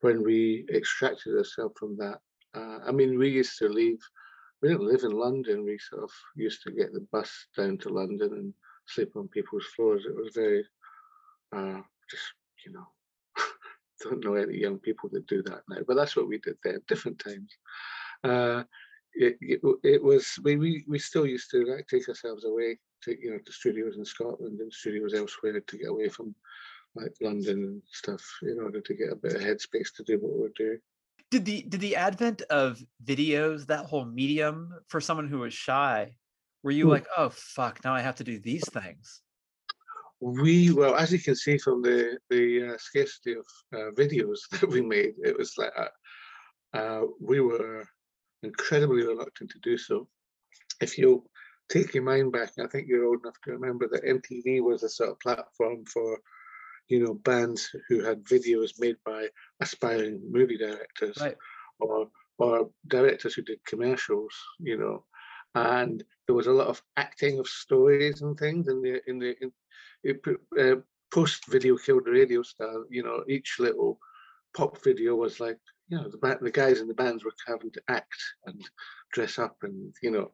when 0.00 0.22
we 0.22 0.66
extracted 0.74 1.36
ourselves 1.36 1.74
from 1.78 1.96
that 1.96 2.18
uh, 2.54 2.78
i 2.86 2.92
mean 2.92 3.18
we 3.18 3.28
used 3.28 3.58
to 3.58 3.68
leave 3.68 4.00
we 4.60 4.68
didn't 4.68 4.86
live 4.86 5.04
in 5.04 5.12
london 5.12 5.64
we 5.64 5.78
sort 5.78 6.02
of 6.02 6.10
used 6.36 6.62
to 6.62 6.72
get 6.72 6.92
the 6.92 7.06
bus 7.12 7.30
down 7.56 7.76
to 7.78 7.88
london 7.88 8.32
and 8.32 8.54
sleep 8.86 9.10
on 9.16 9.28
people's 9.28 9.66
floors 9.76 10.04
it 10.06 10.14
was 10.14 10.32
very 10.34 10.64
uh, 11.54 11.80
just 12.10 12.24
you 12.64 12.72
know 12.72 12.86
don't 14.02 14.24
know 14.24 14.34
any 14.34 14.58
young 14.58 14.78
people 14.78 15.08
that 15.12 15.26
do 15.26 15.42
that 15.42 15.62
now, 15.68 15.78
but 15.86 15.94
that's 15.94 16.16
what 16.16 16.28
we 16.28 16.38
did 16.38 16.56
then, 16.64 16.80
different 16.88 17.18
times. 17.18 17.56
Uh, 18.24 18.64
it, 19.14 19.36
it, 19.40 19.60
it, 19.82 20.02
was 20.02 20.38
we, 20.42 20.56
we 20.56 20.84
we 20.88 20.98
still 20.98 21.26
used 21.26 21.50
to 21.50 21.64
like 21.66 21.86
take 21.86 22.08
ourselves 22.08 22.44
away 22.44 22.78
to 23.02 23.16
you 23.20 23.32
know 23.32 23.38
to 23.44 23.52
studios 23.52 23.96
in 23.96 24.04
Scotland 24.04 24.60
and 24.60 24.72
studios 24.72 25.14
elsewhere 25.14 25.60
to 25.60 25.78
get 25.78 25.88
away 25.88 26.08
from 26.08 26.34
like 26.94 27.12
London 27.20 27.64
and 27.64 27.82
stuff 27.90 28.22
in 28.42 28.58
order 28.60 28.80
to 28.80 28.94
get 28.94 29.12
a 29.12 29.16
bit 29.16 29.34
of 29.34 29.40
headspace 29.40 29.94
to 29.96 30.04
do 30.04 30.18
what 30.18 30.38
we're 30.38 30.48
doing. 30.56 30.78
Did 31.30 31.44
the 31.44 31.62
did 31.62 31.80
the 31.80 31.96
advent 31.96 32.42
of 32.42 32.82
videos, 33.04 33.66
that 33.66 33.86
whole 33.86 34.04
medium, 34.04 34.74
for 34.88 35.00
someone 35.00 35.28
who 35.28 35.38
was 35.38 35.54
shy, 35.54 36.14
were 36.62 36.70
you 36.70 36.84
hmm. 36.84 36.90
like, 36.90 37.06
oh 37.16 37.30
fuck, 37.30 37.80
now 37.84 37.94
I 37.94 38.00
have 38.00 38.16
to 38.16 38.24
do 38.24 38.38
these 38.38 38.68
things? 38.68 39.22
we 40.22 40.70
well 40.70 40.94
as 40.94 41.12
you 41.12 41.18
can 41.18 41.34
see 41.34 41.58
from 41.58 41.82
the 41.82 42.16
the 42.30 42.68
uh, 42.68 42.78
scarcity 42.78 43.32
of 43.32 43.46
uh, 43.74 43.90
videos 43.90 44.38
that 44.52 44.68
we 44.68 44.80
made 44.80 45.14
it 45.24 45.36
was 45.36 45.52
like 45.58 45.72
uh, 45.76 46.78
uh, 46.78 47.02
we 47.20 47.40
were 47.40 47.84
incredibly 48.44 49.04
reluctant 49.04 49.50
to 49.50 49.58
do 49.58 49.76
so 49.76 50.06
if 50.80 50.96
you 50.96 51.24
take 51.72 51.94
your 51.94 52.04
mind 52.04 52.32
back 52.32 52.52
i 52.58 52.66
think 52.66 52.86
you're 52.86 53.06
old 53.06 53.20
enough 53.22 53.40
to 53.42 53.52
remember 53.52 53.88
that 53.88 54.04
mtv 54.04 54.62
was 54.62 54.82
a 54.82 54.88
sort 54.88 55.10
of 55.10 55.20
platform 55.20 55.84
for 55.86 56.18
you 56.88 57.02
know 57.02 57.14
bands 57.14 57.74
who 57.88 58.02
had 58.02 58.24
videos 58.24 58.72
made 58.78 58.96
by 59.04 59.26
aspiring 59.60 60.20
movie 60.30 60.58
directors 60.58 61.16
right. 61.20 61.36
or 61.80 62.08
or 62.38 62.70
directors 62.88 63.34
who 63.34 63.42
did 63.42 63.64
commercials 63.64 64.34
you 64.58 64.76
know 64.76 65.04
and 65.54 66.02
there 66.26 66.34
was 66.34 66.46
a 66.46 66.52
lot 66.52 66.68
of 66.68 66.82
acting 66.96 67.38
of 67.38 67.46
stories 67.46 68.22
and 68.22 68.38
things 68.38 68.68
in 68.68 68.80
the 68.82 69.00
in 69.08 69.18
the 69.18 69.34
in, 70.04 70.20
uh, 70.58 70.80
post 71.12 71.46
video 71.48 71.76
killed 71.76 72.06
radio 72.06 72.42
style. 72.42 72.84
You 72.88 73.02
know, 73.02 73.22
each 73.28 73.56
little 73.58 73.98
pop 74.56 74.82
video 74.82 75.14
was 75.14 75.40
like, 75.40 75.58
you 75.88 75.98
know, 75.98 76.08
the 76.08 76.38
the 76.40 76.50
guys 76.50 76.80
in 76.80 76.88
the 76.88 76.94
bands 76.94 77.24
were 77.24 77.34
having 77.46 77.70
to 77.72 77.82
act 77.88 78.16
and 78.46 78.62
dress 79.12 79.38
up, 79.38 79.56
and 79.62 79.94
you 80.02 80.10
know, 80.10 80.30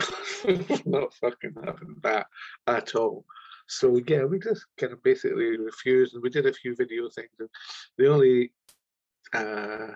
not 0.86 1.14
fucking 1.14 1.54
having 1.64 1.96
that 2.02 2.26
at 2.66 2.94
all. 2.94 3.24
So 3.68 4.00
yeah, 4.06 4.24
we 4.24 4.38
just 4.38 4.66
kind 4.78 4.92
of 4.92 5.02
basically 5.02 5.56
refused, 5.56 6.14
and 6.14 6.22
we 6.22 6.30
did 6.30 6.46
a 6.46 6.52
few 6.52 6.74
video 6.74 7.08
things. 7.08 7.30
And 7.38 7.48
the 7.98 8.12
only 8.12 8.52
uh, 9.32 9.94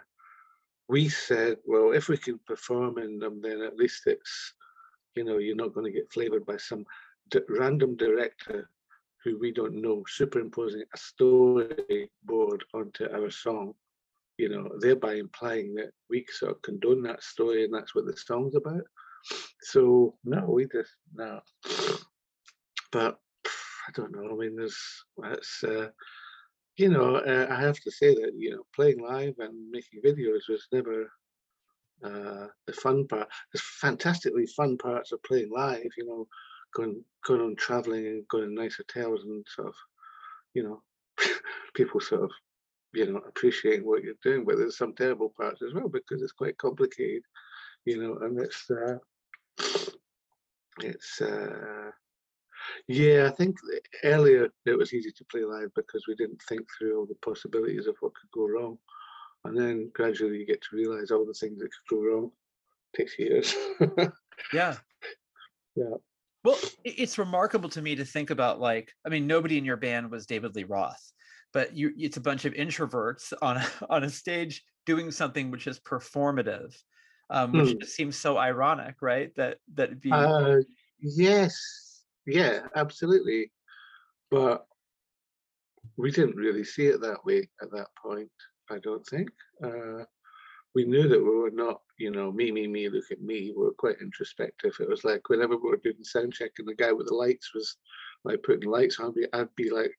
we 0.88 1.08
said, 1.08 1.56
well, 1.64 1.92
if 1.92 2.08
we 2.08 2.16
can 2.16 2.38
perform 2.46 2.98
in 2.98 3.18
them, 3.18 3.40
then 3.40 3.62
at 3.62 3.76
least 3.76 4.02
it's, 4.06 4.54
you 5.14 5.24
know, 5.24 5.38
you're 5.38 5.56
not 5.56 5.72
going 5.72 5.86
to 5.86 5.98
get 5.98 6.12
flavored 6.12 6.44
by 6.44 6.56
some 6.56 6.84
random 7.48 7.96
director 7.96 8.68
who 9.22 9.38
we 9.38 9.50
don't 9.50 9.80
know 9.80 10.04
superimposing 10.06 10.82
a 10.94 10.98
storyboard 10.98 12.60
onto 12.74 13.08
our 13.10 13.30
song, 13.30 13.72
you 14.36 14.50
know, 14.50 14.70
thereby 14.80 15.14
implying 15.14 15.74
that 15.74 15.90
we 16.10 16.26
sort 16.30 16.52
of 16.52 16.62
condone 16.62 17.02
that 17.02 17.22
story 17.22 17.64
and 17.64 17.72
that's 17.72 17.94
what 17.94 18.04
the 18.04 18.16
song's 18.16 18.54
about. 18.54 18.82
So 19.62 20.14
no, 20.24 20.44
we 20.46 20.66
just 20.66 20.90
no. 21.14 21.40
But 22.92 23.18
I 23.88 23.92
don't 23.94 24.14
know. 24.14 24.30
I 24.30 24.34
mean, 24.34 24.56
there's 24.56 24.78
that's 25.18 25.64
uh, 25.64 25.88
you 26.76 26.88
know, 26.88 27.16
uh, 27.16 27.46
I 27.50 27.60
have 27.60 27.78
to 27.80 27.90
say 27.90 28.14
that 28.14 28.32
you 28.36 28.52
know, 28.52 28.66
playing 28.74 29.00
live 29.00 29.34
and 29.38 29.70
making 29.70 30.02
videos 30.02 30.48
was 30.48 30.66
never 30.72 31.10
uh, 32.02 32.46
the 32.66 32.72
fun 32.72 33.06
part. 33.06 33.28
There's 33.52 33.64
fantastically 33.80 34.46
fun 34.46 34.76
parts 34.78 35.12
of 35.12 35.22
playing 35.22 35.50
live. 35.50 35.90
You 35.96 36.06
know, 36.06 36.28
going 36.74 37.02
going 37.24 37.40
on 37.40 37.56
traveling 37.56 38.06
and 38.06 38.28
going 38.28 38.48
to 38.48 38.54
nice 38.54 38.76
hotels 38.76 39.24
and 39.24 39.44
sort 39.48 39.68
of, 39.68 39.74
you 40.54 40.62
know, 40.62 40.82
people 41.74 42.00
sort 42.00 42.24
of, 42.24 42.30
you 42.92 43.10
know, 43.10 43.18
appreciating 43.28 43.86
what 43.86 44.02
you're 44.02 44.14
doing. 44.22 44.44
But 44.44 44.58
there's 44.58 44.78
some 44.78 44.94
terrible 44.94 45.32
parts 45.36 45.62
as 45.62 45.72
well 45.72 45.88
because 45.88 46.22
it's 46.22 46.32
quite 46.32 46.58
complicated, 46.58 47.22
you 47.84 48.02
know, 48.02 48.18
and 48.18 48.38
it's 48.40 48.70
uh, 48.70 48.98
it's 50.80 51.20
uh, 51.20 51.90
yeah. 52.88 53.26
I 53.26 53.30
think 53.30 53.56
earlier 54.02 54.48
it 54.66 54.78
was 54.78 54.92
easy 54.92 55.12
to 55.12 55.24
play 55.24 55.44
live 55.44 55.72
because 55.74 56.06
we 56.06 56.14
didn't 56.14 56.42
think 56.48 56.66
through 56.78 56.98
all 56.98 57.06
the 57.06 57.16
possibilities 57.16 57.86
of 57.86 57.96
what 58.00 58.14
could 58.14 58.30
go 58.32 58.48
wrong, 58.48 58.78
and 59.44 59.56
then 59.56 59.90
gradually 59.94 60.38
you 60.38 60.46
get 60.46 60.62
to 60.62 60.76
realize 60.76 61.10
all 61.10 61.24
the 61.24 61.34
things 61.34 61.58
that 61.58 61.70
could 61.70 61.96
go 61.96 62.02
wrong. 62.02 62.30
It 62.92 62.96
takes 62.98 63.18
years. 63.18 63.54
yeah. 64.52 64.76
Yeah. 65.76 65.94
Well, 66.44 66.58
it's 66.84 67.16
remarkable 67.16 67.70
to 67.70 67.80
me 67.80 67.94
to 67.96 68.04
think 68.04 68.28
about 68.28 68.60
like, 68.60 68.92
I 69.06 69.08
mean, 69.08 69.26
nobody 69.26 69.56
in 69.56 69.64
your 69.64 69.78
band 69.78 70.10
was 70.10 70.26
David 70.26 70.54
Lee 70.54 70.64
Roth, 70.64 71.12
but 71.54 71.74
you, 71.74 71.92
it's 71.96 72.18
a 72.18 72.20
bunch 72.20 72.44
of 72.44 72.52
introverts 72.52 73.32
on 73.40 73.56
a, 73.56 73.66
on 73.88 74.04
a 74.04 74.10
stage 74.10 74.62
doing 74.84 75.10
something 75.10 75.50
which 75.50 75.66
is 75.66 75.80
performative, 75.80 76.74
um, 77.30 77.52
which 77.52 77.72
hmm. 77.72 77.78
just 77.80 77.94
seems 77.94 78.16
so 78.16 78.38
ironic, 78.38 78.96
right? 79.00 79.34
That 79.36 79.58
that 79.74 80.00
be. 80.00 80.10
Uh, 80.12 80.58
yes, 81.00 82.02
yeah, 82.26 82.60
absolutely, 82.76 83.52
but 84.30 84.66
we 85.96 86.10
didn't 86.10 86.36
really 86.36 86.64
see 86.64 86.86
it 86.86 87.00
that 87.00 87.24
way 87.24 87.48
at 87.62 87.70
that 87.72 87.88
point. 88.00 88.30
I 88.70 88.78
don't 88.78 89.06
think. 89.06 89.30
Uh, 89.62 90.04
we 90.74 90.84
knew 90.84 91.08
that 91.08 91.22
we 91.22 91.30
were 91.30 91.50
not, 91.50 91.82
you 91.98 92.10
know, 92.10 92.32
me, 92.32 92.50
me, 92.50 92.66
me, 92.66 92.88
look 92.88 93.04
at 93.10 93.22
me. 93.22 93.52
We 93.56 93.64
were 93.64 93.74
quite 93.74 94.00
introspective. 94.00 94.74
It 94.80 94.88
was 94.88 95.04
like 95.04 95.28
whenever 95.28 95.56
we 95.56 95.70
were 95.70 95.80
doing 95.82 96.02
sound 96.02 96.32
check 96.32 96.50
and 96.58 96.66
the 96.66 96.74
guy 96.74 96.90
with 96.92 97.06
the 97.06 97.14
lights 97.14 97.54
was 97.54 97.76
like 98.24 98.42
putting 98.42 98.68
lights 98.68 98.98
on 98.98 99.12
me, 99.14 99.26
I'd 99.32 99.54
be 99.54 99.70
like, 99.70 99.96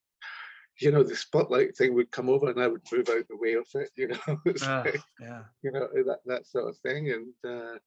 you 0.79 0.91
know, 0.91 1.03
the 1.03 1.15
spotlight 1.15 1.75
thing 1.77 1.93
would 1.93 2.11
come 2.11 2.29
over 2.29 2.49
and 2.49 2.61
I 2.61 2.67
would 2.67 2.81
move 2.91 3.09
out 3.09 3.27
the 3.29 3.37
way 3.37 3.53
of 3.53 3.67
it, 3.75 3.89
you 3.95 4.09
know. 4.09 4.17
Uh, 4.65 4.83
like, 4.85 5.01
yeah. 5.19 5.43
You 5.63 5.71
know, 5.71 5.87
that 5.93 6.19
that 6.25 6.47
sort 6.47 6.69
of 6.69 6.77
thing. 6.79 7.11
And 7.11 7.51
uh 7.51 7.77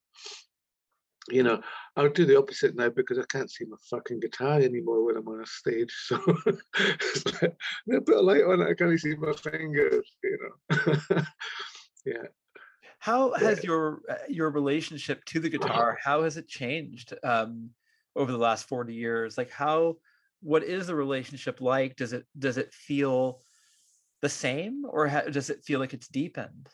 you 1.31 1.43
know, 1.43 1.61
I'll 1.95 2.09
do 2.09 2.25
the 2.25 2.37
opposite 2.37 2.75
now 2.75 2.89
because 2.89 3.19
I 3.19 3.23
can't 3.29 3.51
see 3.51 3.65
my 3.65 3.77
fucking 3.89 4.19
guitar 4.19 4.59
anymore 4.59 5.05
when 5.05 5.17
I'm 5.17 5.27
on 5.27 5.41
a 5.41 5.45
stage. 5.45 5.93
So 6.09 6.19
like, 7.87 8.05
put 8.05 8.15
a 8.15 8.21
light 8.21 8.43
on 8.43 8.61
it, 8.61 8.69
I 8.69 8.73
can't 8.73 8.99
see 8.99 9.15
my 9.15 9.33
fingers, 9.33 10.09
you 10.23 10.39
know. 10.69 11.23
yeah. 12.05 12.27
How 12.99 13.33
has 13.33 13.63
your 13.63 14.01
uh, 14.09 14.15
your 14.27 14.49
relationship 14.49 15.23
to 15.25 15.39
the 15.39 15.49
guitar? 15.49 15.97
How 16.03 16.23
has 16.23 16.37
it 16.37 16.47
changed 16.47 17.13
um, 17.23 17.69
over 18.15 18.31
the 18.31 18.37
last 18.37 18.67
forty 18.67 18.93
years? 18.93 19.37
Like, 19.37 19.51
how 19.51 19.97
what 20.41 20.63
is 20.63 20.87
the 20.87 20.95
relationship 20.95 21.61
like? 21.61 21.95
Does 21.95 22.13
it 22.13 22.25
does 22.37 22.57
it 22.57 22.73
feel 22.73 23.41
the 24.21 24.29
same, 24.29 24.83
or 24.87 25.07
does 25.31 25.49
it 25.49 25.63
feel 25.63 25.79
like 25.79 25.93
it's 25.93 26.07
deepened? 26.07 26.69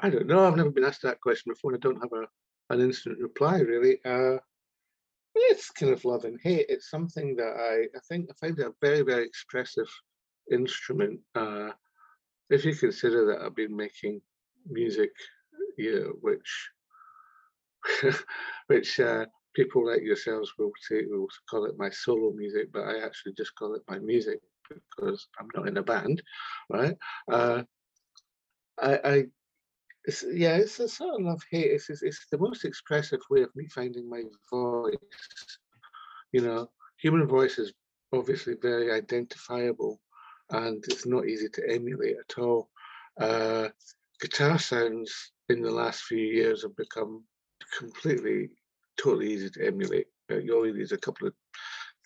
I 0.00 0.10
don't 0.10 0.26
know. 0.26 0.46
I've 0.46 0.56
never 0.56 0.70
been 0.70 0.84
asked 0.84 1.02
that 1.02 1.20
question 1.20 1.52
before. 1.52 1.72
and 1.74 1.84
I 1.84 1.86
don't 1.88 2.00
have 2.00 2.12
a 2.12 2.26
an 2.70 2.80
instant 2.80 3.18
reply 3.18 3.60
really. 3.60 3.98
Uh, 4.04 4.38
it's 5.34 5.70
kind 5.70 5.92
of 5.92 6.04
love 6.04 6.24
and 6.24 6.38
hate. 6.42 6.66
It's 6.68 6.90
something 6.90 7.36
that 7.36 7.54
I, 7.56 7.96
I 7.96 8.00
think 8.08 8.28
I 8.30 8.34
find 8.40 8.58
it 8.58 8.66
a 8.66 8.72
very, 8.80 9.02
very 9.02 9.24
expressive 9.24 9.88
instrument. 10.50 11.20
Uh, 11.34 11.70
if 12.50 12.64
you 12.64 12.74
consider 12.74 13.26
that 13.26 13.42
I've 13.42 13.54
been 13.54 13.76
making 13.76 14.20
music, 14.66 15.10
you 15.76 16.00
know, 16.00 16.12
which 16.20 16.70
which 18.66 19.00
uh, 19.00 19.26
people 19.54 19.86
like 19.86 20.02
yourselves 20.02 20.52
will 20.58 20.72
say 20.80 21.04
will 21.06 21.28
call 21.48 21.64
it 21.64 21.78
my 21.78 21.90
solo 21.90 22.32
music, 22.32 22.72
but 22.72 22.82
I 22.82 23.04
actually 23.04 23.32
just 23.36 23.54
call 23.56 23.74
it 23.74 23.82
my 23.88 23.98
music 23.98 24.40
because 24.68 25.28
I'm 25.38 25.48
not 25.54 25.68
in 25.68 25.76
a 25.76 25.82
band, 25.82 26.22
right? 26.70 26.96
Uh, 27.30 27.62
I, 28.80 29.00
I 29.04 29.24
it's, 30.04 30.24
yeah, 30.32 30.56
it's 30.56 30.80
a 30.80 30.88
sort 30.88 31.20
of 31.20 31.26
love 31.26 31.42
hate. 31.50 31.70
It's, 31.70 31.90
it's, 31.90 32.02
it's 32.02 32.26
the 32.30 32.38
most 32.38 32.64
expressive 32.64 33.20
way 33.30 33.42
of 33.42 33.54
me 33.54 33.66
finding 33.68 34.08
my 34.08 34.22
voice. 34.50 34.96
You 36.32 36.42
know, 36.42 36.70
human 36.98 37.26
voice 37.26 37.58
is 37.58 37.72
obviously 38.12 38.54
very 38.60 38.90
identifiable 38.90 40.00
and 40.50 40.82
it's 40.88 41.06
not 41.06 41.26
easy 41.26 41.48
to 41.50 41.70
emulate 41.70 42.16
at 42.18 42.38
all. 42.38 42.70
Uh, 43.20 43.68
guitar 44.20 44.58
sounds 44.58 45.32
in 45.48 45.60
the 45.60 45.70
last 45.70 46.02
few 46.02 46.18
years 46.18 46.62
have 46.62 46.76
become 46.76 47.24
completely, 47.78 48.50
totally 48.98 49.32
easy 49.32 49.50
to 49.50 49.66
emulate. 49.66 50.06
You 50.28 50.56
only 50.56 50.72
need 50.72 50.92
a 50.92 50.98
couple 50.98 51.28
of 51.28 51.34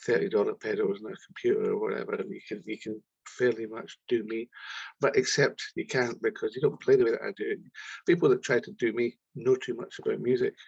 thirty 0.06 0.28
dollar 0.28 0.54
pedals 0.54 1.00
and 1.00 1.12
a 1.12 1.16
computer 1.26 1.72
or 1.72 1.80
whatever, 1.80 2.14
and 2.14 2.30
you 2.30 2.40
can 2.46 2.62
you 2.66 2.78
can 2.78 3.02
fairly 3.26 3.66
much 3.66 3.98
do 4.08 4.22
me, 4.24 4.48
but 5.00 5.16
except 5.16 5.62
you 5.74 5.86
can't 5.86 6.20
because 6.22 6.54
you 6.54 6.62
don't 6.62 6.80
play 6.80 6.96
the 6.96 7.04
way 7.04 7.12
that 7.12 7.22
I 7.22 7.32
do. 7.36 7.56
People 8.06 8.28
that 8.30 8.42
try 8.42 8.60
to 8.60 8.72
do 8.72 8.92
me 8.92 9.16
know 9.34 9.56
too 9.56 9.74
much 9.74 9.98
about 9.98 10.20
music. 10.20 10.54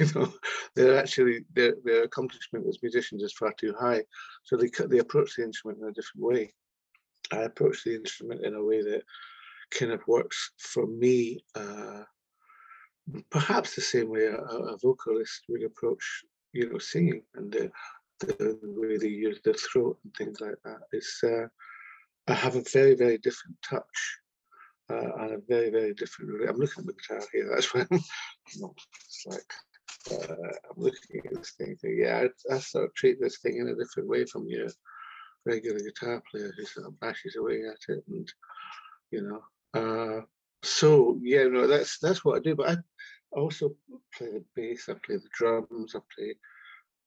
You 0.00 0.06
know, 0.16 0.32
they're 0.74 0.98
actually 0.98 1.44
their 1.54 1.74
their 1.84 2.02
accomplishment 2.04 2.66
as 2.66 2.82
musicians 2.82 3.22
is 3.22 3.32
far 3.32 3.52
too 3.58 3.72
high, 3.78 4.02
so 4.42 4.56
they 4.56 4.68
cut 4.68 4.90
they 4.90 4.98
approach 4.98 5.36
the 5.36 5.44
instrument 5.44 5.80
in 5.80 5.88
a 5.88 5.92
different 5.92 6.26
way. 6.26 6.52
I 7.30 7.42
approach 7.42 7.84
the 7.84 7.94
instrument 7.94 8.44
in 8.44 8.54
a 8.54 8.64
way 8.64 8.82
that 8.82 9.02
kind 9.70 9.92
of 9.92 10.00
works 10.08 10.50
for 10.58 10.86
me. 10.86 11.44
Uh, 11.54 12.02
perhaps 13.30 13.74
the 13.74 13.80
same 13.80 14.08
way 14.08 14.26
a, 14.26 14.36
a, 14.36 14.76
vocalist 14.78 15.42
would 15.48 15.62
approach, 15.62 16.24
you 16.52 16.70
know, 16.70 16.78
singing 16.78 17.22
and 17.34 17.52
the, 17.52 17.70
the 18.20 18.58
way 18.62 18.96
they 18.96 19.08
use 19.08 19.40
their 19.44 19.54
throat 19.54 19.98
and 20.04 20.14
things 20.14 20.40
like 20.40 20.56
that. 20.64 20.80
It's 20.92 21.22
uh, 21.22 21.46
I 22.28 22.34
have 22.34 22.56
a 22.56 22.64
very 22.72 22.94
very 22.94 23.18
different 23.18 23.56
touch 23.68 24.18
uh, 24.90 25.12
and 25.20 25.34
a 25.34 25.38
very 25.48 25.70
very 25.70 25.94
different. 25.94 26.48
I'm 26.48 26.56
looking 26.56 26.80
at 26.80 26.86
the 26.86 26.94
guitar 26.94 27.26
here. 27.32 27.50
That's 27.54 27.72
why 27.72 27.86
I'm, 27.90 28.00
it's 28.00 29.24
like 29.26 29.52
uh, 30.10 30.34
I'm 30.70 30.82
looking 30.82 31.22
at 31.24 31.34
this 31.34 31.52
thing. 31.56 31.76
Yeah, 31.84 32.26
I, 32.50 32.54
I, 32.54 32.58
sort 32.58 32.84
of 32.84 32.94
treat 32.94 33.20
this 33.20 33.38
thing 33.38 33.58
in 33.58 33.68
a 33.68 33.74
different 33.74 34.08
way 34.08 34.24
from 34.24 34.46
your 34.48 34.68
regular 35.44 35.78
guitar 35.78 36.22
player 36.30 36.52
who 36.56 36.64
sort 36.64 36.86
of 36.86 36.98
bashes 37.00 37.36
away 37.36 37.62
at 37.70 37.94
it, 37.94 38.04
and 38.08 38.28
you 39.10 39.22
know. 39.22 39.40
Uh, 39.74 40.22
so 40.66 41.18
yeah, 41.22 41.44
no, 41.44 41.66
that's 41.66 41.98
that's 41.98 42.24
what 42.24 42.36
I 42.38 42.40
do. 42.40 42.54
But 42.56 42.70
I 42.70 42.76
also 43.32 43.76
play 44.16 44.28
the 44.28 44.44
bass. 44.54 44.88
I 44.88 44.94
play 44.94 45.16
the 45.16 45.28
drums. 45.32 45.94
I 45.94 46.00
play 46.14 46.34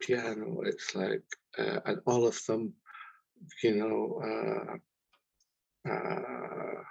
piano. 0.02 0.62
It's 0.66 0.96
like, 0.96 1.24
uh, 1.58 1.80
and 1.86 2.00
all 2.06 2.26
of 2.28 2.40
them, 2.48 2.74
you 3.64 3.76
know, 3.76 4.80
uh, 5.88 5.90
uh, 5.90 6.84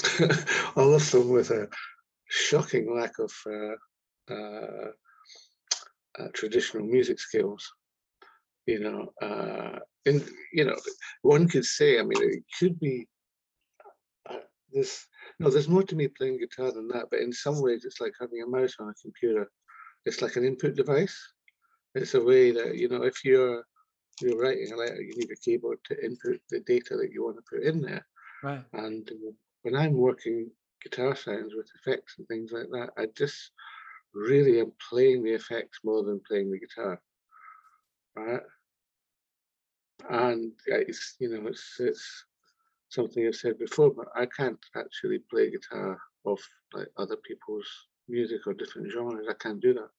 all 0.76 0.94
of 0.94 1.10
them 1.10 1.28
with 1.30 1.50
a 1.50 1.68
shocking 2.28 2.94
lack 2.94 3.18
of 3.18 3.32
uh, 3.46 4.34
uh, 4.34 4.90
uh, 6.18 6.28
traditional 6.34 6.84
music 6.86 7.18
skills. 7.20 7.72
You 8.66 8.80
know, 8.80 9.12
uh, 9.20 9.78
and 10.06 10.24
you 10.52 10.64
know, 10.64 10.76
one 11.22 11.48
could 11.48 11.64
say, 11.66 11.98
I 11.98 12.02
mean, 12.02 12.22
it 12.22 12.44
could 12.58 12.80
be 12.80 13.06
this. 14.72 15.06
No, 15.40 15.50
there's 15.50 15.68
more 15.68 15.82
to 15.82 15.96
me 15.96 16.08
playing 16.08 16.38
guitar 16.38 16.72
than 16.72 16.88
that. 16.88 17.06
But 17.10 17.20
in 17.20 17.32
some 17.32 17.60
ways, 17.60 17.84
it's 17.84 18.00
like 18.00 18.12
having 18.20 18.42
a 18.42 18.46
mouse 18.46 18.74
on 18.78 18.88
a 18.88 18.94
computer. 19.02 19.50
It's 20.06 20.22
like 20.22 20.36
an 20.36 20.44
input 20.44 20.76
device 20.76 21.18
it's 21.94 22.14
a 22.14 22.22
way 22.22 22.50
that 22.50 22.76
you 22.76 22.88
know 22.88 23.02
if 23.02 23.24
you're 23.24 23.64
you're 24.20 24.38
writing 24.38 24.72
a 24.72 24.76
letter, 24.76 25.00
you 25.00 25.12
need 25.16 25.30
a 25.30 25.36
keyboard 25.36 25.78
to 25.84 26.04
input 26.04 26.40
the 26.50 26.60
data 26.60 26.96
that 26.96 27.10
you 27.12 27.24
want 27.24 27.36
to 27.36 27.42
put 27.50 27.64
in 27.64 27.80
there. 27.80 28.06
Right. 28.44 28.62
And 28.72 29.08
uh, 29.10 29.32
when 29.62 29.74
I'm 29.74 29.94
working 29.94 30.50
guitar 30.82 31.16
sounds 31.16 31.52
with 31.56 31.68
effects 31.80 32.14
and 32.18 32.28
things 32.28 32.52
like 32.52 32.68
that, 32.70 32.90
I 32.96 33.06
just 33.16 33.50
really 34.14 34.60
am 34.60 34.72
playing 34.88 35.24
the 35.24 35.32
effects 35.32 35.80
more 35.82 36.04
than 36.04 36.20
playing 36.28 36.52
the 36.52 36.60
guitar. 36.60 37.00
Right. 38.14 38.42
And 40.10 40.52
it's 40.66 41.16
you 41.18 41.28
know 41.30 41.48
it's 41.48 41.76
it's 41.78 42.24
something 42.94 43.26
I've 43.26 43.34
said 43.34 43.58
before, 43.58 43.90
but 43.90 44.08
I 44.14 44.26
can't 44.26 44.58
actually 44.76 45.20
play 45.30 45.50
guitar 45.50 45.98
off 46.24 46.42
like 46.72 46.88
other 46.96 47.16
people's 47.28 47.68
music 48.08 48.46
or 48.46 48.54
different 48.54 48.92
genres. 48.92 49.26
I 49.28 49.34
can't 49.34 49.60
do 49.60 49.74
that. 49.74 49.90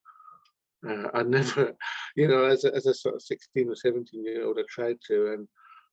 Uh, 0.90 1.10
I 1.14 1.24
never, 1.38 1.76
you 2.16 2.28
know, 2.28 2.46
as 2.46 2.66
a, 2.66 2.74
as 2.76 2.86
a 2.86 2.94
sort 2.94 3.16
of 3.16 3.22
16 3.22 3.70
or 3.70 3.76
17 3.76 4.24
year 4.24 4.46
old, 4.46 4.58
I 4.60 4.64
tried 4.70 4.98
to, 5.08 5.34
and 5.34 5.48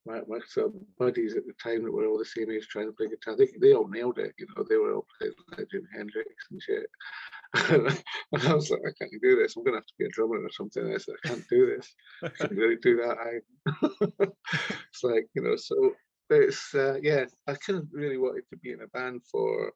my, 0.07 0.21
my 0.29 0.39
sort 0.49 0.67
of 0.67 0.75
buddies 0.99 1.37
at 1.37 1.47
the 1.47 1.53
time 1.63 1.85
that 1.85 1.93
were 1.93 2.07
all 2.07 2.19
the 2.19 2.25
same 2.25 2.51
age 2.51 2.67
trying 2.69 2.87
to 2.87 2.93
play 2.93 3.09
guitar, 3.09 3.37
they, 3.37 3.49
they 3.61 3.75
all 3.75 3.89
nailed 3.89 4.19
it, 4.19 4.35
you 4.39 4.47
know, 4.57 4.65
they 4.69 4.77
were 4.77 4.95
all 4.95 5.07
playing 5.19 5.35
like 5.51 5.69
Jimi 5.73 5.87
Hendrix 5.95 6.29
and 6.51 6.63
shit. 6.63 6.87
and 8.33 8.49
I 8.49 8.55
was 8.55 8.71
like, 8.71 8.81
I 8.87 8.93
can't 8.99 9.23
do 9.23 9.37
this. 9.37 9.57
I'm 9.57 9.63
going 9.63 9.75
to 9.75 9.79
have 9.79 9.87
to 9.87 9.93
be 9.99 10.07
a 10.07 10.09
drummer 10.09 10.39
or 10.39 10.51
something. 10.51 10.87
I 10.87 10.97
said, 10.97 11.15
I 11.25 11.29
can't 11.29 11.49
do 11.51 11.77
this. 11.77 11.95
I 12.25 12.29
can't 12.29 12.53
really 12.53 12.77
do 12.77 12.97
that. 12.97 13.19
I, 13.19 14.27
it's 14.91 15.05
like, 15.05 15.27
you 15.35 15.43
know, 15.43 15.57
so 15.57 15.93
it's, 16.35 16.75
uh, 16.75 16.99
yeah, 17.03 17.25
I 17.47 17.55
kind 17.55 17.79
of 17.79 17.89
really 17.93 18.19
wanted 18.19 18.45
to 18.51 18.57
be 18.57 18.73
in 18.73 18.83
a 18.83 18.87
band 18.89 19.23
for 19.31 19.73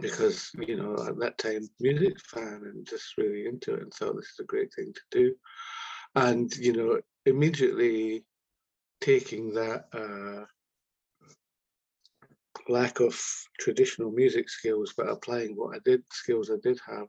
because 0.00 0.52
you 0.66 0.76
know 0.76 0.94
at 1.08 1.18
that 1.18 1.38
time 1.38 1.68
music 1.80 2.20
fan 2.20 2.60
and 2.64 2.86
just 2.86 3.16
really 3.18 3.46
into 3.46 3.74
it 3.74 3.82
and 3.82 3.92
thought 3.92 4.14
this 4.14 4.26
is 4.26 4.40
a 4.40 4.44
great 4.44 4.72
thing 4.74 4.92
to 4.92 5.00
do. 5.10 5.34
And 6.14 6.54
you 6.56 6.72
know 6.72 7.00
immediately 7.26 8.24
taking 9.00 9.54
that 9.54 9.86
uh, 9.92 10.44
lack 12.68 13.00
of 13.00 13.18
traditional 13.58 14.10
music 14.10 14.48
skills 14.48 14.92
but 14.96 15.08
applying 15.08 15.56
what 15.56 15.74
i 15.74 15.78
did 15.84 16.02
skills 16.10 16.50
i 16.50 16.56
did 16.62 16.78
have 16.86 17.06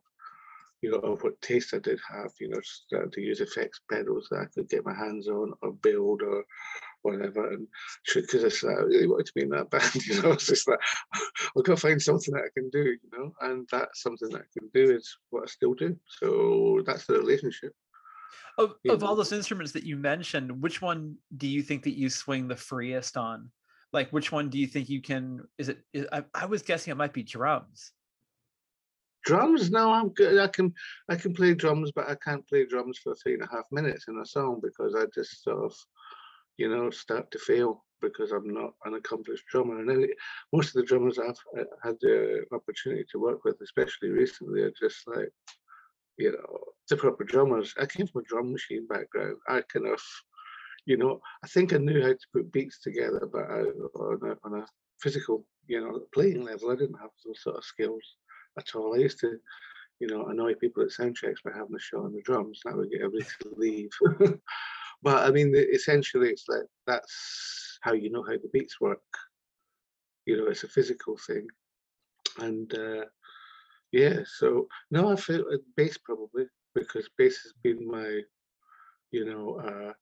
you 0.82 0.92
know 0.92 1.00
of 1.00 1.22
what 1.24 1.42
taste 1.42 1.74
i 1.74 1.80
did 1.80 2.00
have 2.08 2.32
you 2.40 2.50
know 2.50 3.06
to 3.12 3.22
use 3.22 3.42
effects 3.42 3.82
pedals 3.92 4.28
that 4.30 4.40
i 4.40 4.46
could 4.54 4.70
get 4.70 4.86
my 4.86 4.94
hands 4.94 5.28
on 5.28 5.54
or 5.62 5.74
build 5.74 6.22
or 6.22 6.44
whatever. 7.02 7.52
And 7.52 7.68
because 8.14 8.44
I 8.44 8.50
said, 8.50 8.72
I 8.72 8.82
really 8.82 9.08
wanted 9.08 9.28
to 9.28 9.34
be 9.36 9.42
in 9.44 9.50
that 9.50 9.70
band, 9.72 10.08
you 10.08 10.22
know, 10.22 10.32
it's 10.32 10.48
just 10.48 10.68
like, 10.68 10.80
I've 11.14 11.64
got 11.64 11.76
to 11.76 11.78
find 11.78 12.02
something 12.02 12.34
that 12.34 12.44
I 12.44 12.50
can 12.54 12.70
do, 12.70 12.84
you 12.84 13.10
know, 13.12 13.34
and 13.42 13.68
that's 13.72 14.02
something 14.02 14.30
that 14.30 14.42
I 14.42 14.60
can 14.60 14.70
do 14.74 14.96
is 14.96 15.18
what 15.30 15.44
I 15.44 15.46
still 15.48 15.74
do. 15.74 15.96
So 16.08 16.82
that's 16.86 17.06
the 17.06 17.14
relationship. 17.14 17.74
Of, 18.58 18.76
of 18.90 19.04
all 19.04 19.16
those 19.16 19.32
instruments 19.32 19.72
that 19.72 19.84
you 19.84 19.96
mentioned, 19.96 20.62
which 20.62 20.82
one 20.82 21.16
do 21.38 21.48
you 21.48 21.62
think 21.62 21.84
that 21.84 21.98
you 21.98 22.10
swing 22.10 22.48
the 22.48 22.58
freest 22.58 23.16
on? 23.16 23.50
Like, 23.94 24.12
which 24.12 24.32
one 24.32 24.50
do 24.50 24.58
you 24.60 24.68
think 24.68 24.90
you 24.90 25.02
can? 25.02 25.42
Is 25.58 25.70
it? 25.70 25.80
Is, 25.94 26.06
I, 26.12 26.24
I 26.34 26.46
was 26.46 26.62
guessing 26.62 26.92
it 26.92 26.98
might 26.98 27.14
be 27.14 27.24
drums 27.24 27.94
drums 29.26 29.70
no 29.70 29.92
i'm 29.92 30.10
good 30.10 30.40
i 30.40 30.48
can 30.48 30.74
i 31.10 31.16
can 31.16 31.34
play 31.34 31.54
drums 31.54 31.92
but 31.94 32.10
i 32.10 32.16
can't 32.16 32.48
play 32.48 32.66
drums 32.66 32.98
for 32.98 33.16
three 33.16 33.34
and 33.34 33.44
a 33.44 33.50
half 33.52 33.66
minutes 33.72 34.06
in 34.08 34.18
a 34.20 34.26
song 34.26 34.60
because 34.62 34.96
i 34.96 35.06
just 35.14 35.44
sort 35.44 35.64
of 35.64 35.76
you 36.60 36.68
know, 36.68 36.90
start 36.90 37.32
to 37.32 37.40
fail 37.40 37.86
because 38.02 38.34
I'm 38.34 38.54
not 38.54 38.74
an 38.84 38.96
accomplished 38.96 39.46
drummer. 39.50 39.80
And 39.80 39.90
any, 39.90 40.08
most 40.52 40.68
of 40.68 40.74
the 40.74 40.86
drummers 40.86 41.18
I've 41.18 41.40
uh, 41.58 41.64
had 41.82 41.96
the 42.02 42.44
opportunity 42.52 43.06
to 43.12 43.20
work 43.20 43.46
with, 43.46 43.56
especially 43.64 44.10
recently, 44.10 44.64
are 44.64 44.74
just 44.78 45.08
like, 45.08 45.32
you 46.18 46.34
know, 46.34 46.60
the 46.90 46.98
proper 46.98 47.24
drummers. 47.24 47.74
I 47.80 47.86
came 47.86 48.08
from 48.08 48.22
a 48.22 48.26
drum 48.26 48.52
machine 48.52 48.86
background. 48.88 49.38
I 49.48 49.62
kind 49.72 49.88
of, 49.88 50.02
you 50.86 50.98
know, 50.98 51.22
I 51.46 51.48
think 51.48 51.74
I 51.74 51.78
knew 51.78 52.02
how 52.02 52.10
to 52.10 52.28
put 52.34 52.52
beats 52.52 52.82
together, 52.82 53.26
but 53.32 53.46
I, 53.50 53.62
on, 53.62 54.30
a, 54.30 54.48
on 54.48 54.62
a 54.62 54.66
physical, 55.00 55.46
you 55.66 55.80
know, 55.80 56.02
playing 56.14 56.44
level, 56.44 56.72
I 56.72 56.76
didn't 56.76 57.00
have 57.00 57.12
those 57.26 57.42
sort 57.42 57.56
of 57.56 57.64
skills 57.64 58.04
at 58.58 58.76
all. 58.76 58.96
I 58.96 58.98
used 58.98 59.22
to 59.22 59.38
you 60.02 60.08
know, 60.08 60.26
annoy 60.28 60.56
people 60.56 60.84
at 60.84 60.92
sound 60.92 61.16
checks 61.16 61.42
by 61.44 61.52
having 61.54 61.76
a 61.76 61.80
shot 61.80 62.06
on 62.06 62.14
the 62.14 62.22
drums. 62.22 62.62
That 62.64 62.76
would 62.76 62.90
get 62.90 63.02
everybody 63.02 63.26
to 63.42 63.54
leave. 63.58 63.90
but 65.02 65.28
I 65.28 65.32
mean, 65.32 65.54
essentially, 65.56 66.30
it's 66.30 66.46
like 66.48 66.64
that's 66.86 67.80
how 67.82 67.94
you 67.94 68.10
know 68.12 68.24
how 68.24 68.34
the 68.34 68.50
beats 68.52 68.80
work. 68.82 69.02
You 70.26 70.38
know, 70.38 70.48
it's 70.48 70.64
a 70.64 70.68
physical 70.68 71.18
thing, 71.18 71.48
and 72.40 72.74
uh, 72.74 73.06
yeah. 73.92 74.20
So 74.38 74.68
no, 74.92 75.12
I 75.12 75.16
feel 75.16 75.46
uh, 75.52 75.58
bass 75.76 75.98
probably 75.98 76.46
because 76.76 77.10
bass 77.18 77.42
has 77.44 77.54
been 77.64 77.88
my, 77.88 78.22
you 79.12 79.26
know, 79.26 79.60
uh, 79.60 79.94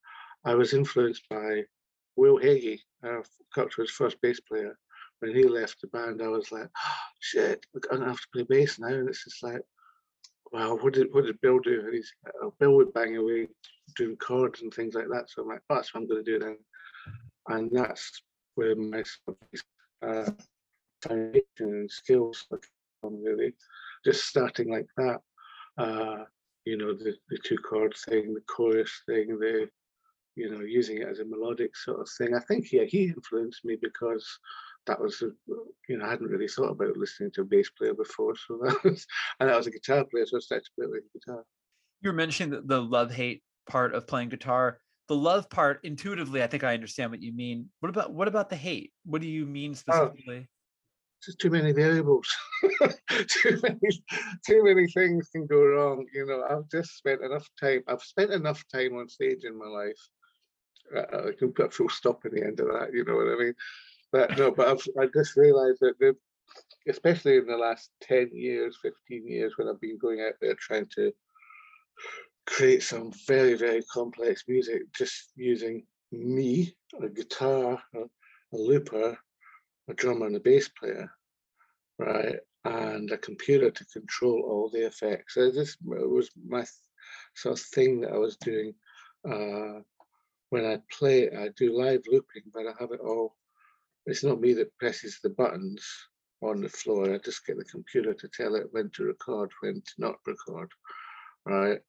I 0.50 0.56
was 0.56 0.74
influenced 0.74 1.24
by 1.30 1.64
Will 2.16 2.38
Heggie, 2.38 2.82
uh, 3.06 3.22
Cocteau's 3.56 3.92
first 3.92 4.20
bass 4.22 4.40
player. 4.40 4.78
When 5.20 5.34
he 5.34 5.44
left 5.46 5.82
the 5.82 5.88
band, 5.88 6.22
I 6.22 6.28
was 6.28 6.52
like, 6.52 6.70
oh, 6.86 6.96
shit, 7.20 7.66
I'm 7.74 7.82
gonna 7.82 8.08
have 8.12 8.22
to 8.22 8.28
play 8.34 8.44
bass 8.44 8.80
now, 8.80 8.88
and 8.88 9.10
it's 9.10 9.24
just 9.24 9.42
like, 9.42 9.62
well, 10.52 10.78
what 10.78 10.94
did 10.94 11.14
what 11.14 11.26
did 11.26 11.42
Bill 11.42 11.60
do? 11.60 11.82
And 11.86 11.94
he's 11.94 12.12
uh, 12.44 12.50
Bill 12.60 12.74
would 12.74 12.94
bang 12.94 13.18
away 13.18 13.48
doing 13.96 14.16
chords 14.18 14.62
and 14.62 14.74
things 14.74 14.96
like 14.96 15.08
that. 15.10 15.30
So 15.30 15.42
I'm 15.42 15.50
like, 15.50 15.62
oh, 15.70 15.76
that's 15.76 15.94
what 15.94 16.02
I'm 16.02 16.08
going 16.08 16.24
to 16.24 16.32
do 16.32 16.40
then, 16.40 16.58
and 17.48 17.70
that's 17.72 18.22
where 18.56 18.76
my 18.76 19.04
uh, 20.02 20.32
foundation 21.02 21.44
and 21.60 21.92
skills 21.92 22.46
come 23.02 23.24
really. 23.24 23.54
Just 24.06 24.26
starting 24.26 24.70
like 24.70 24.88
that, 24.98 25.20
uh, 25.78 26.24
you 26.66 26.78
know, 26.78 26.94
the 26.94 27.16
the 27.30 27.38
two 27.44 27.58
chord 27.58 27.96
thing, 28.08 28.34
the 28.34 28.42
chorus 28.42 28.92
thing, 29.08 29.40
the 29.40 29.70
you 30.36 30.52
know, 30.52 30.62
using 30.62 31.02
it 31.02 31.08
as 31.08 31.20
a 31.20 31.26
melodic 31.26 31.76
sort 31.76 32.00
of 32.00 32.08
thing. 32.18 32.36
I 32.36 32.40
think 32.42 32.72
yeah, 32.72 32.84
he 32.84 33.06
influenced 33.06 33.66
me 33.66 33.76
because 33.82 34.26
that 34.88 35.00
was 35.00 35.22
you 35.22 35.98
know 35.98 36.06
I 36.06 36.10
hadn't 36.10 36.28
really 36.28 36.48
thought 36.48 36.72
about 36.72 36.98
listening 36.98 37.32
to 37.36 37.42
a 37.42 37.46
bass 37.46 37.70
player 37.70 37.94
before, 37.94 38.36
so 38.36 38.58
that 38.64 38.84
was 38.84 39.06
and 39.40 39.50
that 39.50 39.58
was 39.58 39.68
a 39.68 39.72
guitar 39.72 40.06
player, 40.06 40.26
so 40.26 40.38
I 40.38 40.40
started 40.40 40.66
to 40.66 40.72
play 40.78 40.88
like 40.88 41.04
guitar. 41.14 41.44
You 42.02 42.10
were 42.10 42.16
mentioning 42.16 42.52
the, 42.52 42.62
the 42.62 42.82
love 42.82 43.12
hate 43.12 43.44
part 43.70 43.94
of 43.94 44.08
playing 44.08 44.30
guitar. 44.30 44.80
The 45.08 45.16
love 45.16 45.50
part, 45.50 45.80
intuitively, 45.84 46.44
I 46.44 46.48
think 46.48 46.64
I 46.64 46.74
understand 46.74 47.12
what 47.12 47.22
you 47.22 47.34
mean. 47.34 47.70
What 47.80 47.90
about 47.90 48.14
what 48.14 48.28
about 48.28 48.50
the 48.50 48.56
hate? 48.56 48.92
What 49.06 49.22
do 49.22 49.28
you 49.28 49.46
mean 49.46 49.72
oh, 49.72 49.76
specifically? 49.76 50.40
Oh, 50.40 50.54
just 51.24 51.40
too 51.40 51.50
many 51.50 51.72
variables. 51.72 52.28
too 53.28 53.60
many, 53.64 53.80
too 54.46 54.64
many 54.64 54.88
things 54.88 55.30
can 55.30 55.48
go 55.48 55.64
wrong. 55.64 56.06
You 56.14 56.26
know, 56.26 56.44
I've 56.50 56.70
just 56.70 56.98
spent 56.98 57.22
enough 57.22 57.48
time. 57.60 57.84
I've 57.88 58.04
spent 58.04 58.32
enough 58.32 58.64
time 58.74 58.96
on 58.96 59.10
stage 59.10 59.44
in 59.44 59.58
my 59.58 59.66
life. 59.66 60.10
Uh, 60.96 61.30
I 61.30 61.32
can 61.38 61.52
put 61.54 61.68
a 61.68 61.72
full 61.72 61.90
stop 61.90 62.26
in 62.26 62.36
the 62.36 62.46
end 62.46 62.60
of 62.60 62.68
that. 62.68 62.94
You 62.94 63.04
know 63.04 63.16
what 63.16 63.34
I 63.34 63.36
mean? 63.36 63.54
But 64.12 64.38
no, 64.38 64.52
but 64.52 64.68
I've, 64.68 64.88
I 65.00 65.08
just 65.14 65.36
realised 65.36 65.80
that, 65.82 66.00
the, 66.00 66.16
especially 66.88 67.38
in 67.38 67.48
the 67.48 67.58
last 67.58 67.90
ten 68.02 68.30
years, 68.34 68.78
fifteen 68.82 69.28
years, 69.28 69.54
when 69.58 69.68
I've 69.68 69.82
been 69.82 69.98
going 69.98 70.22
out 70.22 70.36
there 70.42 70.56
trying 70.56 70.88
to 70.96 71.12
create 72.46 72.82
some 72.84 73.12
very, 73.28 73.56
very 73.56 73.84
complex 73.94 74.46
music, 74.48 74.84
just 74.96 75.32
using 75.36 75.84
me, 76.12 76.74
a 77.04 77.10
guitar, 77.10 77.78
a, 77.94 78.00
a 78.00 78.58
looper, 78.58 79.18
a 79.90 79.94
drummer, 79.94 80.28
and 80.28 80.38
a 80.38 80.40
bass 80.40 80.70
player, 80.70 81.12
right, 82.00 82.38
and 82.64 83.12
a 83.12 83.18
computer 83.18 83.70
to 83.70 83.86
control 83.86 84.42
all 84.48 84.70
the 84.70 84.86
effects. 84.86 85.34
So 85.34 85.52
this 85.52 85.76
was 85.84 86.30
my 86.48 86.64
sort 87.36 87.60
of 87.60 87.66
thing 87.66 88.00
that 88.02 88.14
I 88.14 88.18
was 88.18 88.38
doing. 88.38 88.74
Uh, 89.30 89.82
when 90.50 90.66
I 90.66 90.80
play, 90.98 91.30
I 91.30 91.50
do 91.58 91.78
live 91.78 92.04
looping, 92.10 92.44
but 92.54 92.68
I 92.68 92.74
have 92.80 92.92
it 92.94 93.02
all 93.02 93.36
it's 94.08 94.24
not 94.24 94.42
me 94.42 94.54
that 94.54 94.76
presses 94.78 95.20
the 95.22 95.30
buttons 95.30 95.86
on 96.42 96.62
the 96.62 96.70
floor. 96.70 97.14
I 97.14 97.18
just 97.18 97.46
get 97.46 97.58
the 97.58 97.66
computer 97.66 98.14
to 98.14 98.28
tell 98.30 98.56
it 98.56 98.68
when 98.72 98.90
to 98.96 99.04
record, 99.04 99.52
when 99.62 99.76
to 99.76 99.94
not 99.98 100.16
record, 100.26 100.72
right? 101.46 101.80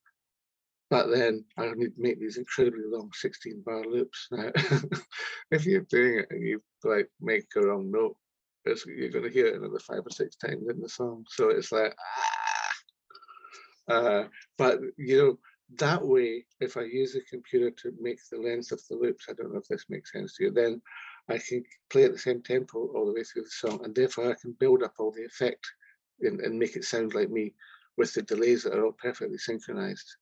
But 0.90 1.10
then 1.10 1.44
I 1.56 1.70
need 1.74 1.94
to 1.94 2.02
make 2.02 2.18
these 2.18 2.38
incredibly 2.38 2.84
long 2.86 3.10
16 3.14 3.62
bar 3.64 3.84
loops. 3.84 4.28
Now, 4.30 4.50
if 5.50 5.64
you're 5.64 5.82
doing 5.82 6.20
it 6.20 6.26
and 6.30 6.46
you 6.46 6.62
like 6.82 7.08
make 7.20 7.46
a 7.56 7.60
wrong 7.60 7.90
note, 7.90 8.16
you're 8.64 9.10
going 9.10 9.24
to 9.24 9.30
hear 9.30 9.46
it 9.46 9.56
another 9.56 9.78
five 9.78 10.00
or 10.04 10.10
six 10.10 10.36
times 10.36 10.68
in 10.68 10.80
the 10.80 10.88
song. 10.88 11.24
So 11.28 11.50
it's 11.50 11.72
like, 11.72 11.94
ah. 13.88 13.94
Uh, 13.94 14.24
but 14.58 14.80
you 14.96 15.16
know, 15.16 15.38
that 15.76 16.04
way, 16.04 16.44
if 16.60 16.76
I 16.76 16.82
use 16.82 17.12
the 17.12 17.22
computer 17.22 17.70
to 17.70 17.92
make 18.00 18.18
the 18.30 18.38
length 18.38 18.72
of 18.72 18.80
the 18.88 18.96
loops, 18.96 19.26
I 19.28 19.34
don't 19.34 19.52
know 19.52 19.60
if 19.60 19.68
this 19.68 19.86
makes 19.88 20.12
sense 20.12 20.36
to 20.36 20.44
you, 20.44 20.50
then 20.50 20.80
I 21.28 21.38
can 21.38 21.64
play 21.90 22.04
at 22.04 22.12
the 22.12 22.18
same 22.18 22.42
tempo 22.42 22.88
all 22.94 23.06
the 23.06 23.12
way 23.12 23.22
through 23.22 23.42
the 23.42 23.50
song, 23.50 23.84
and 23.84 23.94
therefore 23.94 24.30
I 24.30 24.34
can 24.40 24.52
build 24.52 24.82
up 24.82 24.94
all 24.98 25.12
the 25.12 25.24
effect 25.24 25.66
and, 26.20 26.40
and 26.40 26.58
make 26.58 26.76
it 26.76 26.84
sound 26.84 27.14
like 27.14 27.30
me 27.30 27.54
with 27.96 28.14
the 28.14 28.22
delays 28.22 28.62
that 28.62 28.74
are 28.74 28.84
all 28.84 28.92
perfectly 28.92 29.38
synchronized. 29.38 30.16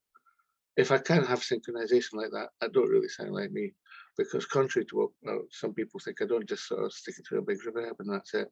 If 0.76 0.90
I 0.90 0.98
can't 0.98 1.26
have 1.26 1.40
synchronization 1.40 2.14
like 2.14 2.30
that, 2.32 2.48
I 2.60 2.68
don't 2.68 2.90
really 2.90 3.08
sound 3.08 3.32
like 3.32 3.52
me, 3.52 3.72
because 4.18 4.46
contrary 4.46 4.84
to 4.86 4.96
what 4.96 5.10
well, 5.22 5.42
some 5.50 5.72
people 5.72 6.00
think, 6.00 6.20
I 6.20 6.26
don't 6.26 6.48
just 6.48 6.68
sort 6.68 6.84
of 6.84 6.92
stick 6.92 7.16
it 7.18 7.26
to 7.28 7.38
a 7.38 7.42
big 7.42 7.58
reverb 7.66 8.00
and 8.00 8.12
that's 8.12 8.34
it. 8.34 8.48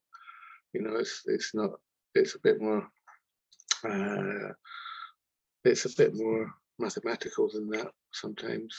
You 0.72 0.82
know, 0.82 0.96
it's 0.96 1.22
it's 1.26 1.54
not. 1.54 1.70
It's 2.14 2.34
a 2.34 2.40
bit 2.40 2.60
more. 2.60 2.86
Uh, 3.84 4.52
it's 5.64 5.84
a 5.84 5.96
bit 5.96 6.14
more 6.14 6.52
mathematical 6.78 7.50
than 7.52 7.68
that 7.70 7.88
sometimes. 8.12 8.74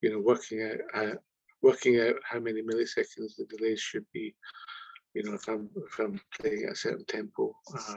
You 0.00 0.10
know, 0.10 0.20
working 0.20 0.62
out 0.62 1.02
uh, 1.02 1.14
working 1.62 2.00
out 2.00 2.16
how 2.24 2.40
many 2.40 2.62
milliseconds 2.62 3.36
the 3.36 3.46
delays 3.48 3.80
should 3.80 4.04
be. 4.12 4.34
You 5.14 5.22
know, 5.24 5.34
if 5.34 5.48
I'm 5.48 5.68
if 5.76 5.98
I'm 5.98 6.20
playing 6.38 6.64
at 6.64 6.72
a 6.72 6.76
certain 6.76 7.04
tempo 7.06 7.54
uh, 7.74 7.94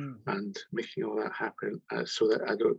mm. 0.00 0.14
and 0.26 0.56
making 0.72 1.04
all 1.04 1.16
that 1.16 1.32
happen, 1.32 1.80
uh, 1.90 2.04
so 2.04 2.28
that 2.28 2.42
I 2.42 2.56
don't, 2.56 2.78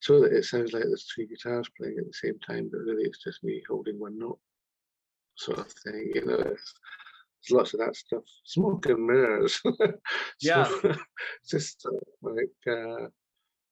so 0.00 0.20
that 0.20 0.32
it 0.32 0.44
sounds 0.44 0.72
like 0.72 0.84
there's 0.84 1.06
three 1.14 1.26
guitars 1.26 1.68
playing 1.78 1.96
at 1.98 2.06
the 2.06 2.12
same 2.12 2.38
time, 2.38 2.68
but 2.70 2.80
really 2.80 3.04
it's 3.04 3.22
just 3.22 3.44
me 3.44 3.62
holding 3.68 3.98
one 3.98 4.18
note, 4.18 4.38
sort 5.36 5.58
of 5.58 5.70
thing. 5.84 6.10
You 6.14 6.24
know, 6.24 6.38
there's 6.38 6.74
lots 7.50 7.74
of 7.74 7.80
that 7.80 7.96
stuff. 7.96 8.24
Smoke 8.44 8.86
and 8.86 9.06
mirrors. 9.06 9.60
yeah. 10.40 10.68
just 11.48 11.86
uh, 11.86 12.30
like, 12.30 12.76
uh, 12.76 13.08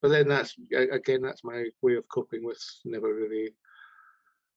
but 0.02 0.08
then 0.08 0.28
that's 0.28 0.54
again 0.92 1.22
that's 1.22 1.44
my 1.44 1.64
way 1.80 1.94
of 1.94 2.06
coping 2.08 2.44
with 2.44 2.62
never 2.84 3.14
really 3.14 3.54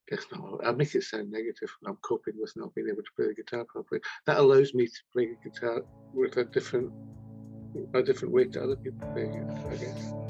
guess 0.09 0.25
not. 0.31 0.65
I 0.65 0.71
make 0.71 0.95
it 0.95 1.03
sound 1.03 1.31
negative. 1.31 1.69
I'm 1.85 1.97
coping 2.01 2.33
with 2.39 2.53
not 2.55 2.73
being 2.75 2.87
able 2.87 3.03
to 3.03 3.11
play 3.15 3.27
the 3.27 3.33
guitar 3.33 3.65
properly. 3.65 4.01
That 4.25 4.37
allows 4.37 4.73
me 4.73 4.87
to 4.87 5.01
play 5.13 5.29
guitar 5.43 5.83
with 6.13 6.37
a 6.37 6.45
different, 6.45 6.91
a 7.93 8.01
different 8.01 8.33
way 8.33 8.45
to 8.45 8.63
other 8.63 8.75
people 8.75 9.07
playing 9.13 9.33
it. 9.33 9.49
I 9.67 9.75
guess. 9.75 10.28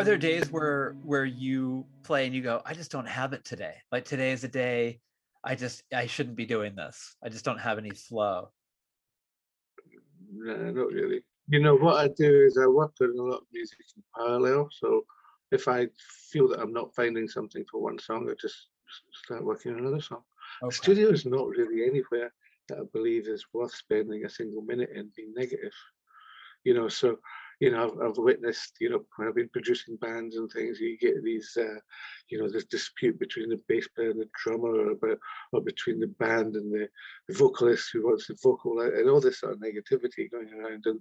Are 0.00 0.04
there 0.04 0.18
days 0.18 0.50
where 0.50 0.96
where 1.02 1.24
you 1.24 1.84
play 2.02 2.26
and 2.26 2.34
you 2.34 2.42
go 2.42 2.62
i 2.64 2.72
just 2.74 2.90
don't 2.90 3.08
have 3.08 3.32
it 3.32 3.44
today. 3.44 3.74
Like 3.92 4.04
today 4.04 4.32
is 4.32 4.44
a 4.44 4.48
day 4.48 5.00
i 5.44 5.54
just 5.54 5.82
i 5.94 6.06
shouldn't 6.06 6.36
be 6.36 6.46
doing 6.46 6.74
this. 6.74 7.16
I 7.24 7.28
just 7.28 7.44
don't 7.44 7.60
have 7.60 7.78
any 7.78 7.90
flow. 7.90 8.50
No 10.32 10.56
not 10.56 10.92
really. 10.92 11.22
You 11.48 11.60
know 11.60 11.76
what 11.76 11.96
i 11.96 12.08
do 12.08 12.44
is 12.46 12.58
i 12.58 12.66
work 12.66 12.92
on 13.00 13.14
a 13.18 13.22
lot 13.22 13.38
of 13.38 13.46
music 13.52 13.78
in 13.96 14.02
parallel. 14.16 14.68
So 14.72 15.04
if 15.50 15.68
i 15.68 15.86
feel 16.30 16.48
that 16.48 16.60
i'm 16.60 16.72
not 16.72 16.94
finding 16.94 17.28
something 17.28 17.64
for 17.70 17.80
one 17.80 17.98
song 17.98 18.28
i 18.30 18.34
just 18.40 18.68
start 19.24 19.44
working 19.44 19.72
on 19.72 19.80
another 19.80 20.00
song. 20.00 20.22
Okay. 20.62 20.74
studio 20.74 21.10
is 21.10 21.26
not 21.26 21.48
really 21.48 21.84
anywhere 21.84 22.32
that 22.68 22.78
i 22.78 22.82
believe 22.92 23.28
is 23.28 23.44
worth 23.52 23.74
spending 23.74 24.24
a 24.24 24.30
single 24.30 24.62
minute 24.62 24.90
in 24.94 25.10
being 25.14 25.32
negative. 25.36 25.72
You 26.64 26.74
know 26.74 26.88
so 26.88 27.18
you 27.60 27.70
know, 27.70 27.84
I've, 27.84 28.10
I've, 28.10 28.16
witnessed, 28.16 28.72
you 28.80 28.88
know, 28.88 29.04
when 29.16 29.28
I've 29.28 29.34
been 29.34 29.50
producing 29.50 29.96
bands 29.96 30.36
and 30.36 30.50
things, 30.50 30.80
you 30.80 30.96
get 30.96 31.22
these, 31.22 31.56
uh, 31.60 31.78
you 32.30 32.38
know, 32.38 32.48
this 32.48 32.64
dispute 32.64 33.18
between 33.18 33.50
the 33.50 33.60
bass 33.68 33.86
player 33.88 34.10
and 34.10 34.20
the 34.20 34.28
drummer, 34.42 34.94
or, 34.94 35.18
or 35.52 35.60
between 35.60 36.00
the 36.00 36.06
band 36.06 36.56
and 36.56 36.72
the, 36.72 36.88
the 37.28 37.34
vocalist 37.34 37.90
who 37.92 38.06
wants 38.06 38.26
the 38.26 38.36
vocal, 38.42 38.80
and 38.80 39.10
all 39.10 39.20
this 39.20 39.40
sort 39.40 39.52
of 39.52 39.60
negativity 39.60 40.30
going 40.30 40.48
around. 40.54 40.84
And, 40.86 41.00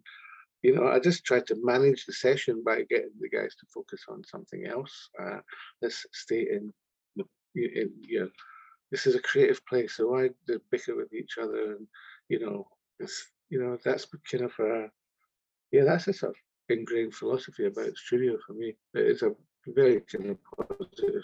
you 0.62 0.76
know, 0.76 0.90
I 0.90 1.00
just 1.00 1.24
tried 1.24 1.48
to 1.48 1.56
manage 1.64 2.06
the 2.06 2.12
session 2.12 2.62
by 2.66 2.84
getting 2.90 3.12
the 3.22 3.30
guys 3.30 3.56
to 3.56 3.66
focus 3.74 4.04
on 4.10 4.22
something 4.26 4.68
else. 4.68 5.10
Uh, 5.18 5.40
let's 5.82 6.06
stay 6.12 6.42
in, 6.42 6.74
in, 7.56 7.90
you 8.02 8.20
know, 8.20 8.30
this 8.92 9.08
is 9.08 9.16
a 9.16 9.22
creative 9.22 9.66
place, 9.66 9.96
so 9.96 10.10
why 10.10 10.30
bicker 10.72 10.96
with 10.96 11.14
each 11.14 11.38
other? 11.42 11.76
And, 11.76 11.88
you 12.28 12.40
know, 12.40 12.68
it's, 13.00 13.28
you 13.50 13.64
know, 13.64 13.78
that's 13.86 14.08
kind 14.30 14.44
of 14.44 14.52
a, 14.60 14.90
yeah, 15.72 15.84
that's 15.86 16.08
a 16.08 16.14
sort 16.14 16.32
of 16.32 16.36
ingrained 16.70 17.14
philosophy 17.14 17.66
about 17.66 17.96
studio 17.98 18.38
for 18.46 18.54
me. 18.54 18.76
It 18.94 19.06
is 19.06 19.22
a 19.24 19.32
very 19.68 20.02
kind 20.02 20.32
of 20.32 20.38
positive. 20.58 21.24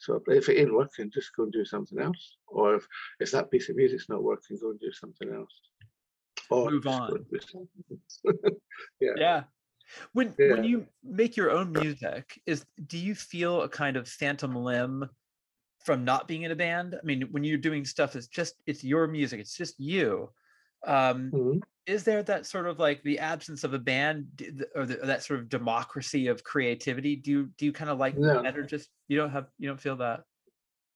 So 0.00 0.22
if 0.26 0.48
it 0.48 0.58
ain't 0.58 0.74
working, 0.74 1.10
just 1.12 1.34
go 1.34 1.44
and 1.44 1.52
do 1.52 1.64
something 1.64 1.98
else. 1.98 2.36
Or 2.48 2.76
if, 2.76 2.86
if 3.20 3.30
that 3.32 3.50
piece 3.50 3.68
of 3.68 3.76
music's 3.76 4.08
not 4.08 4.22
working, 4.22 4.58
go 4.60 4.70
and 4.70 4.80
do 4.80 4.92
something 4.92 5.32
else. 5.32 5.52
Or 6.50 6.70
move 6.70 6.86
on. 6.86 7.26
yeah. 9.00 9.10
Yeah. 9.16 9.42
When 10.12 10.34
yeah. 10.38 10.52
when 10.52 10.64
you 10.64 10.86
make 11.02 11.36
your 11.36 11.50
own 11.50 11.72
music, 11.72 12.40
is 12.46 12.64
do 12.86 12.98
you 12.98 13.14
feel 13.14 13.62
a 13.62 13.68
kind 13.68 13.96
of 13.96 14.08
phantom 14.08 14.54
limb 14.54 15.08
from 15.84 16.04
not 16.04 16.26
being 16.28 16.42
in 16.42 16.50
a 16.50 16.56
band? 16.56 16.96
I 17.00 17.04
mean, 17.04 17.22
when 17.30 17.44
you're 17.44 17.58
doing 17.58 17.84
stuff, 17.84 18.16
it's 18.16 18.26
just 18.26 18.54
it's 18.66 18.82
your 18.82 19.06
music, 19.06 19.40
it's 19.40 19.56
just 19.56 19.78
you. 19.78 20.30
Um, 20.86 21.30
mm-hmm. 21.32 21.58
is 21.86 22.04
there 22.04 22.22
that 22.22 22.46
sort 22.46 22.66
of 22.66 22.78
like 22.78 23.02
the 23.02 23.18
absence 23.18 23.64
of 23.64 23.74
a 23.74 23.78
band 23.78 24.26
or, 24.74 24.86
the, 24.86 25.00
or 25.00 25.06
that 25.06 25.22
sort 25.24 25.40
of 25.40 25.48
democracy 25.48 26.28
of 26.28 26.44
creativity 26.44 27.16
do 27.16 27.30
you 27.30 27.50
do 27.58 27.64
you 27.64 27.72
kind 27.72 27.90
of 27.90 27.98
like 27.98 28.16
no. 28.16 28.42
that 28.42 28.56
or 28.56 28.62
just 28.62 28.88
you 29.08 29.16
don't 29.16 29.30
have 29.30 29.46
you 29.58 29.68
don't 29.68 29.80
feel 29.80 29.96
that? 29.96 30.22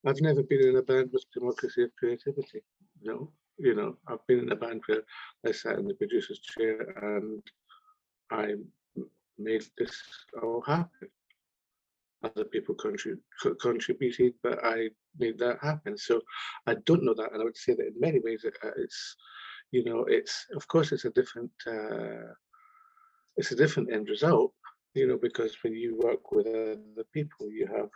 I've 0.07 0.20
never 0.20 0.43
been 0.43 0.68
in 0.68 0.76
a 0.76 0.83
band 0.83 1.11
with 1.12 1.24
democracy 1.35 1.83
of 1.83 1.91
creativity. 1.97 2.62
No 3.03 3.33
you 3.61 3.74
know 3.74 3.97
i've 4.09 4.26
been 4.26 4.41
in 4.41 4.53
a 4.53 4.57
band 4.57 4.81
where 4.87 5.03
i 5.47 5.53
sat 5.53 5.78
in 5.78 5.87
the 5.87 5.95
producer's 5.95 6.41
chair 6.41 6.81
and 7.03 7.43
i 8.31 8.55
made 9.39 9.64
this 9.78 9.97
all 10.43 10.61
happen. 10.61 11.09
Other 12.22 12.45
people 12.45 12.74
contrib- 12.74 13.59
contributed 13.61 14.35
but 14.43 14.59
i 14.64 14.89
made 15.18 15.39
that 15.39 15.59
happen. 15.62 15.97
So 15.97 16.20
i 16.66 16.74
don't 16.87 17.05
know 17.05 17.14
that 17.14 17.33
and 17.33 17.41
i 17.41 17.45
would 17.45 17.57
say 17.57 17.74
that 17.74 17.87
in 17.87 17.99
many 17.99 18.20
ways 18.20 18.45
uh, 18.45 18.68
it's 18.76 19.16
you 19.73 19.85
know, 19.85 20.05
it's 20.05 20.47
of 20.57 20.66
course 20.68 20.93
it's 20.93 21.05
a 21.05 21.11
different 21.11 21.51
uh, 21.66 22.33
it's 23.37 23.53
a 23.53 23.57
different 23.57 23.93
end 23.93 24.09
result, 24.09 24.53
you 24.95 25.07
know, 25.07 25.18
because 25.21 25.57
when 25.62 25.75
you 25.75 25.97
work 25.97 26.33
with 26.33 26.47
other 26.47 27.05
people, 27.12 27.51
you 27.51 27.66
have 27.66 27.89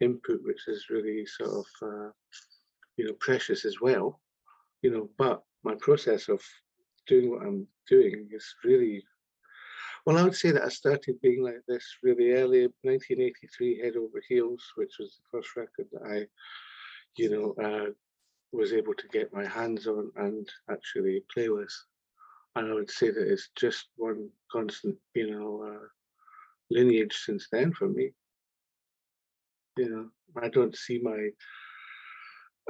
input 0.00 0.40
which 0.44 0.68
is 0.68 0.90
really 0.90 1.24
sort 1.24 1.50
of 1.50 1.66
uh, 1.82 2.10
you 2.96 3.06
know 3.06 3.14
precious 3.20 3.64
as 3.64 3.80
well, 3.80 4.20
you 4.82 4.90
know. 4.90 5.08
But 5.16 5.42
my 5.64 5.74
process 5.80 6.28
of 6.28 6.42
doing 7.06 7.30
what 7.30 7.42
I'm 7.42 7.66
doing 7.88 8.28
is 8.32 8.54
really 8.64 9.04
well, 10.06 10.18
I 10.18 10.22
would 10.22 10.36
say 10.36 10.52
that 10.52 10.62
I 10.62 10.68
started 10.68 11.20
being 11.20 11.42
like 11.42 11.62
this 11.66 11.84
really 12.00 12.30
early, 12.30 12.68
1983, 12.82 13.80
Head 13.80 13.96
Over 13.96 14.22
Heels, 14.28 14.62
which 14.76 14.92
was 15.00 15.18
the 15.18 15.38
first 15.38 15.56
record 15.56 15.88
that 15.92 16.02
I, 16.08 16.26
you 17.16 17.28
know, 17.28 17.54
uh, 17.60 17.90
was 18.56 18.72
able 18.72 18.94
to 18.94 19.08
get 19.08 19.32
my 19.32 19.46
hands 19.46 19.86
on 19.86 20.10
and 20.16 20.48
actually 20.70 21.22
play 21.32 21.48
with. 21.48 21.72
And 22.54 22.70
I 22.70 22.74
would 22.74 22.90
say 22.90 23.10
that 23.10 23.30
it's 23.30 23.50
just 23.54 23.88
one 23.96 24.30
constant, 24.50 24.96
you 25.14 25.30
know, 25.30 25.64
uh, 25.68 25.86
lineage 26.70 27.16
since 27.24 27.48
then 27.52 27.72
for 27.72 27.88
me. 27.88 28.12
You 29.76 29.90
know, 29.90 30.08
I 30.42 30.48
don't 30.48 30.76
see 30.76 31.00
my 31.02 31.28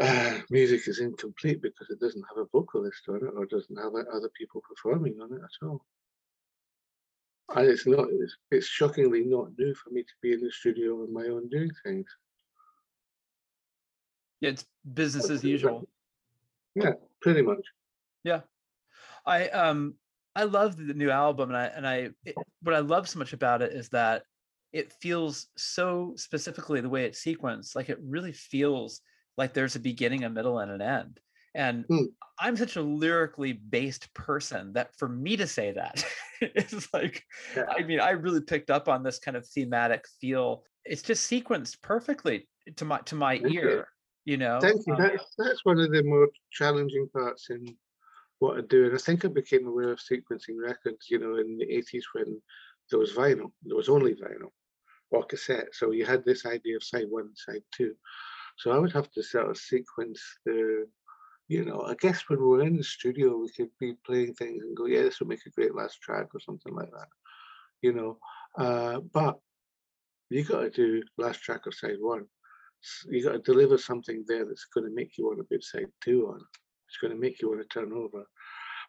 uh, 0.01 0.41
music 0.51 0.89
is 0.89 1.01
incomplete 1.01 1.62
because 1.62 1.89
it 1.89 2.01
doesn't 2.01 2.24
have 2.28 2.45
a 2.45 2.49
vocalist 2.53 3.03
on 3.09 3.16
it 3.16 3.32
or 3.37 3.47
doesn't 3.47 3.76
have 3.76 3.93
other 4.12 4.30
people 4.37 4.62
performing 4.68 5.16
on 5.22 5.32
it 5.32 5.41
at 5.43 5.66
all. 5.66 5.84
And 7.55 7.68
it's 7.68 7.87
not, 7.87 8.09
it's, 8.11 8.37
it's 8.51 8.66
shockingly 8.66 9.24
not 9.24 9.57
new 9.57 9.72
for 9.74 9.91
me 9.91 10.03
to 10.03 10.12
be 10.20 10.32
in 10.32 10.41
the 10.41 10.51
studio 10.51 10.95
on 11.03 11.12
my 11.12 11.26
own 11.26 11.49
doing 11.49 11.70
things. 11.84 12.07
Yeah, 14.41 14.51
it's 14.51 14.64
business 14.95 15.30
as 15.30 15.43
usual. 15.43 15.89
Yeah, 16.74 16.93
pretty 17.20 17.43
much. 17.43 17.64
Yeah. 18.24 18.41
I 19.24 19.49
um 19.49 19.95
I 20.34 20.45
love 20.45 20.76
the 20.76 20.95
new 20.95 21.11
album 21.11 21.51
and 21.51 21.57
I 21.57 21.64
and 21.66 21.87
I 21.87 22.11
it, 22.24 22.34
what 22.62 22.74
I 22.74 22.80
love 22.80 23.09
so 23.09 23.18
much 23.18 23.32
about 23.32 23.62
it 23.62 23.72
is 23.72 23.89
that 23.91 24.22
it 24.72 24.93
feels 25.01 25.49
so 25.57 26.12
specifically 26.16 26.80
the 26.80 26.89
way 26.89 27.07
it's 27.07 27.24
sequenced 27.24 27.74
like 27.74 27.89
it 27.89 27.99
really 28.03 28.32
feels 28.32 29.01
like 29.39 29.55
there's 29.55 29.76
a 29.76 29.80
beginning 29.80 30.24
a 30.24 30.30
middle 30.30 30.59
and 30.59 30.70
an 30.70 30.82
end 30.82 31.18
and 31.55 31.87
mm. 31.89 32.07
i'm 32.39 32.57
such 32.57 32.76
a 32.76 32.82
lyrically 32.82 33.55
based 33.55 34.12
person 34.12 34.72
that 34.74 34.95
for 34.99 35.09
me 35.09 35.37
to 35.37 35.47
say 35.47 35.72
that 35.72 36.05
is 36.41 36.89
like 36.93 37.22
yeah. 37.57 37.64
i 37.70 37.82
mean 37.82 38.01
i 38.01 38.11
really 38.11 38.43
picked 38.43 38.70
up 38.70 38.89
on 38.89 39.03
this 39.03 39.18
kind 39.18 39.37
of 39.37 39.47
thematic 39.49 40.05
feel 40.20 40.62
it's 40.84 41.03
just 41.03 41.30
sequenced 41.30 41.80
perfectly 41.80 42.47
to 42.76 42.84
my 42.84 42.99
to 42.99 43.14
my 43.14 43.41
ear 43.49 43.89
you 44.27 44.37
know 44.37 44.59
thank 44.61 44.87
you. 44.87 44.95
um, 44.95 45.03
that's, 45.03 45.35
that's 45.39 45.64
one 45.64 45.81
of 45.81 45.91
the 45.91 46.03
more 46.03 46.29
challenging 46.51 47.09
parts 47.14 47.49
in 47.49 47.66
what 48.41 48.59
i 48.59 48.61
do 48.68 48.85
and 48.85 48.95
i 48.95 48.99
think 48.99 49.24
i 49.24 49.29
became 49.29 49.66
aware 49.66 49.91
of 49.93 49.99
sequencing 49.99 50.57
records 50.62 51.07
you 51.09 51.18
know 51.18 51.37
in 51.37 51.57
the 51.57 51.66
80s 51.66 52.03
when 52.12 52.41
there 52.91 52.99
was 52.99 53.14
vinyl 53.14 53.51
there 53.64 53.77
was 53.77 53.89
only 53.89 54.14
vinyl 54.14 54.51
or 55.11 55.24
cassette. 55.24 55.68
So 55.72 55.93
you 55.93 56.05
had 56.05 56.24
this 56.24 56.47
idea 56.47 56.77
of 56.77 56.85
side 56.85 57.07
one 57.09 57.31
side 57.35 57.62
two. 57.72 57.95
So 58.59 58.70
i 58.72 58.79
would 58.79 58.93
have 58.93 59.11
to 59.12 59.22
sort 59.22 59.51
of 59.51 59.59
sequence 59.59 60.20
the 60.45 60.87
you 61.49 61.64
know 61.64 61.83
i 61.83 61.95
guess 62.01 62.22
when 62.27 62.41
we 62.41 62.47
were 62.47 62.62
in 62.62 62.77
the 62.77 62.83
studio 62.83 63.37
we 63.37 63.51
could 63.51 63.70
be 63.79 63.95
playing 64.05 64.35
things 64.35 64.62
and 64.62 64.77
go 64.77 64.87
yeah 64.87 65.03
this 65.03 65.20
would 65.20 65.29
make 65.29 65.47
a 65.47 65.51
great 65.51 65.74
last 65.74 66.01
track 66.01 66.27
or 66.35 66.41
something 66.41 66.74
like 66.74 66.91
that 66.91 67.09
you 67.83 67.93
know 67.93 68.18
uh, 68.59 68.99
but 69.12 69.39
you 70.31 70.43
got 70.43 70.62
to 70.62 70.70
do 70.70 71.03
last 71.18 71.41
track 71.41 71.66
of 71.66 71.74
side 71.74 71.99
one 72.01 72.24
you 73.09 73.22
got 73.22 73.33
to 73.33 73.39
deliver 73.39 73.79
something 73.79 74.24
there 74.27 74.45
that's 74.45 74.66
going 74.74 74.87
to 74.87 74.95
make 74.95 75.18
you 75.18 75.27
want 75.27 75.39
to 75.39 75.45
put 75.45 75.64
side 75.64 75.87
two 76.03 76.29
on. 76.29 76.41
It's 76.89 76.99
going 77.01 77.12
to 77.12 77.18
make 77.18 77.41
you 77.41 77.49
want 77.49 77.61
to 77.62 77.68
turn 77.68 77.93
over. 77.93 78.24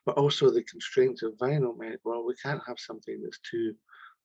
But 0.05 0.17
also 0.17 0.49
the 0.49 0.63
constraints 0.63 1.23
of 1.23 1.33
vinyl 1.33 1.77
meant, 1.77 1.99
well, 2.03 2.25
we 2.25 2.35
can't 2.35 2.61
have 2.67 2.79
something 2.79 3.21
that's 3.21 3.39
too 3.39 3.73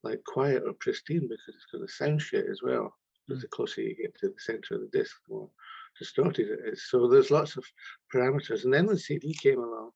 like 0.04 0.22
quiet 0.24 0.62
or 0.66 0.74
pristine 0.74 1.28
because 1.28 1.54
it's 1.54 1.66
going 1.72 1.86
to 1.86 1.92
sound 1.92 2.20
shit 2.20 2.46
as 2.50 2.60
well. 2.62 2.94
Mm. 3.30 3.40
The 3.40 3.48
closer 3.48 3.82
you 3.82 3.96
get 3.96 4.16
to 4.18 4.28
the 4.28 4.34
center 4.38 4.74
of 4.74 4.80
the 4.82 4.98
disc, 4.98 5.16
the 5.28 5.34
more 5.34 5.50
distorted 5.98 6.48
it 6.48 6.72
is. 6.72 6.88
So 6.88 7.08
there's 7.08 7.30
lots 7.30 7.56
of 7.56 7.64
parameters. 8.14 8.64
And 8.64 8.72
then 8.72 8.86
when 8.86 8.98
CD 8.98 9.34
came 9.34 9.58
along, 9.58 9.90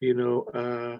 you 0.00 0.14
know, 0.14 0.42
uh, 0.54 0.98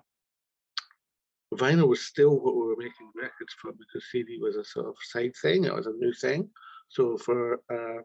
vinyl 1.54 1.88
was 1.88 2.06
still 2.06 2.38
what 2.38 2.54
we 2.54 2.62
were 2.62 2.76
making 2.76 3.10
records 3.14 3.54
for 3.60 3.72
because 3.72 4.10
CD 4.10 4.38
was 4.40 4.56
a 4.56 4.64
sort 4.64 4.86
of 4.86 4.94
side 5.02 5.34
thing. 5.40 5.64
It 5.64 5.74
was 5.74 5.86
a 5.86 5.92
new 5.92 6.12
thing. 6.12 6.48
So 6.88 7.16
for 7.18 7.60
uh, 7.72 8.02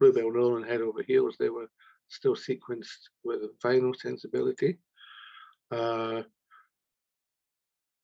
Blue 0.00 0.12
Bell 0.12 0.32
Knoll 0.32 0.56
and 0.56 0.66
Head 0.66 0.80
Over 0.80 1.02
Heels, 1.02 1.36
they 1.38 1.50
were 1.50 1.68
still 2.08 2.34
sequenced 2.34 3.08
with 3.22 3.42
a 3.42 3.50
vinyl 3.64 3.94
sensibility. 3.96 4.78
Uh, 5.70 6.22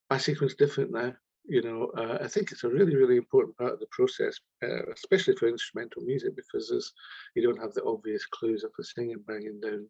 I 0.09 0.17
sequence 0.17 0.55
different 0.55 0.91
now. 0.91 1.13
You 1.45 1.63
know, 1.63 1.91
uh, 1.97 2.19
I 2.21 2.27
think 2.27 2.51
it's 2.51 2.63
a 2.63 2.69
really, 2.69 2.95
really 2.95 3.17
important 3.17 3.57
part 3.57 3.73
of 3.73 3.79
the 3.79 3.87
process, 3.91 4.39
uh, 4.63 4.91
especially 4.93 5.35
for 5.35 5.47
instrumental 5.47 6.03
music, 6.03 6.35
because 6.35 6.69
there's, 6.69 6.93
you 7.35 7.41
don't 7.41 7.59
have 7.59 7.73
the 7.73 7.83
obvious 7.83 8.25
clues 8.27 8.63
of 8.63 8.71
a 8.79 8.83
singer 8.83 9.17
banging 9.27 9.59
down, 9.59 9.87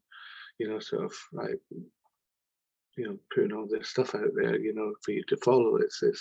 you 0.59 0.69
know, 0.69 0.79
sort 0.79 1.03
of 1.03 1.13
like, 1.33 1.59
you 2.97 3.07
know, 3.07 3.17
putting 3.35 3.51
all 3.51 3.67
this 3.69 3.89
stuff 3.89 4.15
out 4.15 4.31
there, 4.33 4.57
you 4.59 4.73
know, 4.73 4.93
for 5.03 5.11
you 5.11 5.23
to 5.27 5.37
follow. 5.37 5.75
It's 5.75 6.01
a 6.03 6.11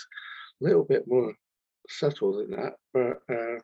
little 0.61 0.85
bit 0.85 1.05
more 1.07 1.33
subtle 1.89 2.39
than 2.39 2.51
that, 2.51 2.75
but 2.93 3.23
uh, 3.33 3.61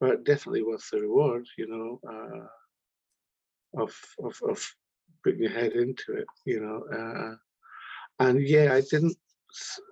but 0.00 0.24
definitely 0.24 0.62
worth 0.62 0.88
the 0.90 1.00
reward, 1.00 1.46
you 1.56 1.66
know, 1.68 2.00
uh, 2.08 3.82
of, 3.82 3.94
of 4.22 4.38
of 4.48 4.74
putting 5.24 5.42
your 5.42 5.50
head 5.50 5.72
into 5.72 6.12
it, 6.12 6.26
you 6.44 6.60
know. 6.60 6.84
Uh, 6.92 7.34
and 8.24 8.46
yeah, 8.46 8.72
I 8.72 8.82
didn't 8.90 9.16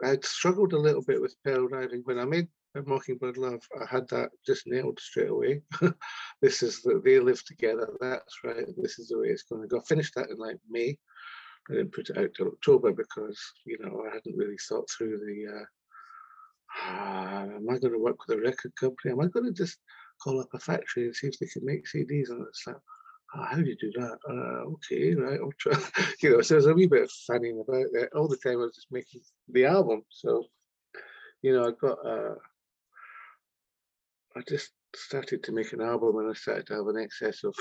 I 0.03 0.19
struggled 0.23 0.73
a 0.73 0.79
little 0.79 1.03
bit 1.03 1.21
with 1.21 1.37
Pearldiving 1.47 2.05
when 2.05 2.19
I 2.19 2.25
made 2.25 2.49
Mockingbird 2.75 3.39
Love. 3.39 3.63
I 3.81 3.87
had 3.87 4.09
that 4.09 4.31
just 4.45 4.67
nailed 4.67 4.99
straight 5.01 5.31
away. 5.31 5.63
this 6.43 6.63
is 6.63 6.83
that 6.83 7.03
they 7.05 7.21
live 7.21 7.45
together. 7.45 7.89
That's 8.01 8.39
right. 8.45 8.67
This 8.77 8.99
is 8.99 9.09
the 9.09 9.19
way 9.19 9.29
it's 9.29 9.45
going 9.45 9.63
to 9.63 9.69
go. 9.69 9.79
I 9.79 9.85
finished 9.85 10.15
that 10.17 10.31
in 10.31 10.39
like 10.39 10.59
May. 10.69 10.99
I 11.71 11.75
didn't 11.75 11.95
put 11.95 12.11
it 12.11 12.19
out 12.19 12.31
till 12.35 12.49
October 12.49 12.93
because 12.93 13.41
you 13.65 13.79
know 13.81 14.05
I 14.05 14.15
hadn't 14.15 14.37
really 14.37 14.59
thought 14.69 14.89
through 14.91 15.19
the. 15.19 15.61
Uh, 15.61 15.65
ah, 16.75 17.43
am 17.43 17.69
I 17.69 17.79
going 17.79 17.93
to 17.93 17.99
work 17.99 18.17
with 18.27 18.39
a 18.39 18.41
record 18.41 18.75
company? 18.77 19.13
Am 19.13 19.21
I 19.21 19.27
going 19.27 19.47
to 19.47 19.53
just 19.53 19.79
call 20.23 20.41
up 20.41 20.49
a 20.55 20.59
factory 20.59 21.07
and 21.07 21.15
see 21.15 21.29
if 21.29 21.39
they 21.39 21.47
can 21.47 21.65
make 21.65 21.85
CDs? 21.87 22.31
And 22.31 22.47
it's 22.47 22.67
like, 22.67 22.77
oh, 23.35 23.43
how 23.43 23.57
do 23.57 23.65
you 23.65 23.77
do 23.77 23.93
that? 23.97 24.19
Uh, 24.29 24.71
okay, 24.73 25.15
right, 25.15 25.41
I'll 25.41 25.53
try. 25.59 25.79
you 26.23 26.31
know, 26.31 26.41
so 26.41 26.55
there's 26.55 26.67
a 26.67 26.75
wee 26.75 26.87
bit 26.87 27.05
of 27.05 27.11
fanning 27.27 27.63
about 27.67 27.87
it. 27.93 28.11
All 28.15 28.29
the 28.29 28.37
time 28.37 28.55
I 28.55 28.65
was 28.65 28.75
just 28.75 28.91
making 28.91 29.23
the 29.49 29.67
album. 29.67 30.03
So, 30.09 30.45
you 31.43 31.55
know, 31.55 31.65
I 31.67 31.71
got, 31.81 31.99
uh, 32.05 32.35
I 34.37 34.43
just 34.49 34.71
started 34.97 35.43
to 35.45 35.53
make 35.53 35.73
an 35.73 35.81
album 35.81 36.19
and 36.19 36.31
I 36.31 36.35
started 36.35 36.67
to 36.69 36.75
have 36.75 36.87
an 36.87 36.99
excess 36.99 37.45
of 37.45 37.55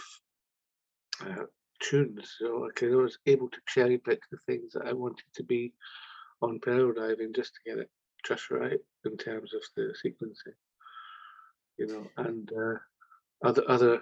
uh, 1.22 1.46
tunes. 1.82 2.36
So 2.40 2.68
I 2.82 2.86
was 2.96 3.18
able 3.26 3.50
to 3.50 3.58
cherry 3.68 3.98
pick 3.98 4.22
the 4.32 4.38
things 4.46 4.74
that 4.74 4.88
I 4.88 4.94
wanted 4.94 5.26
to 5.36 5.44
be 5.44 5.74
on 6.42 6.60
Pearldiving 6.60 7.36
just 7.36 7.54
to 7.54 7.70
get 7.70 7.80
it 7.80 7.90
just 8.26 8.50
right 8.50 8.80
in 9.06 9.18
terms 9.18 9.54
of 9.54 9.62
the 9.76 9.94
sequencing. 10.04 10.56
You 11.78 11.88
know, 11.88 12.08
and 12.18 12.50
uh, 12.52 13.48
other 13.48 13.64
other 13.68 14.02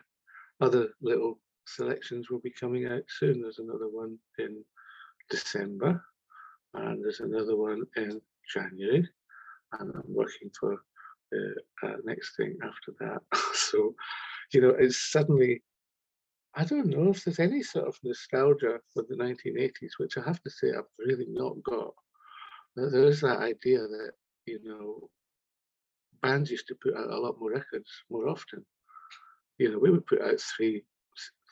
other 0.60 0.90
little 1.02 1.40
selections 1.66 2.30
will 2.30 2.40
be 2.40 2.52
coming 2.52 2.86
out 2.86 3.04
soon. 3.08 3.42
There's 3.42 3.60
another 3.60 3.88
one 3.90 4.18
in 4.38 4.64
December, 5.30 6.04
and 6.74 7.04
there's 7.04 7.22
another 7.22 7.56
one 7.56 7.84
in 7.96 8.22
January, 8.54 9.08
and 9.80 9.92
I'm 9.96 10.14
working 10.14 10.52
for 10.60 10.78
the 11.32 11.56
uh, 11.84 11.94
next 12.04 12.36
thing 12.36 12.58
after 12.64 12.94
that. 13.00 13.22
so, 13.54 13.96
you 14.54 14.62
know, 14.62 14.76
it's 14.78 15.12
suddenly, 15.12 15.64
I 16.56 16.66
don't 16.66 16.88
know 16.88 17.10
if 17.10 17.24
there's 17.24 17.40
any 17.40 17.64
sort 17.64 17.88
of 17.88 17.98
nostalgia 18.04 18.80
for 18.94 19.04
the 19.08 19.16
1980s, 19.16 19.92
which 19.98 20.18
I 20.18 20.22
have 20.22 20.42
to 20.44 20.50
say 20.50 20.70
I've 20.70 20.84
really 21.00 21.28
not 21.30 21.62
got. 21.64 21.94
There 22.76 23.06
is 23.06 23.22
that 23.22 23.40
idea 23.40 23.80
that, 23.80 24.12
you 24.46 24.60
know, 24.64 25.10
bands 26.22 26.52
used 26.52 26.68
to 26.68 26.76
put 26.76 26.96
out 26.96 27.10
a 27.10 27.18
lot 27.18 27.40
more 27.40 27.52
records 27.52 27.92
more 28.10 28.28
often. 28.28 28.66
You 29.58 29.72
know, 29.72 29.80
we 29.80 29.92
would 29.92 30.06
put 30.08 30.22
out 30.22 30.40
three 30.40 30.84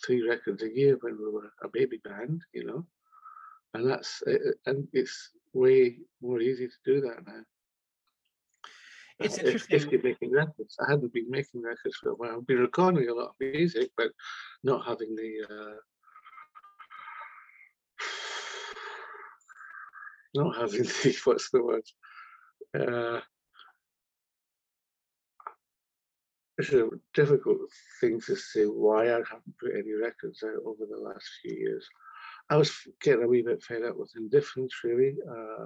three 0.06 0.28
records 0.28 0.64
a 0.64 0.74
year 0.74 0.98
when 1.02 1.18
we 1.18 1.30
were 1.30 1.52
a 1.62 1.68
baby 1.68 2.00
band, 2.04 2.42
you 2.54 2.66
know, 2.66 2.86
and 3.74 3.90
that's 3.90 4.24
and 4.66 4.88
it's 4.94 5.32
way 5.54 5.98
more 6.22 6.40
easy 6.40 6.68
to 6.68 6.80
do 6.86 7.02
that 7.02 7.26
now. 7.28 7.42
It's 9.20 9.38
interesting. 9.38 9.78
If, 9.78 9.94
if 9.94 10.04
making 10.04 10.32
records, 10.32 10.78
I 10.80 10.92
hadn't 10.92 11.14
been 11.14 11.30
making 11.30 11.62
records 11.62 11.98
for 11.98 12.12
a 12.12 12.16
while. 12.16 12.38
I've 12.38 12.48
been 12.48 12.60
recording 12.60 13.10
a 13.10 13.14
lot 13.14 13.30
of 13.30 13.36
music, 13.40 13.92
but 13.98 14.12
not 14.64 14.86
having 14.86 15.14
the 15.16 15.46
uh, 15.50 15.76
not 20.36 20.56
having 20.60 20.84
the 20.84 21.18
what's 21.26 21.50
the 21.52 21.64
word 21.64 21.84
uh, 22.80 23.20
it's 26.60 26.74
a 26.74 26.90
difficult 27.14 27.58
thing 28.02 28.20
to 28.20 28.36
say 28.36 28.66
why 28.66 29.06
I 29.06 29.18
haven't 29.18 29.58
put 29.60 29.72
any 29.74 29.94
records 29.94 30.44
out 30.44 30.62
over 30.66 30.86
the 30.90 31.02
last 31.02 31.26
few 31.42 31.56
years. 31.56 31.88
I 32.50 32.58
was 32.58 32.72
getting 33.02 33.24
a 33.24 33.28
wee 33.28 33.42
bit 33.42 33.64
fed 33.64 33.84
up 33.84 33.96
with 33.96 34.12
indifference, 34.18 34.74
really. 34.84 35.16
Uh, 35.30 35.66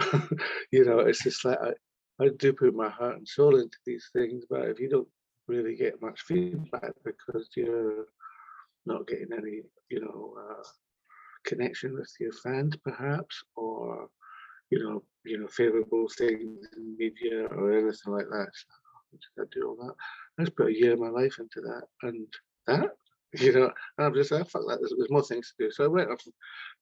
you 0.70 0.84
know, 0.84 1.00
it's 1.00 1.24
just 1.24 1.44
like 1.44 1.58
I, 1.60 1.72
I 2.24 2.28
do 2.38 2.52
put 2.52 2.74
my 2.74 2.88
heart 2.88 3.16
and 3.16 3.26
soul 3.26 3.56
into 3.56 3.76
these 3.84 4.08
things, 4.12 4.44
but 4.48 4.68
if 4.68 4.78
you 4.78 4.88
don't 4.88 5.08
really 5.48 5.74
get 5.74 6.00
much 6.00 6.20
feedback 6.20 6.92
because 7.04 7.48
you're 7.56 8.06
not 8.86 9.08
getting 9.08 9.32
any, 9.36 9.62
you 9.88 10.00
know, 10.00 10.34
uh, 10.38 10.62
connection 11.44 11.94
with 11.94 12.12
your 12.20 12.32
fans, 12.32 12.76
perhaps, 12.84 13.42
or 13.56 14.08
you 14.70 14.78
know, 14.78 15.02
you 15.24 15.38
know, 15.38 15.48
favorable 15.48 16.06
things 16.16 16.66
in 16.76 16.96
media 16.96 17.46
or 17.46 17.72
anything 17.72 18.12
like 18.12 18.28
that. 18.30 18.48
I 19.38 19.42
do 19.52 19.68
all 19.68 19.86
that? 19.86 19.94
I 20.38 20.44
just 20.44 20.56
put 20.56 20.68
a 20.68 20.78
year 20.78 20.92
of 20.92 21.00
my 21.00 21.08
life 21.08 21.36
into 21.38 21.60
that, 21.60 21.82
and 22.02 22.26
that, 22.66 22.90
you 23.40 23.52
know, 23.52 23.72
and 23.98 24.06
I'm 24.06 24.14
just, 24.14 24.32
I 24.32 24.42
felt 24.44 24.66
like 24.66 24.78
there's, 24.78 24.94
there's 24.96 25.10
more 25.10 25.22
things 25.22 25.52
to 25.58 25.64
do. 25.64 25.70
So 25.70 25.84
I 25.84 25.88
went 25.88 26.10
off 26.10 26.22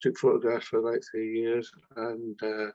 took 0.00 0.18
photographs 0.18 0.68
for 0.68 0.80
like 0.80 1.02
three 1.10 1.40
years 1.40 1.70
and 1.96 2.40
uh, 2.42 2.70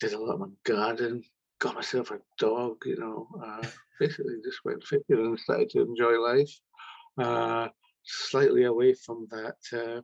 did 0.00 0.12
a 0.12 0.18
lot 0.18 0.34
of 0.34 0.40
my 0.40 0.46
garden, 0.64 1.22
got 1.60 1.74
myself 1.74 2.10
a 2.10 2.18
dog, 2.38 2.76
you 2.86 2.96
know, 2.96 3.28
uh, 3.44 3.66
basically 4.00 4.36
just 4.44 4.64
went 4.64 4.82
fishing 4.84 5.04
and 5.10 5.38
started 5.38 5.70
to 5.70 5.82
enjoy 5.82 6.20
life. 6.20 6.52
Uh, 7.18 7.68
slightly 8.04 8.64
away 8.64 8.94
from 8.94 9.26
that, 9.30 9.56
uh, 9.72 10.00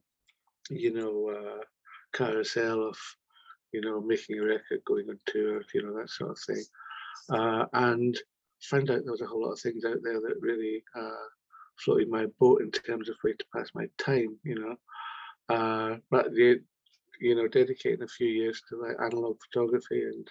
you 0.70 0.92
know, 0.92 1.30
uh, 1.30 1.62
carousel 2.12 2.88
of, 2.88 2.96
you 3.72 3.80
know, 3.80 4.00
making 4.00 4.38
a 4.38 4.44
record, 4.44 4.80
going 4.86 5.08
on 5.08 5.18
tour, 5.26 5.62
you 5.74 5.82
know, 5.82 5.98
that 5.98 6.10
sort 6.10 6.30
of 6.30 6.38
thing. 6.46 6.64
Uh, 7.30 7.66
and 7.72 8.16
found 8.62 8.90
out 8.90 9.02
there 9.02 9.12
was 9.12 9.20
a 9.20 9.26
whole 9.26 9.42
lot 9.42 9.52
of 9.52 9.60
things 9.60 9.84
out 9.84 9.98
there 10.02 10.20
that 10.20 10.40
really 10.40 10.82
uh, 10.94 11.26
floated 11.76 12.08
my 12.08 12.26
boat 12.38 12.62
in 12.62 12.70
terms 12.70 13.08
of 13.08 13.16
way 13.24 13.32
to 13.32 13.44
pass 13.54 13.70
my 13.74 13.86
time, 13.98 14.36
you 14.44 14.54
know. 14.54 14.76
Uh, 15.54 15.96
but 16.10 16.32
the, 16.32 16.60
you 17.20 17.34
know, 17.34 17.48
dedicating 17.48 18.02
a 18.02 18.08
few 18.08 18.28
years 18.28 18.62
to 18.68 18.80
like 18.80 18.96
analog 19.00 19.36
photography 19.42 20.02
and 20.02 20.28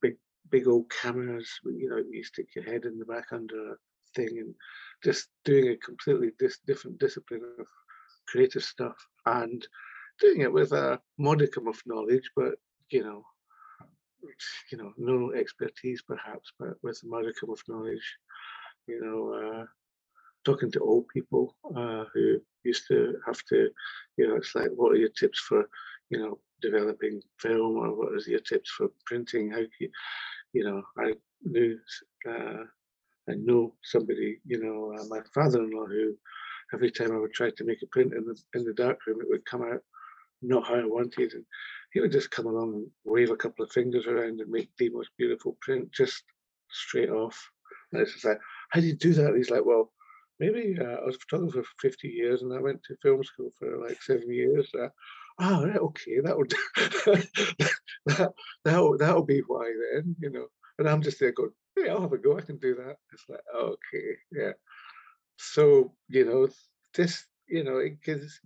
big, 0.00 0.16
big 0.50 0.66
old 0.66 0.90
cameras, 0.90 1.48
you 1.64 1.88
know, 1.88 2.02
you 2.10 2.22
stick 2.24 2.46
your 2.54 2.64
head 2.64 2.84
in 2.84 2.98
the 2.98 3.04
back 3.04 3.26
under 3.32 3.72
a 3.72 3.76
thing 4.14 4.38
and 4.38 4.54
just 5.04 5.28
doing 5.44 5.68
a 5.68 5.76
completely 5.76 6.30
dis- 6.38 6.60
different 6.66 6.98
discipline 6.98 7.42
of 7.58 7.66
creative 8.28 8.62
stuff 8.62 8.96
and 9.26 9.66
doing 10.20 10.40
it 10.40 10.52
with 10.52 10.72
a 10.72 11.00
modicum 11.18 11.66
of 11.68 11.80
knowledge, 11.86 12.30
but 12.36 12.54
you 12.90 13.02
know, 13.02 13.24
you 14.70 14.78
know, 14.78 14.92
no 14.98 15.32
expertise 15.32 16.02
perhaps, 16.02 16.52
but 16.58 16.74
with 16.82 17.00
a 17.02 17.06
modicum 17.06 17.50
of 17.50 17.62
knowledge, 17.68 18.16
you 18.86 19.00
know, 19.00 19.60
uh, 19.60 19.64
talking 20.44 20.70
to 20.72 20.80
old 20.80 21.06
people 21.08 21.54
uh, 21.76 22.04
who 22.12 22.40
used 22.64 22.86
to 22.88 23.16
have 23.26 23.42
to, 23.48 23.70
you 24.16 24.28
know, 24.28 24.36
it's 24.36 24.54
like, 24.54 24.70
what 24.74 24.92
are 24.92 24.96
your 24.96 25.10
tips 25.10 25.38
for, 25.40 25.68
you 26.10 26.18
know, 26.18 26.38
developing 26.60 27.22
film 27.38 27.76
or 27.76 27.94
what 27.96 28.14
is 28.14 28.26
your 28.26 28.40
tips 28.40 28.70
for 28.70 28.88
printing? 29.06 29.50
How 29.50 29.60
you, 29.78 29.90
you 30.52 30.64
know, 30.64 30.82
I 30.98 31.14
knew, 31.44 31.78
uh, 32.28 32.64
I 33.28 33.34
know 33.34 33.74
somebody, 33.82 34.40
you 34.46 34.62
know, 34.62 34.94
uh, 34.98 35.04
my 35.08 35.20
father-in-law 35.32 35.86
who 35.86 36.16
every 36.72 36.90
time 36.90 37.12
I 37.12 37.18
would 37.18 37.32
try 37.32 37.50
to 37.50 37.64
make 37.64 37.82
a 37.82 37.86
print 37.86 38.14
in 38.14 38.24
the 38.24 38.36
in 38.54 38.64
the 38.64 38.74
darkroom, 38.74 39.20
it 39.20 39.28
would 39.28 39.44
come 39.44 39.62
out 39.62 39.82
not 40.42 40.66
how 40.66 40.74
I 40.74 40.84
wanted. 40.84 41.32
And 41.34 41.44
he 41.92 42.00
would 42.00 42.12
just 42.12 42.30
come 42.30 42.46
along 42.46 42.74
and 42.74 42.86
wave 43.04 43.30
a 43.30 43.36
couple 43.36 43.64
of 43.64 43.72
fingers 43.72 44.06
around 44.06 44.40
and 44.40 44.50
make 44.50 44.70
the 44.78 44.90
most 44.90 45.10
beautiful 45.18 45.56
print 45.60 45.92
just 45.92 46.22
straight 46.70 47.10
off. 47.10 47.38
And 47.92 48.00
it's 48.00 48.12
just 48.12 48.24
like, 48.24 48.38
how 48.70 48.80
do 48.80 48.86
you 48.86 48.94
do 48.94 49.12
that? 49.14 49.26
And 49.26 49.36
he's 49.36 49.50
like, 49.50 49.64
well, 49.64 49.92
maybe 50.38 50.76
uh, 50.80 50.84
I 50.84 51.04
was 51.04 51.16
a 51.16 51.18
photographer 51.18 51.62
for 51.62 51.88
50 51.88 52.08
years 52.08 52.42
and 52.42 52.52
I 52.54 52.60
went 52.60 52.82
to 52.84 52.96
film 53.02 53.22
school 53.24 53.52
for 53.58 53.78
like 53.78 54.00
seven 54.02 54.32
years. 54.32 54.70
Uh, 54.74 54.88
oh, 55.40 55.66
right, 55.66 55.76
okay, 55.76 56.20
that 56.22 56.36
would 56.36 56.52
that 58.06 58.32
that'll, 58.64 58.96
that'll 58.96 59.24
be 59.24 59.42
why 59.46 59.72
then, 59.92 60.16
you 60.20 60.30
know. 60.30 60.46
And 60.78 60.88
I'm 60.88 61.02
just 61.02 61.20
there 61.20 61.32
going, 61.32 61.50
hey, 61.76 61.90
I'll 61.90 62.00
have 62.00 62.12
a 62.12 62.18
go. 62.18 62.38
I 62.38 62.42
can 62.42 62.56
do 62.58 62.74
that. 62.76 62.96
It's 63.12 63.24
like, 63.28 63.40
okay, 63.54 64.16
yeah. 64.32 64.52
So 65.40 65.92
you 66.08 66.26
know, 66.26 66.48
this 66.94 67.24
you 67.48 67.64
know, 67.64 67.78
it 67.78 68.02
gives 68.02 68.40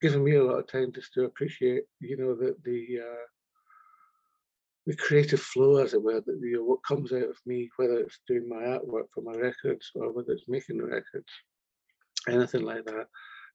given 0.00 0.22
me 0.22 0.34
a 0.36 0.44
lot 0.44 0.58
of 0.58 0.68
time 0.68 0.92
just 0.94 1.12
to 1.14 1.24
appreciate, 1.24 1.84
you 2.00 2.16
know, 2.16 2.34
that 2.36 2.62
the 2.64 3.00
uh, 3.02 3.26
the 4.86 4.96
creative 4.96 5.40
flow, 5.40 5.76
as 5.78 5.94
it 5.94 6.02
were, 6.02 6.20
that 6.20 6.38
you 6.40 6.58
know, 6.58 6.64
what 6.64 6.84
comes 6.86 7.12
out 7.12 7.28
of 7.28 7.36
me, 7.46 7.68
whether 7.76 7.98
it's 7.98 8.20
doing 8.28 8.48
my 8.48 8.62
artwork 8.62 9.06
for 9.14 9.22
my 9.22 9.32
records 9.32 9.90
or 9.94 10.12
whether 10.12 10.32
it's 10.32 10.48
making 10.48 10.82
records, 10.82 11.32
anything 12.28 12.62
like 12.62 12.84
that. 12.84 13.06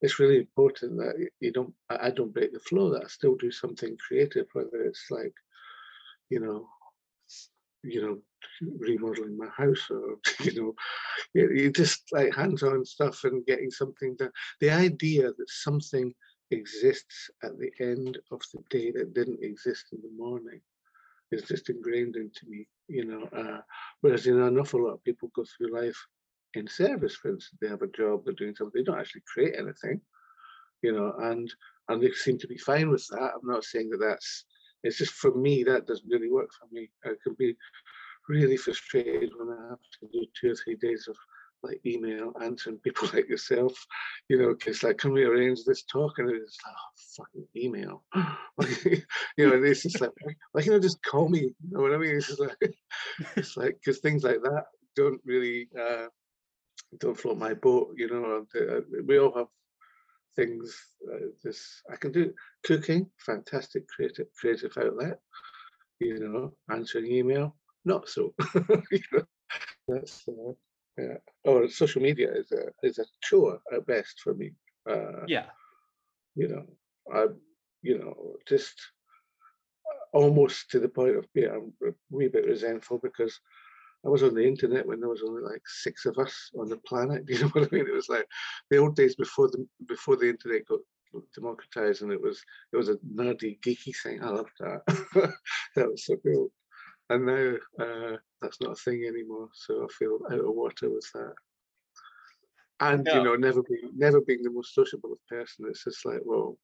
It's 0.02 0.20
really 0.20 0.40
important 0.40 0.98
that 0.98 1.28
you 1.40 1.54
don't. 1.54 1.74
I 1.90 2.10
don't 2.10 2.34
break 2.34 2.54
the 2.54 2.60
flow. 2.60 2.92
That 2.92 3.06
I 3.06 3.08
still 3.08 3.36
do 3.36 3.52
something 3.52 3.96
creative, 4.06 4.48
whether 4.54 4.84
it's 4.84 5.06
like, 5.12 5.34
you 6.30 6.40
know, 6.40 6.68
you 7.84 8.02
know, 8.02 8.18
remodeling 8.80 9.38
my 9.38 9.48
house 9.56 9.88
or 9.90 10.18
you 10.44 10.62
know, 10.62 10.74
you 11.34 11.72
just 11.72 12.04
like 12.12 12.36
hands-on 12.36 12.86
stuff 12.86 13.24
and 13.24 13.46
getting 13.46 13.72
something 13.72 14.16
done. 14.16 14.32
The 14.62 14.70
idea 14.70 15.24
that 15.24 15.50
something 15.50 16.14
exists 16.52 17.30
at 17.44 17.58
the 17.58 17.72
end 17.80 18.20
of 18.32 18.42
the 18.54 18.62
day 18.70 18.92
that 18.92 19.14
didn't 19.14 19.44
exist 19.44 19.86
in 19.92 20.00
the 20.02 20.12
morning 20.16 20.62
is 21.32 21.44
just 21.44 21.70
ingrained 21.70 22.16
into 22.16 22.46
me, 22.48 22.68
you 22.88 23.06
know. 23.06 23.28
Uh, 23.36 23.62
whereas, 24.02 24.26
you 24.26 24.38
know, 24.38 24.48
an 24.48 24.60
awful 24.60 24.84
lot 24.84 24.94
of 24.94 25.04
people 25.04 25.32
go 25.36 25.44
through 25.44 25.76
life 25.76 25.98
in 26.54 26.68
service, 26.68 27.16
for 27.16 27.32
instance, 27.32 27.58
they 27.62 27.68
have 27.68 27.82
a 27.82 27.88
job, 27.88 28.22
they're 28.24 28.34
doing 28.34 28.56
something, 28.56 28.80
they 28.80 28.84
don't 28.84 29.00
actually 29.00 29.24
create 29.34 29.56
anything, 29.58 30.00
you 30.82 30.92
know, 30.92 31.14
and 31.20 31.52
and 31.90 32.02
they 32.02 32.12
seem 32.12 32.38
to 32.38 32.48
be 32.48 32.58
fine 32.58 32.90
with 32.90 33.06
that. 33.08 33.32
I'm 33.34 33.48
not 33.50 33.66
saying 33.66 33.90
that 33.90 33.98
that's 33.98 34.46
it's 34.84 34.98
just 34.98 35.14
for 35.14 35.34
me 35.34 35.64
that 35.64 35.88
doesn't 35.88 36.10
really 36.10 36.30
work 36.30 36.50
for 36.60 36.68
me. 36.72 36.90
I 37.06 37.14
can 37.24 37.36
be 37.38 37.56
really 38.30 38.58
frustrated 38.58 39.32
when 39.38 39.50
I 39.50 39.70
have 39.70 39.80
to 40.02 40.08
do 40.12 40.26
two 40.40 40.52
or 40.52 40.56
three 40.56 40.76
days 40.76 41.08
of 41.10 41.16
like 41.64 41.80
email 41.86 42.34
answering 42.42 42.78
people 42.80 43.08
like 43.14 43.30
yourself, 43.30 43.74
you 44.30 44.38
know, 44.38 44.54
because 44.54 44.84
like, 44.84 44.98
can 44.98 45.14
we 45.14 45.24
arrange 45.24 45.64
this 45.66 45.84
talk? 45.84 46.14
And 46.18 46.30
it's 46.30 46.58
like, 46.66 46.76
oh, 46.78 46.94
fucking 47.18 47.48
email. 47.56 48.04
you 49.38 49.48
know, 49.48 49.54
and 49.54 49.66
it's 49.66 49.84
just 49.84 50.02
like, 50.02 50.12
like, 50.54 50.66
you 50.66 50.72
know, 50.72 50.80
just 50.80 51.04
call 51.04 51.30
me. 51.30 51.40
You 51.40 51.56
know 51.72 51.82
what 51.82 51.94
I 51.94 51.98
mean? 51.98 52.16
It's 52.18 52.28
just 52.28 52.40
like, 52.40 52.58
it's 53.36 53.58
like, 53.58 53.78
because 53.80 54.00
things 54.00 54.24
like 54.24 54.42
that 54.44 54.66
don't 54.96 55.22
really, 55.26 55.70
uh, 55.80 56.08
don't 57.00 57.20
float 57.20 57.38
my 57.38 57.54
boat, 57.54 57.94
you 57.96 58.10
know. 58.10 58.46
Uh, 58.56 58.82
we 59.08 59.18
all 59.18 59.34
have 59.36 59.48
things. 60.36 60.76
Uh, 61.12 61.28
this 61.44 61.82
I 61.92 61.96
can 61.96 62.12
do 62.12 62.34
cooking, 62.66 63.10
fantastic 63.18 63.88
creative 63.88 64.28
creative 64.40 64.78
outlet. 64.78 65.20
You 66.00 66.20
know, 66.20 66.54
answering 66.70 67.12
email, 67.12 67.56
not 67.86 68.10
so. 68.10 68.34
you 68.92 69.00
know, 69.12 69.24
that's 69.88 70.24
uh, 70.28 70.54
yeah. 70.98 71.18
Or 71.46 71.68
social 71.70 72.02
media 72.02 72.32
is 72.34 72.52
a 72.52 72.72
is 72.88 73.00
a 73.00 73.06
chore 73.24 73.60
at 73.74 73.86
best 73.86 74.20
for 74.24 74.34
me. 74.34 74.52
Uh, 74.90 75.26
yeah. 75.28 75.46
You 76.36 76.48
know, 76.48 76.66
I, 77.14 77.28
you 77.82 78.00
know, 78.00 78.36
just 78.48 78.76
almost 80.14 80.70
to 80.72 80.80
the 80.80 80.90
point 80.90 81.18
of 81.18 81.32
being 81.34 81.50
a 81.50 81.92
wee 82.10 82.28
bit 82.28 82.46
resentful 82.46 83.00
because 83.00 83.40
I 84.06 84.10
was 84.10 84.24
on 84.24 84.34
the 84.34 84.46
internet 84.46 84.86
when 84.86 85.00
there 85.00 85.10
was 85.10 85.24
only 85.26 85.42
like 85.42 85.62
six 85.66 86.06
of 86.06 86.18
us 86.18 86.52
on 86.60 86.70
the 86.70 86.78
planet. 86.78 87.24
You 87.28 87.40
know 87.40 87.48
what 87.50 87.70
I 87.72 87.76
mean? 87.76 87.88
It 87.88 87.94
was 87.94 88.10
like 88.10 88.28
the 88.70 88.78
old 88.78 88.96
days 88.96 89.16
before 89.16 89.48
the 89.50 89.66
before 89.88 90.18
the 90.18 90.30
internet 90.30 90.68
got 90.68 90.80
democratized, 91.36 92.02
and 92.02 92.12
it 92.12 92.22
was 92.22 92.44
it 92.72 92.78
was 92.78 92.90
a 92.90 92.96
nerdy, 93.16 93.60
geeky 93.62 93.94
thing. 94.04 94.24
I 94.24 94.30
loved 94.30 94.52
that. 94.60 94.82
that 95.76 95.90
was 95.90 96.06
so 96.06 96.18
cool. 96.18 96.52
And 97.10 97.26
now 97.26 97.54
uh, 97.80 98.18
that's 98.42 98.62
not 98.62 98.72
a 98.72 98.76
thing 98.76 99.06
anymore. 99.06 99.50
So 99.54 99.84
I 99.84 99.88
feel 99.94 100.20
out 100.32 100.40
of 100.40 100.56
water 100.56 100.90
with 100.90 101.10
that. 101.14 101.34
And 102.80 103.08
you 103.08 103.24
know, 103.24 103.36
never 103.36 103.64
being 103.64 103.92
never 103.96 104.22
being 104.22 104.44
the 104.44 104.52
most 104.52 104.74
sociable 104.74 105.18
person, 105.30 105.66
it's 105.70 105.84
just 105.84 106.06
like, 106.06 106.22
well, 106.26 106.58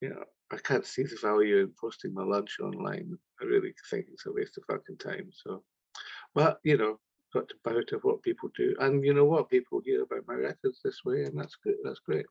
you 0.00 0.10
know, 0.10 0.22
I 0.52 0.58
can't 0.58 0.86
see 0.86 1.02
the 1.02 1.18
value 1.20 1.58
in 1.58 1.72
posting 1.80 2.14
my 2.14 2.22
lunch 2.22 2.58
online. 2.60 3.18
I 3.40 3.44
really 3.46 3.74
think 3.90 4.06
it's 4.12 4.26
a 4.26 4.32
waste 4.32 4.58
of 4.58 4.64
fucking 4.70 4.98
time. 4.98 5.30
So 5.32 5.64
but 6.36 6.60
you 6.62 6.76
know, 6.76 7.00
got 7.32 7.48
to 7.48 7.54
bow 7.64 7.80
to 7.88 7.96
what 8.02 8.22
people 8.22 8.50
do, 8.54 8.76
and 8.78 9.02
you 9.02 9.14
know 9.14 9.24
what 9.24 9.48
people 9.48 9.80
hear 9.82 10.02
about 10.02 10.28
my 10.28 10.34
records 10.34 10.80
this 10.84 11.00
way, 11.04 11.24
and 11.24 11.36
that's 11.36 11.56
good. 11.64 11.76
That's 11.82 11.98
great. 11.98 12.26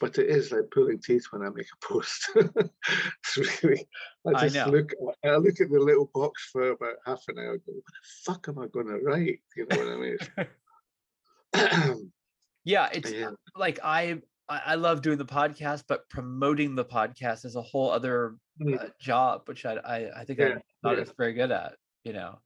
But 0.00 0.18
it 0.18 0.28
is 0.28 0.52
like 0.52 0.70
pulling 0.70 1.00
teeth 1.00 1.24
when 1.30 1.42
I 1.42 1.48
make 1.48 1.66
a 1.66 1.76
post. 1.86 2.30
it's 2.34 3.62
really, 3.62 3.88
I 4.26 4.48
just 4.48 4.56
I 4.56 4.66
look, 4.66 4.92
I 5.24 5.36
look 5.36 5.60
at 5.60 5.70
the 5.70 5.80
little 5.80 6.10
box 6.14 6.50
for 6.52 6.70
about 6.70 6.96
half 7.06 7.22
an 7.28 7.38
hour. 7.38 7.56
Go, 7.56 7.72
what 7.72 7.84
the 7.86 7.92
fuck 8.24 8.48
am 8.48 8.58
I 8.58 8.66
going 8.66 8.86
to 8.88 8.98
write? 8.98 9.40
You 9.56 9.66
know 9.70 9.78
what 9.78 9.88
I 11.54 11.66
mean? 11.66 12.12
yeah, 12.64 12.90
it's 12.92 13.10
yeah. 13.10 13.30
like 13.56 13.80
I 13.82 14.18
I 14.46 14.74
love 14.74 15.00
doing 15.00 15.16
the 15.16 15.24
podcast, 15.24 15.84
but 15.88 16.06
promoting 16.10 16.74
the 16.74 16.84
podcast 16.84 17.46
is 17.46 17.56
a 17.56 17.62
whole 17.62 17.90
other 17.90 18.36
mm. 18.60 18.78
uh, 18.78 18.88
job, 19.00 19.42
which 19.46 19.64
I 19.64 19.76
I, 19.76 20.20
I 20.20 20.24
think 20.26 20.38
yeah, 20.38 20.46
I'm 20.46 20.60
not 20.82 20.98
yeah. 20.98 21.04
very 21.16 21.32
good 21.32 21.50
at. 21.50 21.76
You 22.04 22.12
know. 22.12 22.38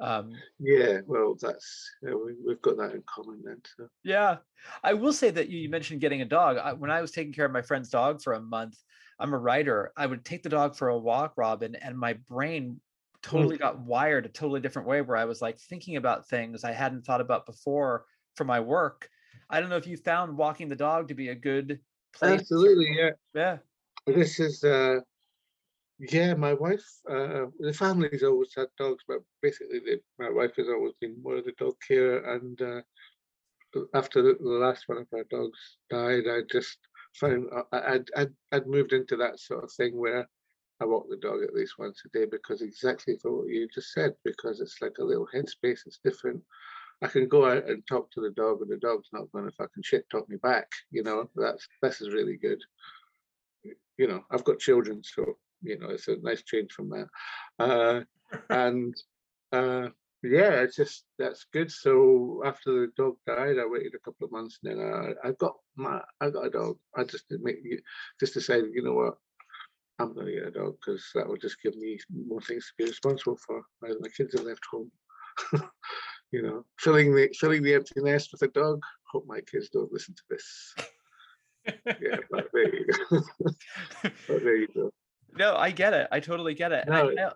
Um, 0.00 0.32
yeah, 0.60 1.00
well, 1.06 1.36
that's 1.40 1.90
yeah, 2.02 2.14
we, 2.14 2.34
have 2.50 2.62
got 2.62 2.76
that 2.76 2.94
in 2.94 3.02
common 3.06 3.42
then. 3.44 3.60
So. 3.76 3.88
Yeah, 4.04 4.36
I 4.84 4.94
will 4.94 5.12
say 5.12 5.30
that 5.30 5.48
you, 5.48 5.58
you 5.58 5.68
mentioned 5.68 6.00
getting 6.00 6.22
a 6.22 6.26
dog. 6.26 6.56
I, 6.56 6.72
when 6.72 6.90
I 6.90 7.00
was 7.00 7.10
taking 7.10 7.32
care 7.32 7.46
of 7.46 7.52
my 7.52 7.62
friend's 7.62 7.90
dog 7.90 8.22
for 8.22 8.34
a 8.34 8.40
month, 8.40 8.76
I'm 9.18 9.34
a 9.34 9.38
writer. 9.38 9.92
I 9.96 10.06
would 10.06 10.24
take 10.24 10.42
the 10.42 10.48
dog 10.48 10.76
for 10.76 10.88
a 10.88 10.98
walk, 10.98 11.34
Robin, 11.36 11.74
and 11.74 11.98
my 11.98 12.12
brain 12.28 12.80
totally 13.22 13.56
mm. 13.56 13.60
got 13.60 13.80
wired 13.80 14.26
a 14.26 14.28
totally 14.28 14.60
different 14.60 14.86
way 14.86 15.00
where 15.02 15.16
I 15.16 15.24
was 15.24 15.42
like 15.42 15.58
thinking 15.58 15.96
about 15.96 16.28
things 16.28 16.62
I 16.62 16.72
hadn't 16.72 17.04
thought 17.04 17.20
about 17.20 17.46
before 17.46 18.04
for 18.36 18.44
my 18.44 18.60
work. 18.60 19.08
I 19.50 19.60
don't 19.60 19.70
know 19.70 19.76
if 19.76 19.86
you 19.86 19.96
found 19.96 20.36
walking 20.36 20.68
the 20.68 20.76
dog 20.76 21.08
to 21.08 21.14
be 21.14 21.30
a 21.30 21.34
good 21.34 21.80
place. 22.14 22.40
Absolutely, 22.40 22.96
yeah. 22.96 23.10
Yeah. 23.34 23.56
This 24.06 24.38
is 24.38 24.62
uh 24.62 25.00
yeah, 25.98 26.34
my 26.34 26.54
wife, 26.54 26.84
uh, 27.10 27.46
the 27.58 27.72
family's 27.72 28.22
always 28.22 28.52
had 28.56 28.68
dogs, 28.78 29.02
but 29.08 29.18
basically 29.42 29.80
the, 29.80 30.00
my 30.18 30.30
wife 30.30 30.52
has 30.56 30.68
always 30.68 30.94
been 31.00 31.20
more 31.22 31.36
of 31.36 31.44
the 31.44 31.52
dog 31.58 31.74
carer. 31.86 32.34
And 32.34 32.60
uh, 32.62 32.80
after 33.94 34.22
the, 34.22 34.36
the, 34.40 34.48
last 34.48 34.84
one 34.86 34.98
of 34.98 35.08
our 35.12 35.24
dogs 35.30 35.58
died, 35.90 36.24
I 36.30 36.42
just 36.50 36.78
found 37.14 37.46
uh, 37.54 37.62
I, 37.72 37.94
I'd, 37.94 38.08
I'd, 38.16 38.32
I'd 38.52 38.66
moved 38.66 38.92
into 38.92 39.16
that 39.16 39.40
sort 39.40 39.64
of 39.64 39.72
thing 39.72 39.98
where 39.98 40.28
I 40.80 40.84
walk 40.84 41.08
the 41.10 41.16
dog 41.16 41.42
at 41.42 41.54
least 41.54 41.78
once 41.78 42.00
a 42.06 42.16
day 42.16 42.26
because 42.30 42.62
exactly 42.62 43.18
for 43.20 43.36
what 43.36 43.48
you 43.48 43.68
just 43.74 43.92
said, 43.92 44.14
because 44.24 44.60
it's 44.60 44.80
like 44.80 44.98
a 45.00 45.04
little 45.04 45.28
headspace, 45.34 45.80
it's 45.86 45.98
different. 46.04 46.40
I 47.02 47.08
can 47.08 47.28
go 47.28 47.50
out 47.50 47.68
and 47.68 47.84
talk 47.86 48.10
to 48.12 48.20
the 48.20 48.30
dog, 48.30 48.60
and 48.60 48.70
the 48.70 48.76
dog's 48.76 49.08
not 49.12 49.30
going 49.32 49.44
to 49.44 49.52
fucking 49.52 49.84
shit 49.84 50.08
talk 50.10 50.28
me 50.28 50.36
back. 50.42 50.66
You 50.90 51.04
know, 51.04 51.30
that's 51.36 51.66
this 51.80 52.00
is 52.00 52.12
really 52.12 52.36
good. 52.36 52.60
You 53.96 54.08
know, 54.08 54.24
I've 54.30 54.44
got 54.44 54.58
children, 54.58 55.02
so 55.04 55.36
you 55.62 55.78
know, 55.78 55.90
it's 55.90 56.08
a 56.08 56.16
nice 56.22 56.42
change 56.42 56.72
from 56.72 56.90
that. 56.90 57.08
Uh, 57.58 58.00
and 58.50 58.94
uh, 59.52 59.88
yeah, 60.22 60.60
it's 60.62 60.76
just 60.76 61.04
that's 61.18 61.46
good. 61.52 61.70
So 61.70 62.42
after 62.44 62.72
the 62.72 62.92
dog 62.96 63.16
died, 63.26 63.58
I 63.58 63.66
waited 63.66 63.94
a 63.94 64.04
couple 64.04 64.24
of 64.26 64.32
months, 64.32 64.58
and 64.62 64.80
then 64.80 65.14
I, 65.24 65.28
I 65.28 65.32
got 65.32 65.54
my 65.76 66.00
I 66.20 66.30
got 66.30 66.46
a 66.46 66.50
dog. 66.50 66.78
I 66.96 67.04
just 67.04 67.24
make 67.30 67.58
just 68.18 68.34
decided, 68.34 68.70
you 68.74 68.82
know 68.82 68.94
what, 68.94 69.14
I'm 69.98 70.14
going 70.14 70.26
to 70.26 70.32
get 70.32 70.48
a 70.48 70.50
dog 70.50 70.76
because 70.84 71.04
that 71.14 71.28
would 71.28 71.40
just 71.40 71.62
give 71.62 71.76
me 71.76 71.98
more 72.12 72.40
things 72.40 72.66
to 72.66 72.84
be 72.84 72.90
responsible 72.90 73.38
for. 73.46 73.62
My, 73.82 73.90
my 74.00 74.08
kids 74.08 74.34
are 74.34 74.42
left 74.42 74.64
home. 74.70 74.90
you 76.32 76.42
know, 76.42 76.64
filling 76.78 77.14
the 77.14 77.28
filling 77.38 77.62
the 77.62 77.74
empty 77.74 78.00
nest 78.02 78.30
with 78.32 78.42
a 78.42 78.48
dog. 78.48 78.82
Hope 79.12 79.24
my 79.26 79.40
kids 79.40 79.68
don't 79.70 79.92
listen 79.92 80.14
to 80.14 80.22
this. 80.30 80.74
yeah, 81.86 82.16
but 82.30 82.48
there 82.52 82.74
you 82.74 82.86
go. 82.86 83.22
but 84.02 84.42
there 84.42 84.56
you 84.56 84.68
go 84.74 84.90
no, 85.36 85.56
I 85.56 85.70
get 85.70 85.92
it. 85.92 86.08
I 86.10 86.20
totally 86.20 86.54
get 86.54 86.72
it. 86.72 86.88
No. 86.88 87.10
I, 87.10 87.24
I, 87.26 87.32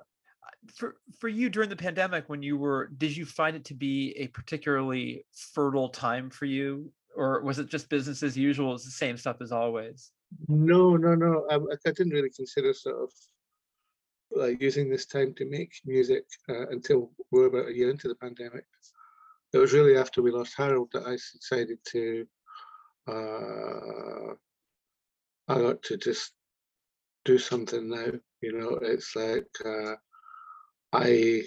for 0.74 0.96
for 1.18 1.28
you 1.28 1.48
during 1.50 1.68
the 1.68 1.76
pandemic, 1.76 2.28
when 2.28 2.42
you 2.42 2.56
were, 2.56 2.90
did 2.96 3.16
you 3.16 3.24
find 3.24 3.56
it 3.56 3.64
to 3.66 3.74
be 3.74 4.14
a 4.16 4.28
particularly 4.28 5.24
fertile 5.32 5.88
time 5.88 6.30
for 6.30 6.46
you, 6.46 6.92
or 7.16 7.42
was 7.42 7.58
it 7.58 7.68
just 7.68 7.88
business 7.88 8.22
as 8.22 8.36
usual? 8.36 8.74
It's 8.74 8.84
the 8.84 8.90
same 8.90 9.16
stuff 9.16 9.36
as 9.40 9.52
always. 9.52 10.12
No, 10.48 10.96
no, 10.96 11.14
no. 11.14 11.46
I, 11.50 11.56
I 11.56 11.90
didn't 11.90 12.12
really 12.12 12.30
consider 12.30 12.72
sort 12.72 13.02
of 13.02 13.10
like 14.34 14.62
using 14.62 14.88
this 14.88 15.06
time 15.06 15.34
to 15.34 15.44
make 15.48 15.72
music 15.84 16.24
uh, 16.48 16.68
until 16.68 17.10
we're 17.30 17.46
about 17.46 17.68
a 17.68 17.76
year 17.76 17.90
into 17.90 18.08
the 18.08 18.14
pandemic. 18.14 18.64
It 19.52 19.58
was 19.58 19.72
really 19.72 19.98
after 19.98 20.22
we 20.22 20.30
lost 20.30 20.54
Harold 20.56 20.88
that 20.92 21.06
I 21.06 21.12
decided 21.12 21.78
to. 21.88 22.26
Uh, 23.06 24.34
I 25.48 25.60
got 25.60 25.82
to 25.82 25.96
just 25.96 26.32
do 27.24 27.38
something 27.38 27.88
now. 27.88 28.12
You 28.40 28.58
know, 28.58 28.78
it's 28.82 29.14
like 29.14 29.48
uh, 29.64 29.94
I, 30.92 31.42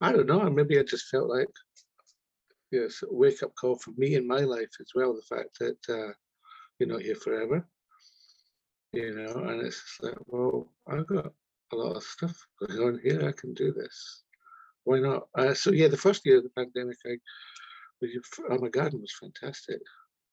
I 0.00 0.12
don't 0.12 0.26
know. 0.26 0.48
Maybe 0.50 0.78
I 0.78 0.82
just 0.82 1.08
felt 1.08 1.28
like 1.28 1.48
yes, 2.70 3.02
wake 3.10 3.42
up 3.42 3.54
call 3.54 3.78
for 3.78 3.92
me 3.96 4.14
in 4.14 4.26
my 4.26 4.40
life 4.40 4.70
as 4.80 4.88
well. 4.94 5.14
The 5.14 5.36
fact 5.36 5.58
that 5.60 5.78
uh, 5.88 6.12
you're 6.78 6.88
not 6.88 7.02
here 7.02 7.16
forever. 7.16 7.66
You 8.92 9.14
know, 9.14 9.34
and 9.48 9.66
it's 9.66 9.98
like, 10.00 10.16
well, 10.26 10.66
I've 10.86 11.06
got 11.06 11.32
a 11.72 11.76
lot 11.76 11.96
of 11.96 12.02
stuff 12.02 12.46
going 12.60 12.80
on 12.80 13.00
here. 13.02 13.28
I 13.28 13.32
can 13.32 13.52
do 13.52 13.72
this. 13.72 14.22
Why 14.84 15.00
not? 15.00 15.28
Uh, 15.34 15.52
so 15.52 15.72
yeah, 15.72 15.88
the 15.88 15.96
first 15.96 16.24
year 16.24 16.38
of 16.38 16.44
the 16.44 16.50
pandemic, 16.50 16.96
I, 17.06 17.16
oh, 18.50 18.58
my 18.58 18.68
garden 18.68 19.00
was 19.00 19.14
fantastic. 19.20 19.80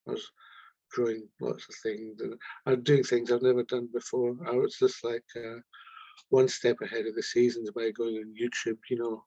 I 0.07 0.11
was 0.11 0.31
growing 0.95 1.27
lots 1.41 1.67
of 1.67 1.75
things 1.83 2.21
and 2.21 2.35
I'm 2.65 2.81
doing 2.81 3.03
things 3.03 3.31
I've 3.31 3.41
never 3.41 3.63
done 3.63 3.89
before. 3.93 4.35
I 4.47 4.51
was 4.51 4.77
just 4.77 5.03
like 5.03 5.25
uh, 5.35 5.59
one 6.29 6.47
step 6.47 6.77
ahead 6.81 7.05
of 7.05 7.15
the 7.15 7.23
seasons 7.23 7.69
by 7.71 7.91
going 7.91 8.15
on 8.15 8.33
YouTube. 8.33 8.77
You 8.89 8.97
know, 8.97 9.23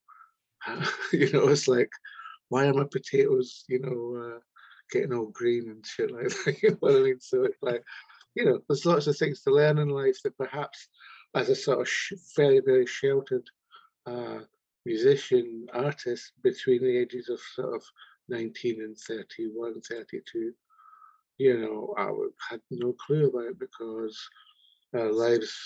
you 1.12 1.30
know, 1.30 1.48
it's 1.48 1.68
like 1.68 1.90
why 2.48 2.66
are 2.66 2.72
my 2.72 2.86
potatoes, 2.90 3.64
you 3.68 3.80
know, 3.80 4.36
uh, 4.36 4.38
getting 4.90 5.12
all 5.12 5.26
green 5.26 5.68
and 5.68 5.84
shit 5.84 6.10
like 6.10 6.28
that. 6.44 6.56
You 6.62 6.70
know 6.70 6.76
what 6.80 6.96
I 6.96 7.00
mean? 7.00 7.20
So 7.20 7.44
it's 7.44 7.62
like, 7.62 7.84
you 8.34 8.46
know, 8.46 8.60
there's 8.66 8.86
lots 8.86 9.06
of 9.06 9.16
things 9.16 9.42
to 9.42 9.50
learn 9.50 9.78
in 9.78 9.88
life 9.88 10.16
that 10.24 10.38
perhaps 10.38 10.88
as 11.34 11.50
a 11.50 11.54
sort 11.54 11.80
of 11.82 11.88
sh- 11.88 12.14
very 12.34 12.60
very 12.60 12.86
sheltered 12.86 13.46
uh, 14.06 14.38
musician 14.86 15.66
artist 15.74 16.32
between 16.42 16.82
the 16.82 16.96
ages 16.96 17.28
of 17.28 17.38
sort 17.54 17.74
of 17.74 17.82
19 18.30 18.80
and 18.80 18.96
31, 18.96 19.82
32 19.82 20.52
you 21.38 21.56
know, 21.58 21.94
I 21.96 22.10
had 22.50 22.60
no 22.70 22.94
clue 22.94 23.28
about 23.28 23.50
it 23.50 23.58
because 23.58 24.18
uh, 24.94 25.02
our 25.02 25.12
lives 25.12 25.56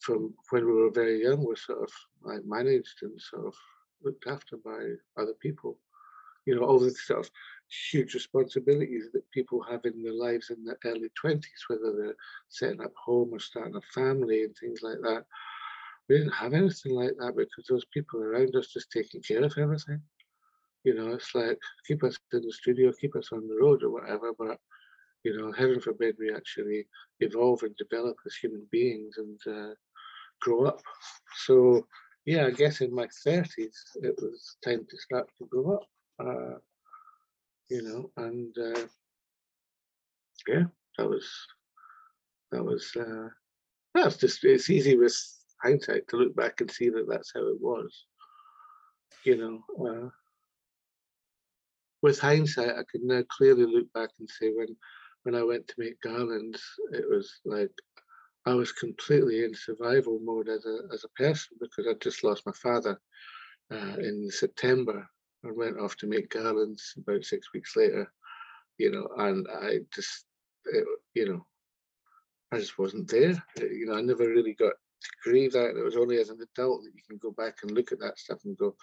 from 0.00 0.34
when 0.50 0.66
we 0.66 0.72
were 0.72 0.90
very 0.90 1.22
young 1.22 1.42
were 1.44 1.56
sort 1.56 1.82
of 1.82 1.92
like 2.22 2.44
managed 2.44 3.02
and 3.02 3.20
sort 3.20 3.46
of 3.46 3.54
looked 4.02 4.26
after 4.26 4.56
by 4.58 4.78
other 5.20 5.34
people. 5.40 5.78
You 6.46 6.56
know, 6.56 6.62
all 6.62 6.78
the 6.78 6.90
sort 6.90 7.20
of 7.20 7.30
huge 7.90 8.14
responsibilities 8.14 9.08
that 9.12 9.30
people 9.30 9.62
have 9.70 9.84
in 9.84 10.02
their 10.02 10.12
lives 10.12 10.50
in 10.50 10.64
the 10.64 10.76
early 10.84 11.10
20s, 11.22 11.44
whether 11.68 11.94
they're 11.96 12.16
setting 12.48 12.82
up 12.82 12.92
home 12.94 13.30
or 13.32 13.38
starting 13.38 13.76
a 13.76 13.80
family 13.94 14.44
and 14.44 14.54
things 14.56 14.80
like 14.82 15.00
that. 15.02 15.24
We 16.08 16.18
didn't 16.18 16.32
have 16.32 16.54
anything 16.54 16.94
like 16.94 17.14
that 17.18 17.36
because 17.36 17.66
those 17.68 17.84
people 17.86 18.22
around 18.22 18.56
us 18.56 18.72
just 18.72 18.90
taking 18.90 19.22
care 19.22 19.44
of 19.44 19.56
everything. 19.56 20.02
You 20.82 20.94
know, 20.94 21.12
it's 21.12 21.34
like 21.34 21.58
keep 21.86 22.02
us 22.02 22.18
in 22.32 22.42
the 22.42 22.52
studio, 22.52 22.90
keep 22.98 23.14
us 23.14 23.28
on 23.32 23.46
the 23.46 23.58
road 23.60 23.82
or 23.82 23.90
whatever, 23.90 24.32
but 24.36 24.58
you 25.24 25.36
know, 25.36 25.52
heaven 25.52 25.80
forbid 25.80 26.16
we 26.18 26.34
actually 26.34 26.86
evolve 27.20 27.62
and 27.62 27.76
develop 27.76 28.16
as 28.26 28.34
human 28.34 28.66
beings 28.70 29.16
and 29.18 29.40
uh, 29.54 29.74
grow 30.40 30.64
up. 30.64 30.80
So 31.44 31.86
yeah, 32.26 32.46
I 32.46 32.50
guess 32.50 32.80
in 32.80 32.94
my 32.94 33.06
30s 33.26 33.76
it 34.02 34.14
was 34.20 34.56
time 34.64 34.86
to 34.88 34.98
start 34.98 35.28
to 35.38 35.46
grow 35.46 35.74
up. 35.74 35.86
Uh, 36.18 36.58
you 37.68 37.82
know, 37.82 38.10
and 38.16 38.54
uh, 38.58 38.86
yeah, 40.48 40.64
that 40.98 41.08
was 41.08 41.28
that 42.50 42.64
was 42.64 42.90
uh, 42.96 43.28
that's 43.94 44.16
just 44.16 44.44
it's 44.44 44.70
easy 44.70 44.96
with 44.96 45.16
hindsight 45.62 46.08
to 46.08 46.16
look 46.16 46.34
back 46.34 46.60
and 46.60 46.70
see 46.70 46.88
that 46.88 47.06
that's 47.08 47.32
how 47.34 47.46
it 47.46 47.60
was. 47.60 48.06
You 49.24 49.36
know, 49.36 49.86
uh, 49.86 50.08
with 52.02 52.18
hindsight, 52.18 52.70
I 52.70 52.82
could 52.90 53.02
now 53.02 53.22
clearly 53.28 53.66
look 53.66 53.92
back 53.92 54.10
and 54.18 54.28
say 54.28 54.52
when 54.54 54.76
when 55.24 55.34
I 55.34 55.42
went 55.42 55.68
to 55.68 55.74
make 55.78 56.00
garlands, 56.00 56.62
it 56.92 57.04
was 57.08 57.40
like 57.44 57.70
I 58.46 58.54
was 58.54 58.72
completely 58.72 59.44
in 59.44 59.54
survival 59.54 60.18
mode 60.22 60.48
as 60.48 60.64
a 60.64 60.78
as 60.92 61.04
a 61.04 61.22
person 61.22 61.56
because 61.60 61.86
I'd 61.86 62.00
just 62.00 62.24
lost 62.24 62.46
my 62.46 62.52
father 62.52 62.98
uh, 63.72 63.96
in 63.98 64.28
September, 64.30 65.08
I 65.44 65.50
went 65.52 65.78
off 65.78 65.96
to 65.98 66.06
make 66.06 66.30
garlands 66.30 66.94
about 66.98 67.24
six 67.24 67.52
weeks 67.54 67.76
later, 67.76 68.12
you 68.78 68.90
know, 68.90 69.08
and 69.18 69.46
I 69.48 69.78
just, 69.94 70.24
it, 70.66 70.84
you 71.14 71.28
know, 71.28 71.46
I 72.52 72.58
just 72.58 72.78
wasn't 72.78 73.08
there. 73.08 73.42
You 73.58 73.86
know, 73.86 73.96
I 73.96 74.02
never 74.02 74.28
really 74.28 74.54
got 74.54 74.72
to 74.72 75.08
grieve 75.22 75.52
that. 75.52 75.76
It 75.76 75.84
was 75.84 75.96
only 75.96 76.18
as 76.18 76.30
an 76.30 76.40
adult 76.40 76.82
that 76.82 76.92
you 76.94 77.02
can 77.08 77.18
go 77.18 77.30
back 77.30 77.58
and 77.62 77.70
look 77.70 77.92
at 77.92 78.00
that 78.00 78.18
stuff 78.18 78.40
and 78.44 78.58
go, 78.58 78.74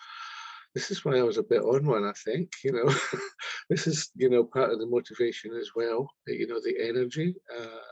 this 0.77 0.91
is 0.91 1.03
why 1.03 1.17
I 1.17 1.23
was 1.23 1.37
a 1.37 1.43
bit 1.43 1.61
on 1.61 1.85
one, 1.85 2.05
I 2.05 2.13
think, 2.13 2.51
you 2.63 2.71
know. 2.71 2.93
this 3.69 3.87
is, 3.87 4.11
you 4.15 4.29
know, 4.29 4.43
part 4.43 4.71
of 4.71 4.79
the 4.79 4.85
motivation 4.85 5.55
as 5.55 5.71
well, 5.75 6.07
you 6.27 6.47
know, 6.47 6.59
the 6.63 6.75
energy. 6.87 7.35
Uh, 7.57 7.87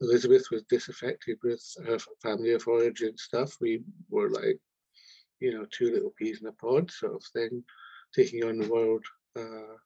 Elizabeth 0.00 0.46
was 0.50 0.64
disaffected 0.68 1.38
with 1.44 1.62
her 1.86 1.98
family 2.22 2.52
of 2.52 2.66
origin 2.66 3.16
stuff. 3.16 3.56
We 3.60 3.82
were 4.10 4.30
like 4.30 4.58
you 5.42 5.52
know, 5.52 5.66
two 5.72 5.92
little 5.92 6.14
peas 6.16 6.40
in 6.40 6.46
a 6.46 6.52
pod 6.52 6.90
sort 6.90 7.16
of 7.16 7.24
thing, 7.32 7.64
taking 8.14 8.44
on 8.44 8.58
the 8.58 8.68
world 8.68 9.04
uh, 9.36 9.76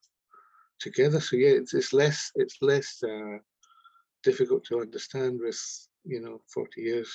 together. 0.78 1.18
So 1.18 1.36
yeah, 1.36 1.54
it's, 1.60 1.72
it's 1.72 1.94
less 1.94 2.30
it's 2.34 2.58
less 2.60 3.02
uh, 3.02 3.38
difficult 4.22 4.64
to 4.64 4.80
understand 4.80 5.40
with 5.42 5.60
you 6.04 6.20
know 6.20 6.42
40 6.52 6.82
years, 6.82 7.10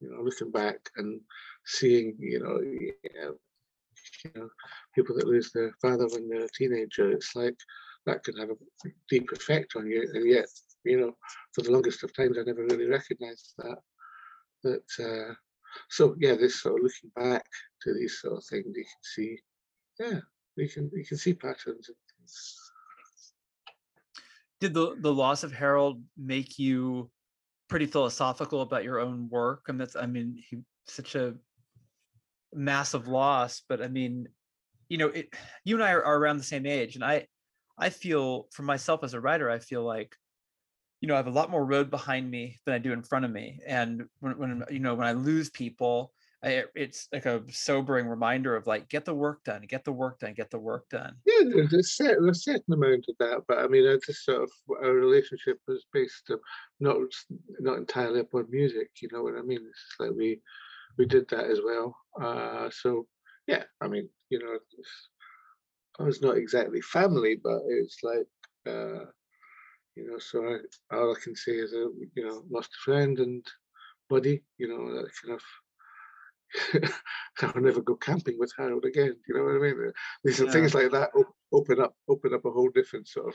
you 0.00 0.10
know, 0.10 0.22
looking 0.22 0.50
back 0.50 0.78
and 0.96 1.20
seeing 1.64 2.16
you 2.20 2.40
know, 2.40 2.60
you 4.34 4.40
know, 4.40 4.48
people 4.94 5.16
that 5.16 5.26
lose 5.26 5.50
their 5.52 5.72
father 5.80 6.06
when 6.08 6.28
they're 6.28 6.44
a 6.44 6.48
teenager. 6.56 7.10
It's 7.10 7.34
like 7.34 7.56
that 8.06 8.22
can 8.24 8.36
have 8.36 8.50
a 8.50 8.88
deep 9.08 9.30
effect 9.32 9.74
on 9.76 9.86
you, 9.86 10.08
and 10.14 10.28
yet 10.28 10.46
you 10.86 11.00
know, 11.00 11.16
for 11.52 11.62
the 11.62 11.72
longest 11.72 12.04
of 12.04 12.14
times, 12.14 12.38
I 12.38 12.42
never 12.42 12.64
really 12.64 12.86
recognised 12.86 13.54
that. 13.58 13.78
That 14.62 14.84
uh, 15.00 15.34
so 15.90 16.14
yeah, 16.18 16.34
this 16.34 16.62
sort 16.62 16.78
of 16.78 16.84
looking 16.84 17.10
back 17.14 17.44
to 17.82 17.92
these 17.92 18.20
sort 18.20 18.38
of 18.38 18.44
things, 18.44 18.66
you 18.66 18.84
can 18.84 19.02
see, 19.02 19.38
yeah, 20.00 20.20
we 20.56 20.68
can 20.68 20.90
we 20.94 21.04
can 21.04 21.16
see 21.16 21.34
patterns 21.34 21.88
and 21.88 21.96
things. 22.18 22.56
Did 24.60 24.74
the 24.74 24.96
the 25.00 25.12
loss 25.12 25.42
of 25.42 25.52
Harold 25.52 26.02
make 26.16 26.58
you 26.58 27.10
pretty 27.68 27.86
philosophical 27.86 28.62
about 28.62 28.84
your 28.84 29.00
own 29.00 29.28
work? 29.28 29.64
And 29.68 29.78
that's 29.78 29.96
I 29.96 30.06
mean, 30.06 30.42
he 30.48 30.58
such 30.86 31.16
a 31.16 31.34
massive 32.52 33.08
loss, 33.08 33.62
but 33.68 33.82
I 33.82 33.88
mean, 33.88 34.28
you 34.88 34.98
know, 34.98 35.08
it, 35.08 35.34
you 35.64 35.76
and 35.76 35.84
I 35.84 35.92
are, 35.92 36.04
are 36.04 36.18
around 36.18 36.38
the 36.38 36.44
same 36.44 36.66
age, 36.66 36.94
and 36.94 37.04
I 37.04 37.26
I 37.78 37.90
feel 37.90 38.48
for 38.52 38.62
myself 38.62 39.04
as 39.04 39.14
a 39.14 39.20
writer, 39.20 39.50
I 39.50 39.58
feel 39.58 39.84
like 39.84 40.16
you 41.00 41.08
know, 41.08 41.14
I 41.14 41.18
have 41.18 41.26
a 41.26 41.30
lot 41.30 41.50
more 41.50 41.64
road 41.64 41.90
behind 41.90 42.30
me 42.30 42.58
than 42.64 42.74
I 42.74 42.78
do 42.78 42.92
in 42.92 43.02
front 43.02 43.24
of 43.24 43.30
me. 43.30 43.60
And 43.66 44.04
when, 44.20 44.38
when 44.38 44.64
you 44.70 44.78
know, 44.78 44.94
when 44.94 45.06
I 45.06 45.12
lose 45.12 45.50
people, 45.50 46.12
I, 46.42 46.64
it's 46.74 47.08
like 47.12 47.26
a 47.26 47.42
sobering 47.50 48.06
reminder 48.06 48.56
of 48.56 48.66
like, 48.66 48.88
get 48.88 49.04
the 49.04 49.14
work 49.14 49.44
done, 49.44 49.62
get 49.68 49.84
the 49.84 49.92
work 49.92 50.20
done, 50.20 50.34
get 50.34 50.50
the 50.50 50.58
work 50.58 50.88
done. 50.88 51.16
Yeah, 51.26 51.48
there's 51.52 51.72
a, 51.72 51.82
set, 51.82 52.16
there's 52.20 52.38
a 52.38 52.40
certain 52.40 52.74
amount 52.74 53.06
of 53.08 53.16
that, 53.18 53.42
but 53.48 53.58
I 53.58 53.66
mean, 53.66 53.86
I 53.86 53.98
just 54.04 54.24
sort 54.24 54.42
of 54.42 54.50
our 54.82 54.92
relationship 54.92 55.58
was 55.66 55.84
based 55.92 56.30
um, 56.30 56.40
not 56.80 56.96
not 57.60 57.78
entirely 57.78 58.20
upon 58.20 58.50
music. 58.50 58.90
You 59.00 59.08
know 59.12 59.22
what 59.22 59.36
I 59.36 59.42
mean? 59.42 59.60
It's 59.68 59.96
like 59.98 60.12
we 60.16 60.40
we 60.98 61.06
did 61.06 61.28
that 61.30 61.50
as 61.50 61.60
well. 61.64 61.96
Uh, 62.20 62.70
so 62.70 63.06
yeah, 63.46 63.64
I 63.80 63.88
mean, 63.88 64.08
you 64.30 64.38
know, 64.38 64.58
I 65.98 66.02
was 66.02 66.20
not 66.20 66.36
exactly 66.36 66.80
family, 66.80 67.36
but 67.42 67.60
it's 67.68 67.98
like. 68.02 68.26
Uh, 68.66 69.06
you 69.96 70.06
know, 70.10 70.18
so 70.18 70.44
I, 70.44 70.94
all 70.94 71.16
I 71.16 71.20
can 71.20 71.34
say 71.34 71.52
is, 71.52 71.72
a, 71.72 71.88
you 72.14 72.26
know, 72.26 72.44
lost 72.50 72.70
a 72.70 72.84
friend 72.84 73.18
and 73.18 73.44
buddy, 74.08 74.42
you 74.58 74.68
know, 74.68 74.94
that 74.94 75.10
kind 75.22 75.40
of, 76.82 76.92
I'll 77.54 77.62
never 77.62 77.80
go 77.80 77.96
camping 77.96 78.38
with 78.38 78.52
Harold 78.56 78.84
again. 78.84 79.16
You 79.26 79.34
know 79.34 79.44
what 79.44 79.56
I 79.56 79.58
mean? 79.58 79.92
These 80.22 80.40
yeah. 80.40 80.50
things 80.50 80.74
like 80.74 80.90
that 80.92 81.10
open 81.52 81.80
up, 81.80 81.94
open 82.08 82.34
up 82.34 82.44
a 82.44 82.50
whole 82.50 82.70
different 82.74 83.08
sort 83.08 83.28
of, 83.28 83.34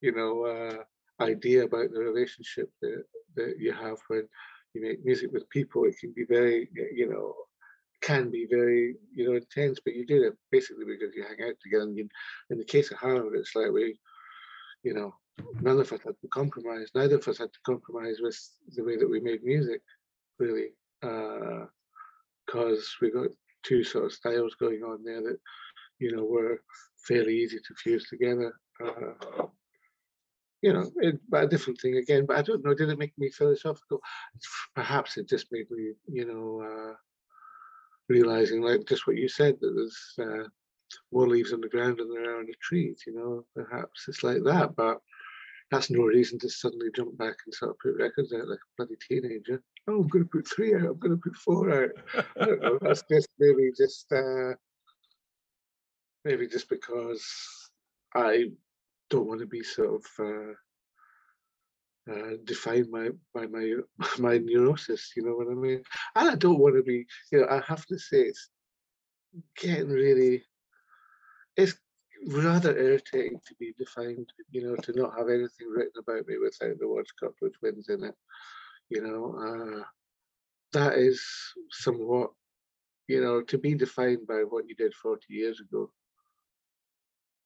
you 0.00 0.12
know, 0.12 0.44
uh, 0.44 1.22
idea 1.24 1.64
about 1.64 1.92
the 1.92 2.00
relationship 2.00 2.68
that, 2.82 3.04
that 3.36 3.54
you 3.58 3.72
have 3.72 3.98
when 4.08 4.28
you 4.76 4.82
make 4.82 5.04
music 5.04 5.32
with 5.32 5.48
people. 5.48 5.84
It 5.84 5.96
can 5.98 6.12
be 6.12 6.24
very, 6.24 6.68
you 6.94 7.08
know, 7.08 7.34
can 8.02 8.30
be 8.30 8.46
very, 8.48 8.96
you 9.14 9.28
know, 9.28 9.36
intense, 9.36 9.78
but 9.84 9.94
you 9.94 10.06
do 10.06 10.22
it 10.24 10.34
basically 10.52 10.84
because 10.84 11.14
you 11.14 11.24
hang 11.24 11.48
out 11.48 11.54
together. 11.62 11.84
And 11.84 11.96
you, 11.96 12.08
in 12.50 12.58
the 12.58 12.64
case 12.64 12.90
of 12.90 12.98
Harold, 12.98 13.32
it's 13.34 13.56
like 13.56 13.72
we, 13.72 13.98
you 14.82 14.94
know, 14.94 15.14
none 15.60 15.80
of 15.80 15.92
us 15.92 16.00
had 16.04 16.20
to 16.20 16.28
compromise. 16.28 16.90
Neither 16.94 17.16
of 17.16 17.28
us 17.28 17.38
had 17.38 17.52
to 17.52 17.58
compromise 17.64 18.18
with 18.20 18.38
the 18.74 18.84
way 18.84 18.96
that 18.96 19.08
we 19.08 19.20
made 19.20 19.42
music, 19.42 19.80
really, 20.38 20.68
because 21.00 21.68
uh, 22.78 22.98
we 23.00 23.10
got 23.10 23.28
two 23.64 23.82
sort 23.82 24.04
of 24.04 24.12
styles 24.12 24.54
going 24.60 24.82
on 24.82 25.02
there 25.02 25.22
that, 25.22 25.38
you 25.98 26.14
know, 26.14 26.24
were 26.24 26.60
fairly 27.08 27.34
easy 27.34 27.58
to 27.58 27.74
fuse 27.82 28.06
together. 28.08 28.52
Uh, 28.84 29.46
you 30.66 30.72
know, 30.72 30.90
it, 30.96 31.20
but 31.28 31.44
a 31.44 31.46
different 31.46 31.80
thing 31.80 31.96
again. 31.98 32.26
But 32.26 32.38
I 32.38 32.42
don't 32.42 32.64
know. 32.64 32.74
Did 32.74 32.88
it 32.88 32.98
make 32.98 33.16
me 33.16 33.30
philosophical? 33.30 34.00
Perhaps 34.74 35.16
it 35.16 35.28
just 35.28 35.46
made 35.52 35.70
me, 35.70 35.92
you 36.08 36.24
know, 36.24 36.60
uh, 36.66 36.94
realizing 38.08 38.62
like 38.62 38.84
just 38.84 39.06
what 39.06 39.14
you 39.14 39.28
said 39.28 39.58
that 39.60 39.72
there's 39.76 40.28
uh, 40.28 40.48
more 41.12 41.28
leaves 41.28 41.52
on 41.52 41.60
the 41.60 41.68
ground 41.68 41.98
than 41.98 42.10
there 42.10 42.34
are 42.34 42.40
on 42.40 42.46
the 42.46 42.54
trees. 42.60 43.04
You 43.06 43.14
know, 43.14 43.46
perhaps 43.54 44.06
it's 44.08 44.24
like 44.24 44.42
that. 44.42 44.74
But 44.74 44.98
that's 45.70 45.88
no 45.88 46.02
reason 46.02 46.36
to 46.40 46.50
suddenly 46.50 46.88
jump 46.96 47.16
back 47.16 47.36
and 47.46 47.54
sort 47.54 47.70
of 47.70 47.78
put 47.78 48.02
records 48.02 48.32
out 48.32 48.48
like 48.48 48.58
a 48.58 48.76
bloody 48.76 48.96
teenager. 49.08 49.62
Oh, 49.86 50.00
I'm 50.00 50.08
going 50.08 50.24
to 50.24 50.30
put 50.30 50.48
three 50.48 50.74
out. 50.74 50.82
I'm 50.82 50.98
going 50.98 51.16
to 51.16 51.22
put 51.22 51.36
four 51.36 51.84
out. 51.84 51.90
I 52.40 52.44
don't 52.44 52.60
know. 52.60 52.78
That's 52.80 53.04
just 53.10 53.28
maybe 53.38 53.70
just 53.76 54.12
uh, 54.12 54.54
maybe 56.24 56.48
just 56.48 56.68
because 56.68 57.24
I 58.16 58.46
don't 59.10 59.26
want 59.26 59.40
to 59.40 59.46
be 59.46 59.62
sort 59.62 59.94
of 59.94 60.04
uh, 60.26 62.12
uh, 62.12 62.36
defined 62.44 62.90
by 62.90 63.10
by 63.34 63.46
my 63.46 63.74
my 64.18 64.38
neurosis. 64.38 65.12
You 65.16 65.24
know 65.24 65.34
what 65.34 65.48
I 65.50 65.54
mean? 65.54 65.82
And 66.14 66.30
I 66.30 66.34
don't 66.34 66.58
want 66.58 66.76
to 66.76 66.82
be. 66.82 67.06
You 67.32 67.40
know, 67.40 67.46
I 67.48 67.60
have 67.66 67.86
to 67.86 67.98
say 67.98 68.22
it's 68.22 68.50
getting 69.56 69.88
really. 69.88 70.42
It's 71.56 71.74
rather 72.26 72.76
irritating 72.76 73.38
to 73.46 73.54
be 73.58 73.74
defined, 73.78 74.32
you 74.50 74.66
know, 74.66 74.76
to 74.76 74.92
not 74.92 75.16
have 75.16 75.28
anything 75.28 75.68
written 75.70 75.92
about 75.98 76.26
me 76.26 76.36
without 76.38 76.78
the 76.78 76.88
words 76.88 77.12
Cocteau 77.22 77.52
Twins 77.58 77.88
in 77.88 78.04
it. 78.04 78.14
You 78.88 79.02
know, 79.02 79.80
uh, 79.80 79.84
that 80.72 80.98
is 80.98 81.22
somewhat, 81.70 82.30
you 83.08 83.22
know, 83.22 83.42
to 83.42 83.58
be 83.58 83.74
defined 83.74 84.26
by 84.26 84.42
what 84.48 84.68
you 84.68 84.74
did 84.74 84.94
40 84.94 85.24
years 85.28 85.60
ago. 85.60 85.90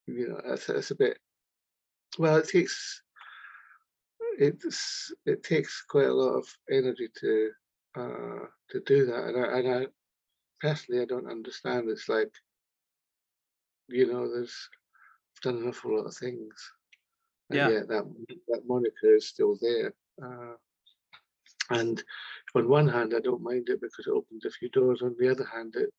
You 0.07 0.29
know, 0.29 0.41
that's, 0.47 0.67
that's 0.67 0.91
a 0.91 0.97
bit, 0.97 1.19
well, 2.19 2.37
it 2.37 2.49
takes, 2.49 3.03
it's, 4.39 5.13
it 5.27 5.43
takes 5.43 5.85
quite 5.89 6.07
a 6.07 6.15
lot 6.15 6.35
of 6.35 6.47
energy 6.71 7.09
to, 7.21 7.51
uh, 7.97 8.47
to 8.71 8.81
do 8.87 9.07
that. 9.07 9.25
And 9.29 9.45
I, 9.45 9.59
and 9.59 9.75
I 9.75 9.87
personally, 10.61 11.03
I 11.03 11.07
don't 11.07 11.31
understand. 11.31 11.89
It's 11.89 12.09
like, 12.09 12.33
you 13.89 14.07
know, 14.13 14.29
there's 14.29 14.69
done 15.43 15.57
an 15.57 15.69
awful 15.69 15.97
lot 15.97 16.07
of 16.07 16.15
things. 16.15 16.55
And 17.51 17.57
yeah. 17.59 17.69
yet 17.69 17.89
that 17.89 18.05
that 18.49 18.63
moniker 18.67 19.15
is 19.17 19.29
still 19.29 19.59
there. 19.61 19.93
Uh, 20.23 20.55
and 21.71 22.03
on 22.55 22.69
one 22.69 22.89
hand, 22.89 23.15
I 23.17 23.21
don't 23.21 23.43
mind 23.43 23.69
it 23.69 23.81
because 23.81 24.07
it 24.07 24.13
opens 24.13 24.45
a 24.45 24.51
few 24.51 24.69
doors. 24.71 25.03
On 25.03 25.17
the 25.19 25.31
other 25.31 25.47
hand, 25.53 25.75
it 25.77 25.91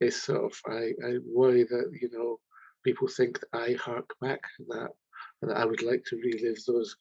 is 0.00 0.22
sort 0.22 0.44
of 0.44 0.60
I, 0.66 0.92
I 1.04 1.18
worry 1.24 1.64
that 1.64 1.90
you 2.00 2.10
know 2.12 2.38
people 2.84 3.08
think 3.08 3.40
that 3.40 3.58
I 3.58 3.72
hark 3.72 4.14
back 4.20 4.42
to 4.56 4.64
that 4.68 4.90
and 5.48 5.58
I 5.58 5.64
would 5.64 5.82
like 5.82 6.04
to 6.06 6.16
relive 6.16 6.58
those 6.66 6.96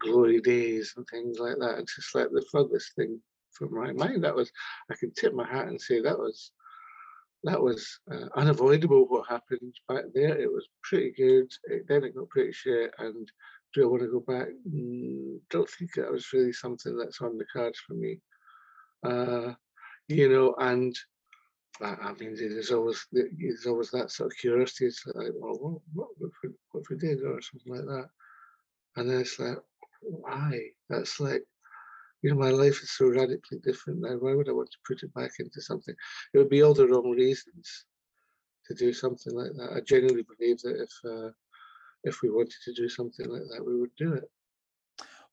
glory 0.00 0.40
days 0.40 0.94
and 0.96 1.06
things 1.06 1.38
like 1.38 1.56
that. 1.58 1.78
It's 1.78 1.96
just 1.96 2.14
like 2.14 2.28
the 2.30 2.44
furthest 2.50 2.94
thing 2.96 3.20
from 3.52 3.74
my 3.74 3.92
mind. 3.92 4.24
That 4.24 4.34
was 4.34 4.50
I 4.90 4.94
can 4.94 5.12
tip 5.12 5.34
my 5.34 5.46
hat 5.46 5.68
and 5.68 5.80
say 5.80 6.00
that 6.00 6.18
was 6.18 6.50
that 7.44 7.60
was 7.60 7.98
uh, 8.10 8.28
unavoidable 8.36 9.06
what 9.08 9.28
happened 9.28 9.74
back 9.88 10.04
there. 10.14 10.38
It 10.38 10.50
was 10.50 10.66
pretty 10.82 11.12
good. 11.16 11.50
It, 11.64 11.86
then 11.88 12.04
it 12.04 12.14
got 12.14 12.28
pretty 12.30 12.52
shit. 12.52 12.92
And 12.98 13.28
do 13.74 13.82
I 13.82 13.86
want 13.86 14.02
to 14.02 14.08
go 14.08 14.20
back? 14.20 14.48
Mm, 14.68 15.40
don't 15.50 15.68
think 15.68 15.92
that 15.94 16.10
was 16.10 16.32
really 16.32 16.52
something 16.52 16.96
that's 16.96 17.20
on 17.20 17.38
the 17.38 17.46
cards 17.52 17.80
for 17.86 17.94
me. 17.94 18.20
Uh, 19.04 19.54
you 20.08 20.28
know, 20.28 20.54
and 20.58 20.96
I 21.80 22.12
mean, 22.20 22.36
there's 22.36 22.70
always 22.70 23.06
there's 23.12 23.66
always 23.66 23.90
that 23.90 24.10
sort 24.10 24.30
of 24.30 24.38
curiosity. 24.38 24.86
It's 24.86 25.04
like, 25.06 25.32
well, 25.34 25.80
what, 25.94 26.08
what, 26.18 26.28
if 26.28 26.34
we, 26.42 26.50
what 26.70 26.82
if 26.82 26.90
we 26.90 26.96
did 26.96 27.22
or 27.24 27.40
something 27.40 27.74
like 27.74 27.86
that? 27.86 28.08
And 28.96 29.10
then 29.10 29.20
it's 29.20 29.38
like, 29.38 29.56
why? 30.02 30.60
That's 30.90 31.18
like, 31.18 31.42
you 32.22 32.30
know, 32.30 32.36
my 32.36 32.50
life 32.50 32.82
is 32.82 32.90
so 32.90 33.06
radically 33.06 33.58
different 33.64 34.00
now. 34.00 34.16
Why 34.16 34.34
would 34.34 34.48
I 34.48 34.52
want 34.52 34.70
to 34.70 34.78
put 34.86 35.02
it 35.02 35.14
back 35.14 35.32
into 35.38 35.60
something? 35.60 35.94
It 36.34 36.38
would 36.38 36.50
be 36.50 36.62
all 36.62 36.74
the 36.74 36.86
wrong 36.86 37.10
reasons 37.10 37.86
to 38.66 38.74
do 38.74 38.92
something 38.92 39.34
like 39.34 39.52
that. 39.54 39.72
I 39.74 39.80
genuinely 39.80 40.24
believe 40.24 40.58
that 40.60 40.80
if 40.82 41.10
uh, 41.10 41.30
if 42.04 42.20
we 42.22 42.30
wanted 42.30 42.54
to 42.64 42.74
do 42.74 42.88
something 42.88 43.28
like 43.28 43.42
that, 43.50 43.64
we 43.64 43.80
would 43.80 43.94
do 43.96 44.12
it. 44.12 44.30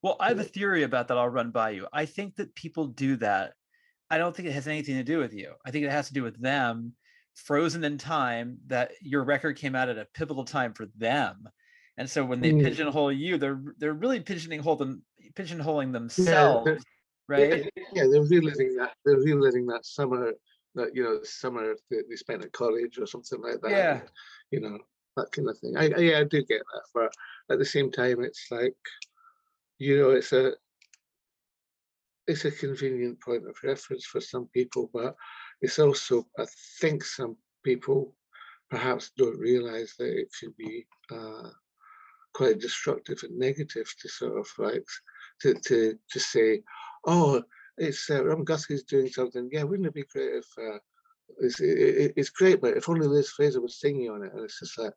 Well, 0.02 0.16
I 0.18 0.28
have 0.28 0.38
a 0.40 0.44
theory 0.44 0.84
about 0.84 1.08
that. 1.08 1.18
I'll 1.18 1.28
run 1.28 1.50
by 1.50 1.70
you. 1.70 1.86
I 1.92 2.06
think 2.06 2.36
that 2.36 2.54
people 2.54 2.86
do 2.86 3.16
that 3.16 3.54
I 4.10 4.18
don't 4.18 4.34
think 4.34 4.48
it 4.48 4.52
has 4.52 4.66
anything 4.66 4.96
to 4.96 5.04
do 5.04 5.18
with 5.18 5.32
you. 5.32 5.52
I 5.64 5.70
think 5.70 5.84
it 5.84 5.90
has 5.90 6.08
to 6.08 6.14
do 6.14 6.22
with 6.22 6.40
them, 6.40 6.94
frozen 7.34 7.84
in 7.84 7.98
time, 7.98 8.58
that 8.66 8.92
your 9.00 9.24
record 9.24 9.56
came 9.56 9.74
out 9.74 9.88
at 9.88 9.98
a 9.98 10.06
pivotal 10.14 10.44
time 10.44 10.72
for 10.72 10.86
them. 10.96 11.48
And 11.96 12.08
so 12.08 12.24
when 12.24 12.40
they 12.40 12.52
mm. 12.52 12.64
pigeonhole 12.64 13.12
you, 13.12 13.36
they're 13.36 13.62
they're 13.78 13.92
really 13.92 14.20
pigeonholing 14.20 14.78
them 14.78 15.02
pigeonholing 15.34 15.92
themselves, 15.92 16.70
yeah, 16.70 16.76
right? 17.28 17.70
Yeah, 17.92 18.06
they're 18.10 18.22
reliving 18.22 18.74
that. 18.76 18.94
They're 19.04 19.18
reliving 19.18 19.66
that 19.66 19.84
summer 19.84 20.32
that 20.76 20.94
you 20.94 21.02
know 21.02 21.18
summer 21.24 21.74
that 21.90 22.04
they 22.08 22.16
spent 22.16 22.44
at 22.44 22.52
college 22.52 22.98
or 22.98 23.06
something 23.06 23.42
like 23.42 23.60
that. 23.60 23.70
Yeah, 23.70 24.00
you 24.50 24.60
know 24.60 24.78
that 25.16 25.30
kind 25.32 25.48
of 25.48 25.58
thing. 25.58 25.76
I, 25.76 25.90
I 25.90 25.98
yeah, 25.98 26.18
I 26.20 26.24
do 26.24 26.42
get 26.44 26.62
that, 26.72 26.82
but 26.94 27.12
at 27.50 27.58
the 27.58 27.64
same 27.64 27.90
time, 27.90 28.22
it's 28.22 28.46
like 28.50 28.74
you 29.80 29.98
know, 29.98 30.10
it's 30.10 30.32
a 30.32 30.52
it's 32.30 32.44
a 32.44 32.50
convenient 32.50 33.20
point 33.20 33.48
of 33.48 33.56
reference 33.64 34.06
for 34.06 34.20
some 34.20 34.46
people, 34.54 34.90
but 34.92 35.14
it's 35.60 35.78
also, 35.78 36.26
I 36.38 36.46
think 36.80 37.04
some 37.04 37.36
people 37.64 38.14
perhaps 38.70 39.10
don't 39.16 39.38
realize 39.38 39.94
that 39.98 40.16
it 40.16 40.28
can 40.38 40.54
be 40.56 40.86
uh, 41.12 41.50
quite 42.32 42.60
destructive 42.60 43.18
and 43.24 43.38
negative 43.38 43.92
to 44.00 44.08
sort 44.08 44.38
of 44.38 44.46
like, 44.58 44.86
to, 45.42 45.54
to, 45.66 45.98
to 46.10 46.20
say, 46.20 46.62
oh, 47.06 47.42
it's 47.78 48.08
uh, 48.10 48.22
Guthrie's 48.44 48.84
doing 48.84 49.08
something. 49.08 49.48
Yeah, 49.50 49.64
wouldn't 49.64 49.88
it 49.88 49.94
be 49.94 50.04
great 50.04 50.34
if 50.34 50.46
uh, 50.58 50.78
it's, 51.40 51.60
it, 51.60 52.12
it's 52.16 52.30
great, 52.30 52.60
but 52.60 52.76
if 52.76 52.88
only 52.88 53.06
Liz 53.06 53.30
Fraser 53.30 53.60
was 53.60 53.80
singing 53.80 54.10
on 54.10 54.22
it, 54.22 54.32
and 54.32 54.44
it's 54.44 54.60
just 54.60 54.78
like, 54.78 54.92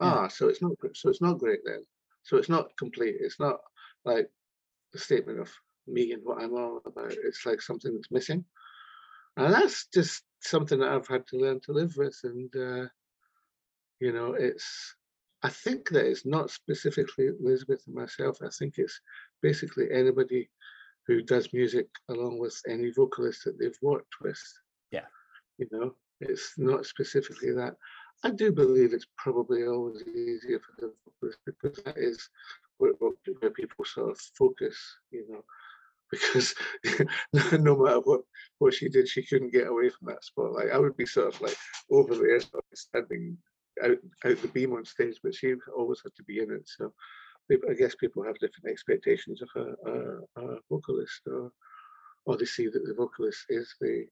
ah, 0.00 0.22
yeah. 0.22 0.28
so 0.28 0.48
it's 0.48 0.62
not 0.62 0.72
so 0.94 1.08
it's 1.08 1.22
not 1.22 1.38
great 1.38 1.60
then. 1.64 1.82
So 2.22 2.36
it's 2.36 2.48
not 2.48 2.76
complete. 2.78 3.16
It's 3.20 3.40
not 3.40 3.56
like 4.04 4.28
a 4.94 4.98
statement 4.98 5.40
of 5.40 5.50
me 5.86 6.12
and 6.12 6.22
what 6.24 6.42
I'm 6.42 6.54
all 6.54 6.80
about. 6.84 7.12
It's 7.12 7.44
like 7.46 7.60
something 7.60 7.94
that's 7.94 8.10
missing. 8.10 8.44
And 9.36 9.52
that's 9.52 9.86
just 9.92 10.22
something 10.40 10.78
that 10.78 10.90
I've 10.92 11.08
had 11.08 11.26
to 11.28 11.38
learn 11.38 11.60
to 11.64 11.72
live 11.72 11.94
with. 11.96 12.18
And, 12.24 12.54
uh, 12.54 12.88
you 14.00 14.12
know, 14.12 14.34
it's, 14.34 14.94
I 15.42 15.48
think 15.48 15.88
that 15.90 16.06
it's 16.06 16.24
not 16.24 16.50
specifically 16.50 17.28
Elizabeth 17.40 17.82
and 17.86 17.94
myself. 17.94 18.38
I 18.42 18.48
think 18.58 18.74
it's 18.76 19.00
basically 19.42 19.90
anybody 19.92 20.48
who 21.06 21.22
does 21.22 21.52
music 21.52 21.88
along 22.08 22.38
with 22.38 22.58
any 22.68 22.90
vocalist 22.90 23.44
that 23.44 23.58
they've 23.58 23.78
worked 23.82 24.14
with. 24.22 24.40
Yeah. 24.90 25.06
You 25.58 25.68
know, 25.70 25.94
it's 26.20 26.54
not 26.56 26.86
specifically 26.86 27.52
that. 27.52 27.74
I 28.22 28.30
do 28.30 28.52
believe 28.52 28.94
it's 28.94 29.08
probably 29.18 29.66
always 29.66 30.02
easier 30.06 30.60
for 30.60 30.72
the 30.78 30.94
vocalist 31.04 31.40
because 31.44 31.84
that 31.84 31.98
is 31.98 32.30
where, 32.78 32.92
where 32.92 33.50
people 33.50 33.84
sort 33.84 34.10
of 34.10 34.18
focus, 34.38 34.76
you 35.10 35.26
know 35.28 35.44
because 36.20 36.54
no 37.52 37.76
matter 37.76 38.00
what 38.00 38.22
what 38.58 38.74
she 38.74 38.88
did, 38.88 39.08
she 39.08 39.24
couldn't 39.24 39.52
get 39.52 39.66
away 39.66 39.90
from 39.90 40.08
that 40.08 40.24
spotlight. 40.24 40.70
I 40.72 40.78
would 40.78 40.96
be 40.96 41.06
sort 41.06 41.34
of 41.34 41.40
like 41.40 41.56
over 41.90 42.14
there, 42.14 42.40
sort 42.40 42.64
of 42.72 42.78
standing 42.78 43.36
out 43.82 43.98
out 44.24 44.40
the 44.42 44.48
beam 44.48 44.72
on 44.72 44.84
stage, 44.84 45.18
but 45.22 45.34
she 45.34 45.54
always 45.76 46.00
had 46.02 46.14
to 46.16 46.22
be 46.24 46.38
in 46.38 46.50
it. 46.50 46.68
So 46.68 46.92
I 47.50 47.74
guess 47.74 47.94
people 47.94 48.24
have 48.24 48.38
different 48.38 48.70
expectations 48.70 49.42
of 49.42 49.48
a, 49.56 49.90
a, 49.90 50.42
a 50.42 50.58
vocalist, 50.70 51.20
or 51.26 51.52
or 52.26 52.36
they 52.36 52.44
see 52.44 52.66
that 52.66 52.84
the 52.84 52.94
vocalist 52.94 53.44
is 53.48 53.74
the 53.80 54.06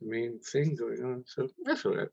main 0.00 0.38
thing 0.40 0.76
going 0.76 1.04
on. 1.04 1.24
So 1.26 1.48
that's 1.64 1.84
all 1.84 1.96
right. 1.96 2.08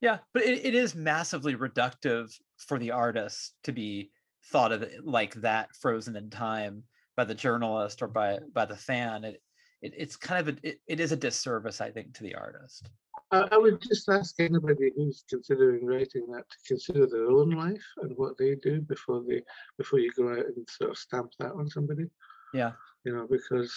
Yeah, 0.00 0.18
but 0.32 0.42
it, 0.42 0.64
it 0.66 0.74
is 0.74 0.94
massively 0.94 1.56
reductive 1.56 2.32
for 2.58 2.78
the 2.78 2.90
artist 2.90 3.54
to 3.64 3.72
be 3.72 4.10
thought 4.50 4.72
of 4.72 4.84
like 5.02 5.34
that, 5.36 5.74
frozen 5.76 6.16
in 6.16 6.30
time 6.30 6.84
by 7.16 7.24
the 7.24 7.34
journalist 7.34 8.02
or 8.02 8.08
by 8.08 8.38
by 8.52 8.64
the 8.64 8.76
fan 8.76 9.24
it, 9.24 9.42
it 9.82 9.94
it's 9.96 10.16
kind 10.16 10.48
of 10.48 10.56
a, 10.56 10.68
it, 10.68 10.80
it 10.86 11.00
is 11.00 11.12
a 11.12 11.16
disservice 11.16 11.80
i 11.80 11.90
think 11.90 12.14
to 12.14 12.22
the 12.22 12.34
artist 12.34 12.88
I 13.30 13.58
would 13.58 13.80
just 13.80 14.08
ask 14.08 14.38
anybody 14.38 14.92
who's 14.94 15.24
considering 15.28 15.84
writing 15.84 16.26
that 16.32 16.44
to 16.48 16.56
consider 16.66 17.06
their 17.06 17.26
own 17.26 17.50
life 17.50 17.84
and 18.02 18.16
what 18.16 18.38
they 18.38 18.54
do 18.56 18.80
before 18.82 19.22
they 19.26 19.42
before 19.76 19.98
you 19.98 20.12
go 20.16 20.30
out 20.30 20.38
and 20.38 20.68
sort 20.68 20.90
of 20.90 20.98
stamp 20.98 21.32
that 21.38 21.52
on 21.52 21.68
somebody. 21.68 22.04
Yeah. 22.52 22.72
You 23.04 23.16
know, 23.16 23.26
because 23.28 23.74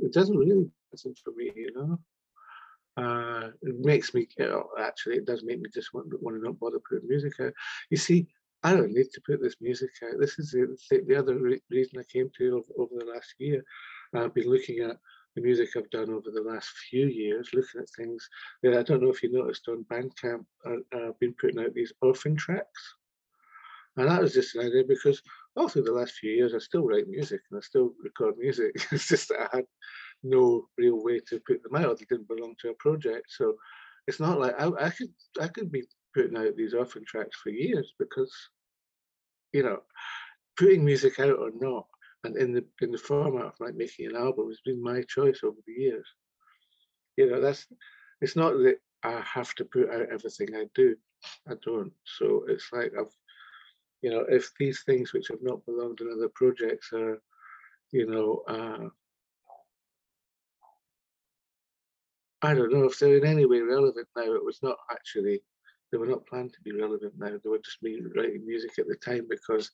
it 0.00 0.12
doesn't 0.12 0.36
really 0.36 0.70
listen 0.92 1.14
for 1.24 1.32
me, 1.36 1.50
you 1.54 1.72
know. 1.74 1.98
Uh, 2.96 3.48
it 3.62 3.78
makes 3.80 4.14
me 4.14 4.28
you 4.38 4.46
know, 4.46 4.68
actually 4.78 5.16
it 5.16 5.24
does 5.24 5.42
make 5.42 5.60
me 5.60 5.70
just 5.72 5.92
want, 5.94 6.06
want 6.22 6.36
to 6.36 6.42
not 6.42 6.58
bother 6.60 6.80
putting 6.88 7.08
music 7.08 7.32
out. 7.40 7.52
You 7.90 7.96
see, 7.96 8.28
I 8.62 8.74
don't 8.74 8.92
need 8.92 9.10
to 9.12 9.20
put 9.26 9.40
this 9.40 9.56
music 9.60 9.90
out. 10.04 10.20
This 10.20 10.38
is 10.38 10.50
the, 10.50 10.76
the 11.06 11.16
other 11.16 11.38
re- 11.38 11.62
reason 11.70 11.98
I 11.98 12.04
came 12.12 12.30
to 12.36 12.56
over, 12.58 12.72
over 12.78 12.94
the 12.98 13.10
last 13.10 13.34
year. 13.38 13.64
I've 14.14 14.34
been 14.34 14.50
looking 14.50 14.80
at 14.80 14.96
the 15.34 15.42
music 15.42 15.70
I've 15.76 15.90
done 15.90 16.10
over 16.10 16.30
the 16.30 16.42
last 16.42 16.68
few 16.90 17.06
years, 17.06 17.50
looking 17.54 17.80
at 17.80 17.88
things 17.96 18.28
that 18.62 18.76
I 18.76 18.82
don't 18.82 19.02
know 19.02 19.10
if 19.10 19.22
you 19.22 19.32
noticed 19.32 19.68
on 19.68 19.86
Bandcamp, 19.90 20.44
I, 20.66 20.76
I've 20.96 21.18
been 21.20 21.34
putting 21.40 21.60
out 21.60 21.72
these 21.74 21.92
orphan 22.02 22.36
tracks. 22.36 22.94
And 23.96 24.08
that 24.08 24.20
was 24.20 24.34
just 24.34 24.54
an 24.54 24.66
idea 24.66 24.84
because 24.86 25.20
all 25.56 25.68
through 25.68 25.82
the 25.82 25.92
last 25.92 26.14
few 26.14 26.30
years, 26.30 26.54
I 26.54 26.58
still 26.58 26.86
write 26.86 27.08
music 27.08 27.40
and 27.50 27.58
I 27.58 27.60
still 27.60 27.92
record 28.02 28.36
music. 28.38 28.72
it's 28.92 29.08
just 29.08 29.28
that 29.28 29.48
I 29.52 29.56
had 29.58 29.64
no 30.22 30.66
real 30.78 31.02
way 31.02 31.20
to 31.28 31.40
put 31.46 31.62
them 31.62 31.76
out. 31.76 31.98
They 31.98 32.06
didn't 32.08 32.28
belong 32.28 32.54
to 32.60 32.70
a 32.70 32.74
project. 32.74 33.26
So 33.28 33.56
it's 34.06 34.20
not 34.20 34.38
like 34.40 34.54
I, 34.58 34.70
I 34.80 34.90
could 34.90 35.12
I 35.40 35.48
could 35.48 35.70
be 35.70 35.84
putting 36.14 36.36
out 36.36 36.56
these 36.56 36.74
orphan 36.74 37.04
tracks 37.06 37.36
for 37.42 37.50
years 37.50 37.92
because, 37.98 38.32
you 39.52 39.62
know, 39.62 39.80
putting 40.58 40.84
music 40.84 41.18
out 41.18 41.38
or 41.38 41.50
not, 41.54 41.86
and 42.24 42.36
in 42.36 42.52
the 42.52 42.64
in 42.82 42.90
the 42.92 42.98
format 42.98 43.46
of 43.46 43.54
like 43.60 43.74
making 43.74 44.06
an 44.06 44.16
album 44.16 44.48
has 44.48 44.60
been 44.64 44.82
my 44.82 45.02
choice 45.08 45.40
over 45.42 45.58
the 45.66 45.72
years. 45.72 46.06
You 47.16 47.30
know, 47.30 47.40
that's 47.40 47.66
it's 48.20 48.36
not 48.36 48.52
that 48.58 48.78
I 49.02 49.20
have 49.20 49.54
to 49.56 49.64
put 49.64 49.90
out 49.90 50.10
everything 50.12 50.48
I 50.54 50.66
do. 50.74 50.96
I 51.48 51.54
don't. 51.64 51.92
So 52.18 52.44
it's 52.48 52.68
like 52.72 52.92
I've, 52.98 53.14
you 54.02 54.10
know, 54.10 54.24
if 54.28 54.50
these 54.58 54.82
things 54.84 55.12
which 55.12 55.28
have 55.28 55.42
not 55.42 55.64
belonged 55.66 56.00
in 56.00 56.12
other 56.12 56.30
projects 56.34 56.90
are, 56.92 57.20
you 57.92 58.06
know, 58.06 58.42
uh, 58.48 58.88
I 62.42 62.54
don't 62.54 62.72
know 62.72 62.84
if 62.84 62.98
they're 62.98 63.18
in 63.18 63.26
any 63.26 63.44
way 63.44 63.60
relevant 63.60 64.08
now. 64.16 64.32
It 64.34 64.44
was 64.44 64.58
not 64.62 64.76
actually 64.90 65.42
they 65.90 65.98
were 65.98 66.06
not 66.06 66.26
planned 66.26 66.52
to 66.52 66.60
be 66.64 66.72
relevant 66.72 67.14
now. 67.18 67.30
They 67.42 67.48
were 67.48 67.58
just 67.58 67.82
me 67.82 68.00
writing 68.16 68.46
music 68.46 68.78
at 68.78 68.86
the 68.86 68.96
time 68.96 69.26
because 69.28 69.70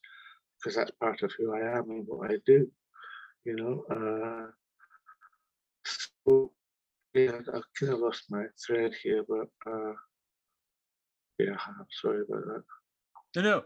because 0.59 0.77
that's 0.77 0.91
part 0.93 1.23
of 1.23 1.33
who 1.37 1.55
I 1.55 1.77
am 1.77 1.91
and 1.91 2.05
what 2.07 2.31
I 2.31 2.37
do. 2.47 2.67
You 3.45 3.57
know. 3.57 3.85
Uh, 3.91 4.51
so 5.85 6.53
yeah, 7.14 7.33
I 7.49 7.61
kind 7.79 7.93
of 7.93 8.01
lost 8.01 8.25
my 8.31 8.45
thread 8.67 8.93
here, 9.03 9.25
but 9.29 9.49
uh, 9.71 9.93
yeah, 11.39 11.57
I'm 11.67 11.87
sorry 12.03 12.23
about 12.23 12.45
that. 12.47 12.62
No, 13.37 13.43
no. 13.43 13.64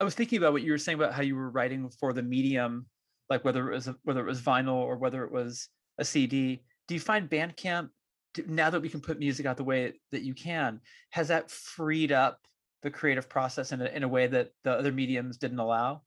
I 0.00 0.04
was 0.04 0.14
thinking 0.14 0.38
about 0.38 0.52
what 0.52 0.62
you 0.62 0.70
were 0.70 0.78
saying 0.78 0.98
about 0.98 1.12
how 1.12 1.22
you 1.22 1.34
were 1.34 1.50
writing 1.50 1.90
for 1.98 2.12
the 2.12 2.22
medium, 2.22 2.86
like 3.28 3.44
whether 3.44 3.70
it 3.70 3.74
was 3.74 3.90
whether 4.04 4.20
it 4.20 4.28
was 4.28 4.40
vinyl 4.40 4.74
or 4.74 4.96
whether 4.96 5.24
it 5.24 5.32
was 5.32 5.68
a 5.98 6.04
CD. 6.04 6.62
Do 6.86 6.94
you 6.94 7.00
find 7.00 7.28
Bandcamp 7.28 7.88
now 8.46 8.70
that 8.70 8.80
we 8.80 8.88
can 8.88 9.00
put 9.00 9.18
music 9.18 9.46
out 9.46 9.56
the 9.56 9.64
way 9.64 9.94
that 10.12 10.22
you 10.22 10.34
can, 10.34 10.80
has 11.10 11.28
that 11.28 11.50
freed 11.50 12.12
up 12.12 12.40
the 12.82 12.90
creative 12.90 13.28
process 13.28 13.72
in 13.72 13.80
a, 13.80 13.86
in 13.86 14.02
a 14.02 14.08
way 14.08 14.26
that 14.26 14.52
the 14.64 14.72
other 14.72 14.92
mediums 14.92 15.36
didn't 15.36 15.58
allow? 15.58 16.02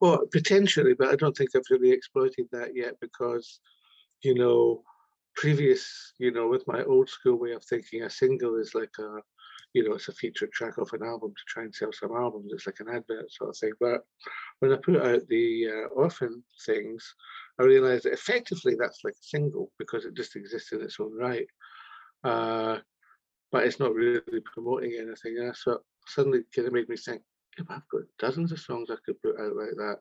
Well, 0.00 0.26
potentially, 0.30 0.94
but 0.94 1.08
I 1.08 1.16
don't 1.16 1.36
think 1.36 1.50
I've 1.54 1.62
really 1.70 1.90
exploited 1.90 2.46
that 2.52 2.74
yet 2.74 2.94
because, 3.00 3.60
you 4.22 4.34
know, 4.34 4.82
previous, 5.36 6.12
you 6.18 6.32
know, 6.32 6.48
with 6.48 6.66
my 6.66 6.82
old 6.84 7.08
school 7.08 7.36
way 7.36 7.52
of 7.52 7.64
thinking, 7.64 8.02
a 8.02 8.10
single 8.10 8.56
is 8.58 8.74
like 8.74 8.92
a 8.98 9.20
you 9.76 9.86
know, 9.86 9.94
it's 9.94 10.08
a 10.08 10.12
featured 10.12 10.50
track 10.52 10.78
off 10.78 10.94
an 10.94 11.02
album 11.02 11.34
to 11.36 11.42
try 11.46 11.62
and 11.62 11.74
sell 11.74 11.92
some 11.92 12.16
albums. 12.16 12.50
It's 12.50 12.66
like 12.66 12.80
an 12.80 12.88
advert 12.88 13.30
sort 13.30 13.50
of 13.50 13.58
thing. 13.58 13.72
But 13.78 14.06
when 14.60 14.72
I 14.72 14.76
put 14.76 14.96
out 14.96 15.28
the 15.28 15.66
uh, 15.68 15.88
Orphan 15.88 16.42
things, 16.64 17.14
I 17.58 17.64
realized 17.64 18.04
that 18.04 18.12
effectively 18.12 18.76
that's 18.78 19.02
like 19.04 19.14
a 19.14 19.26
single 19.26 19.70
because 19.78 20.04
it 20.04 20.14
just 20.14 20.36
exists 20.36 20.72
in 20.72 20.82
its 20.82 20.98
own 21.00 21.16
right. 21.16 21.46
Uh, 22.22 22.78
but 23.52 23.64
it's 23.64 23.80
not 23.80 23.94
really 23.94 24.20
promoting 24.52 24.92
anything. 24.98 25.38
And 25.38 25.56
so 25.56 25.80
suddenly 26.06 26.40
kind 26.54 26.68
of 26.68 26.74
made 26.74 26.88
me 26.88 26.96
think, 26.96 27.22
if 27.58 27.70
I've 27.70 27.88
got 27.90 28.02
dozens 28.18 28.52
of 28.52 28.58
songs 28.58 28.90
I 28.90 28.96
could 29.04 29.20
put 29.22 29.40
out 29.40 29.56
like 29.56 29.76
that. 29.76 29.96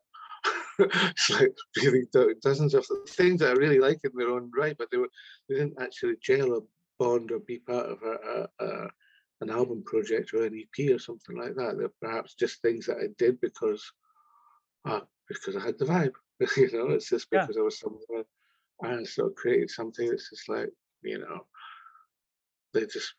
it's 0.79 1.29
like 1.29 1.55
really 1.77 2.03
dozens 2.41 2.73
of 2.73 2.85
things 3.09 3.39
that 3.39 3.51
I 3.51 3.53
really 3.53 3.79
like 3.79 3.99
in 4.03 4.11
their 4.13 4.31
own 4.31 4.51
right, 4.55 4.75
but 4.77 4.89
they 4.91 4.97
were 4.97 5.09
they 5.47 5.55
didn't 5.55 5.81
actually 5.81 6.15
gel 6.21 6.53
or 6.53 6.63
bond 6.99 7.31
or 7.31 7.39
be 7.39 7.59
part 7.59 7.85
of 7.85 7.99
a, 8.03 8.47
a, 8.63 8.65
a 8.65 8.89
an 9.41 9.49
album 9.49 9.83
project 9.85 10.33
or 10.33 10.45
an 10.45 10.61
EP 10.61 10.91
or 10.91 10.99
something 10.99 11.37
like 11.37 11.55
that. 11.55 11.77
They're 11.77 11.91
perhaps 12.01 12.35
just 12.35 12.61
things 12.61 12.85
that 12.87 12.97
I 12.97 13.07
did 13.17 13.39
because 13.41 13.83
uh, 14.85 15.01
because 15.27 15.55
I 15.55 15.65
had 15.65 15.77
the 15.77 15.85
vibe. 15.85 16.13
you 16.57 16.69
know, 16.73 16.93
it's 16.93 17.09
just 17.09 17.29
because 17.29 17.55
yeah. 17.55 17.61
I 17.61 17.63
was 17.63 17.79
somewhere 17.79 18.25
and 18.81 19.07
sort 19.07 19.31
of 19.31 19.35
created 19.35 19.69
something 19.69 20.09
that's 20.09 20.29
just 20.29 20.49
like, 20.49 20.69
you 21.01 21.19
know, 21.19 21.45
they 22.73 22.85
just 22.85 23.13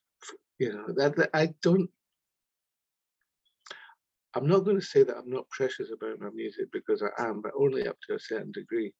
you 0.58 0.72
know, 0.72 0.86
that, 0.96 1.16
that 1.16 1.30
I 1.34 1.54
don't 1.62 1.90
I'm 4.34 4.46
not 4.46 4.64
going 4.64 4.78
to 4.78 4.84
say 4.84 5.02
that 5.02 5.16
I'm 5.16 5.30
not 5.30 5.48
precious 5.48 5.90
about 5.90 6.20
my 6.20 6.28
music 6.28 6.66
because 6.70 7.02
I 7.02 7.26
am, 7.26 7.40
but 7.40 7.52
only 7.58 7.88
up 7.88 7.96
to 8.06 8.16
a 8.16 8.20
certain 8.20 8.52
degree. 8.52 8.92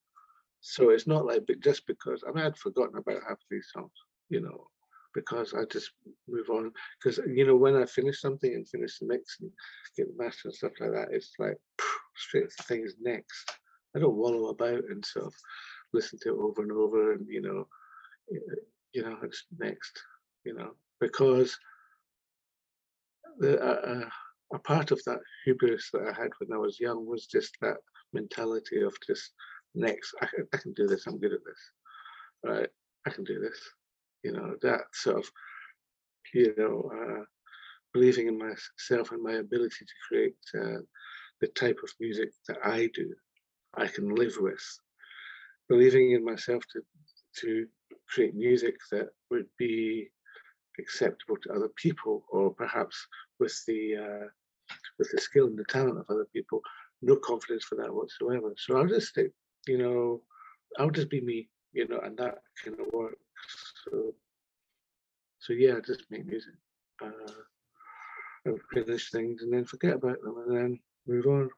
So 0.62 0.88
it's 0.88 1.07
not 1.07 1.26
like 1.26 1.42
just 1.62 1.86
because 1.86 2.24
I 2.26 2.32
mean 2.32 2.46
I'd 2.46 2.57
forgotten 2.57 2.96
about 2.96 3.22
half 3.28 3.38
these 3.50 3.68
songs, 3.72 3.92
you 4.30 4.40
know, 4.40 4.66
because 5.14 5.52
I 5.52 5.64
just 5.70 5.90
move 6.26 6.48
on. 6.48 6.72
Because 6.98 7.20
you 7.26 7.46
know, 7.46 7.57
when 7.57 7.76
I 7.76 7.84
finish 7.84 8.20
something 8.20 8.52
and 8.52 8.66
finish 8.66 8.98
the 8.98 9.07
mix 9.07 9.36
and 9.40 9.50
get 9.94 10.07
the 10.09 10.22
master 10.22 10.48
and 10.48 10.54
stuff 10.54 10.72
like 10.80 10.92
that, 10.92 11.09
it's 11.12 11.32
like 11.38 11.59
straight 12.17 12.51
to 12.51 12.62
things 12.64 12.95
next. 13.01 13.51
I 13.95 13.99
don't 13.99 14.17
wallow 14.17 14.49
about 14.49 14.85
and 14.91 15.05
sort 15.05 15.27
of 15.27 15.35
listen 15.93 16.19
to 16.23 16.31
it 16.31 16.39
over 16.39 16.62
and 16.62 16.73
over 16.73 17.12
and 17.12 17.27
you 17.29 17.41
know, 17.43 17.67
you 18.93 19.03
know, 19.03 19.17
it's 19.23 19.45
next, 19.59 20.03
you 20.45 20.55
know, 20.55 20.73
because 21.01 21.59
the 23.39 23.61
uh, 23.61 24.09
a 24.53 24.59
part 24.61 24.91
of 24.91 25.03
that 25.05 25.19
hubris 25.45 25.91
that 25.93 26.03
I 26.03 26.23
had 26.23 26.31
when 26.39 26.53
I 26.53 26.59
was 26.59 26.81
young 26.81 27.07
was 27.07 27.27
just 27.27 27.57
that 27.61 27.79
mentality 28.12 28.81
of 28.83 28.95
just 29.07 29.33
next, 29.75 30.14
I, 30.23 30.29
I 30.55 30.57
can 30.57 30.73
do 30.73 30.87
this, 30.87 31.07
I'm 31.07 31.19
good 31.19 31.33
at 31.33 31.45
this, 31.45 31.71
right? 32.45 32.69
I 33.07 33.11
can 33.11 33.25
do 33.25 33.41
this, 33.41 33.59
you 34.23 34.33
know, 34.33 34.55
that 34.62 34.83
sort 34.93 35.19
of, 35.19 35.31
you 36.33 36.55
know, 36.57 36.91
uh, 36.95 37.25
believing 37.93 38.29
in 38.29 38.39
myself 38.39 39.12
and 39.12 39.23
my 39.23 39.35
ability 39.35 39.85
to 39.85 39.95
create 40.09 40.37
uh, 40.59 40.81
the 41.41 41.49
type 41.49 41.78
of 41.82 41.91
music 42.01 42.30
that 42.49 42.59
I 42.64 42.91
do, 42.95 43.14
I 43.74 43.87
can 43.87 44.14
live 44.14 44.37
with. 44.41 44.64
Believing 45.68 46.12
in 46.12 46.24
myself 46.24 46.62
to 46.72 46.82
to 47.41 47.66
create 48.09 48.34
music 48.34 48.76
that 48.91 49.09
would 49.30 49.47
be 49.59 50.09
acceptable 50.78 51.37
to 51.43 51.53
other 51.53 51.68
people, 51.76 52.24
or 52.30 52.55
perhaps 52.55 52.97
with 53.39 53.55
the 53.66 53.97
uh, 53.97 54.26
with 54.99 55.11
the 55.11 55.20
skill 55.20 55.47
and 55.47 55.59
the 55.59 55.64
talent 55.64 55.99
of 55.99 56.07
other 56.09 56.26
people. 56.32 56.61
No 57.03 57.16
confidence 57.16 57.64
for 57.64 57.74
that 57.76 57.93
whatsoever. 57.93 58.55
So 58.57 58.76
I'll 58.76 58.87
just 58.87 59.09
stick, 59.09 59.32
you 59.66 59.78
know, 59.78 60.22
I'll 60.78 60.91
just 60.91 61.11
be 61.11 61.20
me, 61.20 61.49
you 61.72 61.87
know, 61.89 62.01
and 62.01 62.16
that 62.18 62.39
kind 62.64 62.78
of 62.80 62.87
works. 62.93 63.20
So, 63.84 64.14
so 65.41 65.53
yeah, 65.53 65.74
just 65.84 66.05
make 66.11 66.26
music, 66.26 66.55
uh, 67.05 67.11
finish 68.72 69.11
things, 69.11 69.43
and 69.43 69.53
then 69.53 69.64
forget 69.64 69.95
about 69.95 70.20
them, 70.22 70.37
and 70.47 70.57
then 70.57 70.80
move 71.07 71.26
on. 71.26 71.50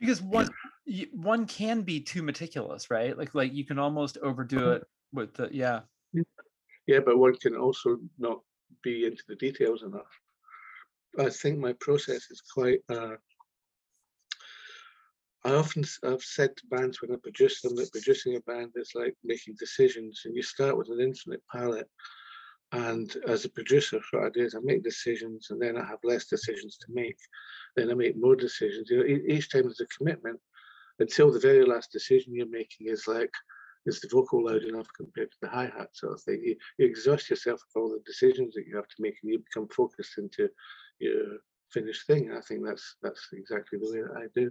Because 0.00 0.20
one 0.20 0.48
one 1.12 1.46
can 1.46 1.82
be 1.82 2.00
too 2.00 2.22
meticulous, 2.22 2.90
right? 2.90 3.16
Like 3.16 3.34
like 3.34 3.52
you 3.52 3.64
can 3.64 3.78
almost 3.78 4.18
overdo 4.22 4.58
uh-huh. 4.58 4.70
it 4.70 4.86
with 5.12 5.34
the 5.34 5.48
yeah. 5.52 5.80
Yeah, 6.86 6.98
but 7.00 7.18
one 7.18 7.36
can 7.36 7.56
also 7.56 7.98
not 8.18 8.40
be 8.82 9.06
into 9.06 9.22
the 9.28 9.36
details 9.36 9.82
enough. 9.82 10.10
I 11.18 11.28
think 11.28 11.58
my 11.58 11.74
process 11.74 12.30
is 12.30 12.42
quite. 12.52 12.80
Uh, 12.88 13.16
I 15.44 15.54
often 15.54 15.84
I've 16.04 16.22
said 16.22 16.56
to 16.56 16.66
bands 16.70 17.02
when 17.02 17.12
I 17.12 17.16
produce 17.22 17.60
them 17.60 17.74
that 17.76 17.92
producing 17.92 18.36
a 18.36 18.40
band 18.40 18.72
is 18.76 18.92
like 18.94 19.14
making 19.24 19.56
decisions, 19.58 20.22
and 20.24 20.34
you 20.34 20.42
start 20.42 20.76
with 20.76 20.88
an 20.90 21.00
infinite 21.00 21.42
palette. 21.50 21.88
And 22.72 23.14
as 23.26 23.44
a 23.44 23.50
producer, 23.50 24.00
what 24.10 24.24
I 24.24 24.30
do 24.30 24.40
is 24.40 24.54
I 24.54 24.60
make 24.62 24.82
decisions, 24.82 25.48
and 25.50 25.60
then 25.60 25.76
I 25.76 25.84
have 25.84 25.98
less 26.02 26.26
decisions 26.26 26.78
to 26.78 26.86
make. 26.90 27.18
Then 27.76 27.90
I 27.90 27.94
make 27.94 28.16
more 28.16 28.36
decisions. 28.36 28.88
You 28.90 28.98
know, 28.98 29.04
each 29.04 29.50
time 29.50 29.62
there's 29.64 29.80
a 29.80 29.86
commitment 29.86 30.40
until 30.98 31.30
the 31.30 31.38
very 31.38 31.64
last 31.64 31.92
decision 31.92 32.34
you're 32.34 32.46
making 32.48 32.88
is 32.88 33.06
like 33.06 33.32
is 33.84 34.00
the 34.00 34.08
vocal 34.08 34.44
loud 34.44 34.62
enough 34.62 34.86
compared 34.96 35.30
to 35.30 35.36
the 35.42 35.48
hi-hat 35.48 35.88
sort 35.92 36.12
of 36.12 36.22
thing 36.22 36.40
you, 36.44 36.54
you 36.78 36.86
exhaust 36.86 37.28
yourself 37.28 37.60
with 37.66 37.82
all 37.82 37.90
the 37.90 37.98
decisions 38.06 38.54
that 38.54 38.66
you 38.66 38.76
have 38.76 38.86
to 38.86 39.02
make 39.02 39.16
and 39.22 39.32
you 39.32 39.38
become 39.38 39.68
focused 39.68 40.18
into 40.18 40.48
your 41.00 41.38
finished 41.72 42.06
thing. 42.06 42.28
And 42.28 42.38
I 42.38 42.42
think 42.42 42.64
that's 42.64 42.96
that's 43.02 43.28
exactly 43.32 43.78
the 43.80 43.92
way 43.92 44.02
that 44.02 44.16
I 44.16 44.26
do. 44.34 44.50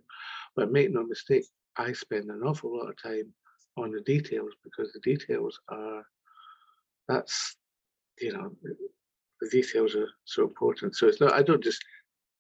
But 0.55 0.71
make 0.71 0.91
no 0.91 1.03
mistake, 1.05 1.45
I 1.77 1.93
spend 1.93 2.29
an 2.29 2.41
awful 2.43 2.77
lot 2.77 2.89
of 2.89 3.01
time 3.01 3.31
on 3.77 3.91
the 3.91 4.01
details 4.01 4.51
because 4.63 4.91
the 4.91 4.99
details 4.99 5.57
are 5.69 6.03
that's 7.07 7.55
you 8.19 8.33
know 8.33 8.51
the 9.41 9.49
details 9.49 9.95
are 9.95 10.09
so 10.25 10.43
important. 10.43 10.95
So 10.95 11.07
it's 11.07 11.21
not 11.21 11.33
I 11.33 11.41
don't 11.41 11.63
just 11.63 11.83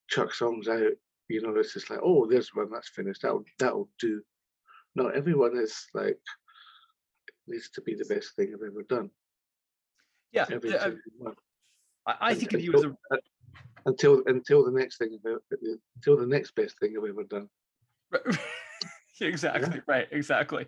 chuck 0.09 0.33
songs 0.33 0.67
out. 0.67 0.91
You 1.27 1.41
know, 1.41 1.55
it's 1.55 1.73
just 1.73 1.89
like 1.89 1.99
oh, 2.03 2.27
there's 2.27 2.53
one 2.53 2.69
that's 2.71 2.89
finished. 2.89 3.21
That'll 3.21 3.43
that'll 3.59 3.89
do. 3.99 4.21
Not 4.95 5.15
everyone 5.15 5.57
is 5.57 5.87
like 5.93 6.19
needs 7.47 7.69
to 7.71 7.81
be 7.81 7.95
the 7.95 8.05
best 8.05 8.35
thing 8.35 8.53
I've 8.53 8.67
ever 8.67 8.83
done. 8.83 9.09
Yeah, 10.31 10.45
I, 12.07 12.15
I, 12.21 12.33
think 12.33 12.53
of 12.53 12.61
you 12.61 12.73
as 12.73 12.83
a 12.83 12.89
uh, 13.11 13.17
until 13.85 14.23
until 14.27 14.63
the 14.63 14.71
next 14.71 14.97
thing 14.97 15.19
until 15.95 16.17
the 16.17 16.25
next 16.25 16.55
best 16.55 16.79
thing 16.79 16.95
I've 16.97 17.09
ever 17.09 17.23
done. 17.23 17.49
exactly 19.21 19.75
yeah. 19.75 19.81
right. 19.87 20.07
Exactly. 20.11 20.67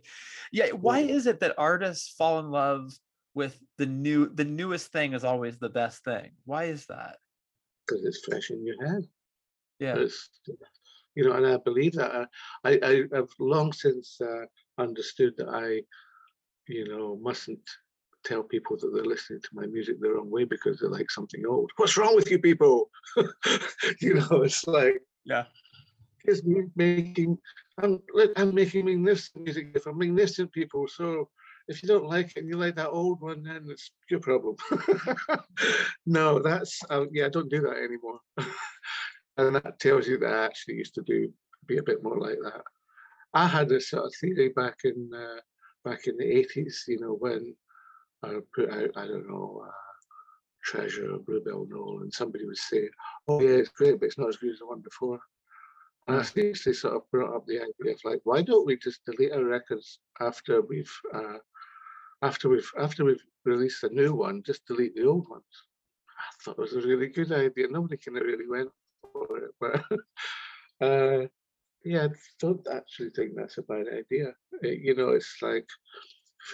Yeah. 0.52 0.72
Why 0.72 1.00
is 1.00 1.28
it 1.28 1.40
that 1.40 1.56
artists 1.58 2.10
fall 2.10 2.40
in 2.40 2.52
love 2.52 2.94
with 3.34 3.60
the 3.78 3.86
new 3.86 4.30
the 4.30 4.46
newest 4.46 4.92
thing 4.92 5.14
is 5.14 5.24
always 5.24 5.58
the 5.58 5.70
best 5.70 6.04
thing? 6.04 6.32
Why 6.46 6.66
is 6.66 6.86
that? 6.88 7.18
Because 7.88 8.06
it's 8.06 8.24
fresh 8.26 8.50
in 8.52 8.66
your 8.66 8.86
head. 8.86 9.04
Yeah. 9.80 9.96
It's, 9.96 10.30
you 11.16 11.26
know, 11.26 11.34
and 11.34 11.46
I 11.46 11.58
believe 11.58 11.94
that. 11.94 12.12
Uh, 12.12 12.26
I, 12.64 12.80
I 12.84 13.04
have 13.16 13.30
long 13.40 13.74
since 13.74 14.20
uh, 14.22 14.46
understood 14.78 15.36
that 15.38 15.50
I, 15.50 15.82
you 16.68 16.88
know, 16.88 17.20
mustn't 17.22 17.60
tell 18.24 18.44
people 18.44 18.78
that 18.78 18.92
they're 18.94 19.04
listening 19.04 19.42
to 19.42 19.50
my 19.54 19.66
music 19.66 20.00
the 20.00 20.10
wrong 20.10 20.32
way 20.32 20.46
because 20.46 20.80
they're 20.80 20.90
like 20.90 21.12
something 21.12 21.46
old. 21.46 21.72
What's 21.76 21.98
wrong 21.98 22.16
with 22.16 22.32
you 22.32 22.40
people? 22.40 22.90
you 24.00 24.16
know, 24.16 24.44
it's 24.44 24.66
like 24.66 25.02
yeah, 25.26 25.46
it's 26.26 26.42
making 26.76 27.38
I'm 27.82 28.02
I'm 28.38 28.56
making 28.56 29.04
this 29.04 29.32
music 29.36 29.72
if 29.76 29.86
I'm 29.86 29.98
making 29.98 30.16
this 30.16 30.36
to 30.38 30.48
people. 30.48 30.88
So 30.88 31.30
if 31.68 31.82
you 31.82 31.88
don't 31.88 32.10
like 32.10 32.32
it 32.36 32.42
and 32.42 32.50
you 32.50 32.58
like 32.58 32.76
that 32.76 32.90
old 32.90 33.22
one, 33.22 33.44
then 33.44 33.66
it's 33.70 33.92
your 34.10 34.20
problem. 34.20 34.56
no, 36.06 36.40
that's 36.40 36.80
uh, 36.90 37.06
yeah, 37.12 37.28
I 37.28 37.30
don't 37.30 37.50
do 37.50 37.62
that 37.62 37.78
anymore. 37.78 38.20
and 39.38 39.56
that 39.56 39.80
tells 39.80 40.08
you 40.08 40.18
that 40.20 40.34
I 40.34 40.46
actually 40.46 40.76
used 40.76 40.96
to 40.96 41.02
do 41.02 41.32
be 41.66 41.78
a 41.78 41.84
bit 41.84 42.04
more 42.04 42.20
like 42.20 42.38
that. 42.44 42.62
I 43.34 43.48
had 43.48 43.70
this 43.70 43.90
sort 43.90 44.06
of 44.06 44.14
theory 44.20 44.50
back 44.50 44.80
in 44.84 45.10
uh, 45.16 45.40
back 45.84 46.08
in 46.08 46.18
the 46.18 46.24
80s, 46.24 46.88
you 46.88 47.00
know, 47.00 47.14
when 47.20 47.56
I 48.24 48.40
put 48.56 48.72
out, 48.72 48.92
I 48.96 49.06
don't 49.06 49.30
know, 49.30 49.64
uh, 49.66 49.72
Treasure, 50.64 51.18
Blue 51.26 51.42
Bell 51.42 51.68
Knoll, 51.70 52.02
and 52.02 52.14
somebody 52.14 52.46
would 52.46 52.58
say, 52.58 52.90
oh 53.28 53.42
yeah, 53.42 53.58
it's 53.58 53.70
great, 53.70 54.00
but 54.00 54.06
it's 54.06 54.18
not 54.18 54.30
as 54.30 54.38
good 54.38 54.52
as 54.52 54.60
the 54.60 54.66
one 54.66 54.82
before. 54.82 55.20
And 56.08 56.18
I 56.18 56.24
they 56.36 56.54
sort 56.54 56.96
of 56.96 57.10
brought 57.12 57.36
up 57.36 57.46
the 57.48 57.60
idea 57.60 57.94
of 57.94 58.00
like, 58.04 58.22
why 58.24 58.42
don't 58.42 58.66
we 58.66 58.78
just 58.78 59.06
delete 59.06 59.32
our 59.32 59.44
records 59.44 60.00
after 60.20 60.62
we've 60.62 60.92
uh, 61.14 61.38
after 62.24 62.50
we've 62.50 62.72
after 62.80 63.04
we've 63.04 63.24
released 63.46 63.84
a 63.84 63.90
new 63.90 64.14
one, 64.14 64.42
just 64.44 64.66
delete 64.66 64.96
the 64.96 65.06
old 65.06 65.28
ones. 65.30 65.44
I 66.10 66.44
thought 66.44 66.58
it 66.58 66.62
was 66.62 66.74
a 66.74 66.88
really 66.88 67.08
good 67.08 67.32
idea. 67.32 67.68
Nobody 67.70 67.98
kind 67.98 68.18
of 68.18 68.24
really 68.24 68.48
went 68.48 68.70
for 69.12 69.38
it, 69.38 69.52
but 69.60 70.88
uh, 70.88 71.28
yeah, 71.84 72.06
I 72.06 72.10
don't 72.40 72.66
actually 72.74 73.10
think 73.10 73.34
that's 73.36 73.58
a 73.58 73.64
bad 73.64 73.88
idea. 73.88 74.34
It, 74.62 74.80
you 74.82 74.96
know, 74.96 75.10
it's 75.10 75.36
like 75.42 75.68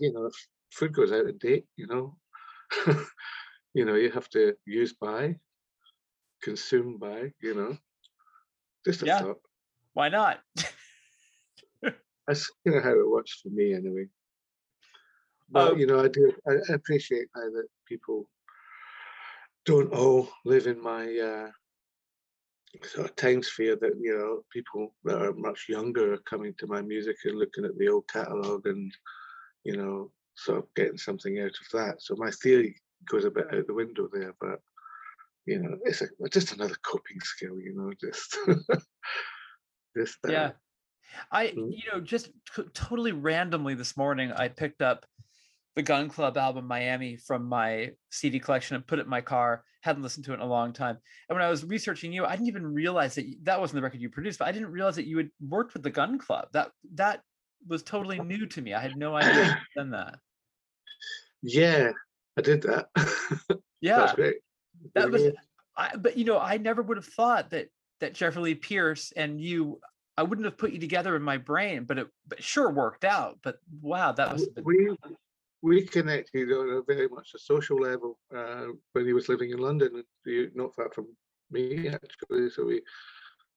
you 0.00 0.12
know, 0.12 0.26
if 0.26 0.34
food 0.72 0.94
goes 0.94 1.12
out 1.12 1.28
of 1.28 1.38
date, 1.38 1.66
you 1.76 1.86
know, 1.86 2.16
you 3.74 3.84
know, 3.84 3.94
you 3.94 4.10
have 4.10 4.30
to 4.30 4.54
use 4.66 4.94
by, 4.94 5.36
consume 6.42 6.98
by, 6.98 7.32
you 7.42 7.54
know. 7.54 7.76
Just 8.86 9.02
a 9.02 9.06
yeah. 9.06 9.20
thought. 9.20 9.40
Why 9.92 10.08
not? 10.08 10.40
That's 12.28 12.50
you 12.64 12.72
know 12.72 12.82
how 12.82 12.92
it 12.92 13.10
works 13.10 13.40
for 13.42 13.48
me 13.48 13.74
anyway. 13.74 14.06
But 15.50 15.72
um, 15.72 15.78
you 15.78 15.86
know, 15.86 16.00
I 16.00 16.08
do 16.08 16.32
I, 16.46 16.72
appreciate 16.72 17.28
how 17.34 17.50
that 17.50 17.66
people 17.86 18.28
don't 19.64 19.92
all 19.92 20.28
live 20.44 20.66
in 20.66 20.80
my 20.80 21.04
uh, 21.18 21.50
sort 22.84 23.08
of 23.08 23.16
time 23.16 23.42
sphere 23.42 23.76
that 23.76 23.92
you 24.00 24.16
know 24.16 24.42
people 24.52 24.94
that 25.04 25.20
are 25.20 25.32
much 25.32 25.66
younger 25.68 26.14
are 26.14 26.22
coming 26.28 26.54
to 26.58 26.66
my 26.66 26.82
music 26.82 27.16
and 27.24 27.38
looking 27.38 27.64
at 27.64 27.76
the 27.78 27.88
old 27.88 28.06
catalog 28.08 28.66
and 28.66 28.92
you 29.64 29.76
know 29.76 30.10
sort 30.36 30.58
of 30.58 30.74
getting 30.76 30.98
something 30.98 31.40
out 31.40 31.46
of 31.46 31.68
that. 31.72 31.96
So 32.00 32.14
my 32.16 32.30
theory 32.42 32.76
goes 33.10 33.24
a 33.24 33.30
bit 33.30 33.52
out 33.52 33.66
the 33.66 33.74
window 33.74 34.08
there, 34.12 34.34
but 34.40 34.60
you 35.46 35.60
know 35.60 35.78
it's 35.84 36.02
a, 36.02 36.08
just 36.30 36.52
another 36.52 36.76
coping 36.84 37.20
skill. 37.20 37.58
You 37.58 37.74
know, 37.74 37.92
just 38.00 38.36
just 39.96 40.18
uh, 40.26 40.30
yeah. 40.30 40.50
I 41.32 41.46
mm. 41.46 41.72
you 41.72 41.90
know 41.90 42.00
just 42.00 42.30
t- 42.54 42.64
totally 42.74 43.12
randomly 43.12 43.74
this 43.74 43.96
morning 43.96 44.30
I 44.30 44.48
picked 44.48 44.82
up 44.82 45.06
the 45.78 45.82
Gun 45.82 46.08
Club 46.08 46.36
album 46.36 46.66
Miami 46.66 47.16
from 47.16 47.48
my 47.48 47.92
CD 48.10 48.40
collection 48.40 48.74
and 48.74 48.84
put 48.84 48.98
it 48.98 49.02
in 49.02 49.08
my 49.08 49.20
car. 49.20 49.62
Hadn't 49.82 50.02
listened 50.02 50.24
to 50.24 50.32
it 50.32 50.34
in 50.34 50.40
a 50.40 50.46
long 50.46 50.72
time. 50.72 50.98
And 51.28 51.36
when 51.36 51.46
I 51.46 51.48
was 51.48 51.64
researching 51.64 52.12
you, 52.12 52.24
I 52.24 52.32
didn't 52.32 52.48
even 52.48 52.66
realize 52.66 53.14
that 53.14 53.32
that 53.44 53.60
wasn't 53.60 53.76
the 53.76 53.82
record 53.82 54.00
you 54.00 54.10
produced, 54.10 54.40
but 54.40 54.48
I 54.48 54.52
didn't 54.52 54.72
realize 54.72 54.96
that 54.96 55.06
you 55.06 55.18
had 55.18 55.30
worked 55.40 55.74
with 55.74 55.84
the 55.84 55.90
Gun 55.90 56.18
Club. 56.18 56.48
That 56.52 56.72
that 56.94 57.22
was 57.68 57.84
totally 57.84 58.18
new 58.18 58.44
to 58.46 58.60
me. 58.60 58.74
I 58.74 58.80
had 58.80 58.96
no 58.96 59.14
idea 59.16 59.44
you 59.46 59.54
done 59.76 59.90
that. 59.92 60.16
Yeah, 61.42 61.92
I 62.36 62.42
did 62.42 62.62
that. 62.62 62.88
Yeah, 63.80 63.98
that's 63.98 64.14
great. 64.14 64.38
That 64.96 65.08
was, 65.12 65.22
I, 65.76 65.94
but 65.94 66.16
you 66.16 66.24
know, 66.24 66.40
I 66.40 66.56
never 66.56 66.82
would 66.82 66.96
have 66.96 67.06
thought 67.06 67.50
that 67.50 67.68
that 68.00 68.12
Jeffrey 68.12 68.42
Lee 68.42 68.54
Pierce 68.56 69.12
and 69.14 69.40
you 69.40 69.78
I 70.16 70.24
wouldn't 70.24 70.46
have 70.46 70.58
put 70.58 70.72
you 70.72 70.80
together 70.80 71.14
in 71.14 71.22
my 71.22 71.36
brain, 71.36 71.84
but 71.84 71.98
it 71.98 72.08
but 72.26 72.42
sure 72.42 72.68
worked 72.72 73.04
out. 73.04 73.38
But 73.44 73.58
wow, 73.80 74.10
that 74.10 74.32
was 74.32 74.48
we 74.64 74.96
we 75.62 75.82
connected 75.82 76.52
on 76.52 76.70
a 76.70 76.82
very 76.82 77.08
much 77.08 77.30
a 77.34 77.38
social 77.38 77.78
level 77.78 78.18
uh, 78.36 78.66
when 78.92 79.06
he 79.06 79.12
was 79.12 79.28
living 79.28 79.50
in 79.50 79.58
London, 79.58 80.02
not 80.54 80.74
far 80.74 80.90
from 80.92 81.06
me 81.50 81.88
actually. 81.88 82.50
So 82.50 82.66
we 82.66 82.82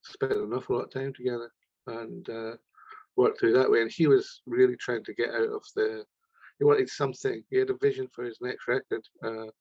spent 0.04 0.32
an 0.32 0.54
awful 0.54 0.78
lot 0.78 0.86
of 0.86 0.94
time 0.94 1.14
together 1.14 1.52
and 1.88 2.28
uh, 2.30 2.56
worked 3.18 3.40
through 3.40 3.54
that 3.54 3.70
way. 3.70 3.82
And 3.82 3.92
he 3.92 4.08
was 4.08 4.42
really 4.48 4.76
trying 4.78 5.04
to 5.06 5.14
get 5.14 5.30
out 5.30 5.50
of 5.50 5.64
the. 5.76 6.04
He 6.60 6.66
wanted 6.66 6.90
something. 6.90 7.44
He 7.50 7.58
had 7.58 7.70
a 7.72 7.78
vision 7.82 8.08
for 8.14 8.24
his 8.24 8.38
next 8.42 8.68
record 8.68 9.04
uh, 9.24 9.52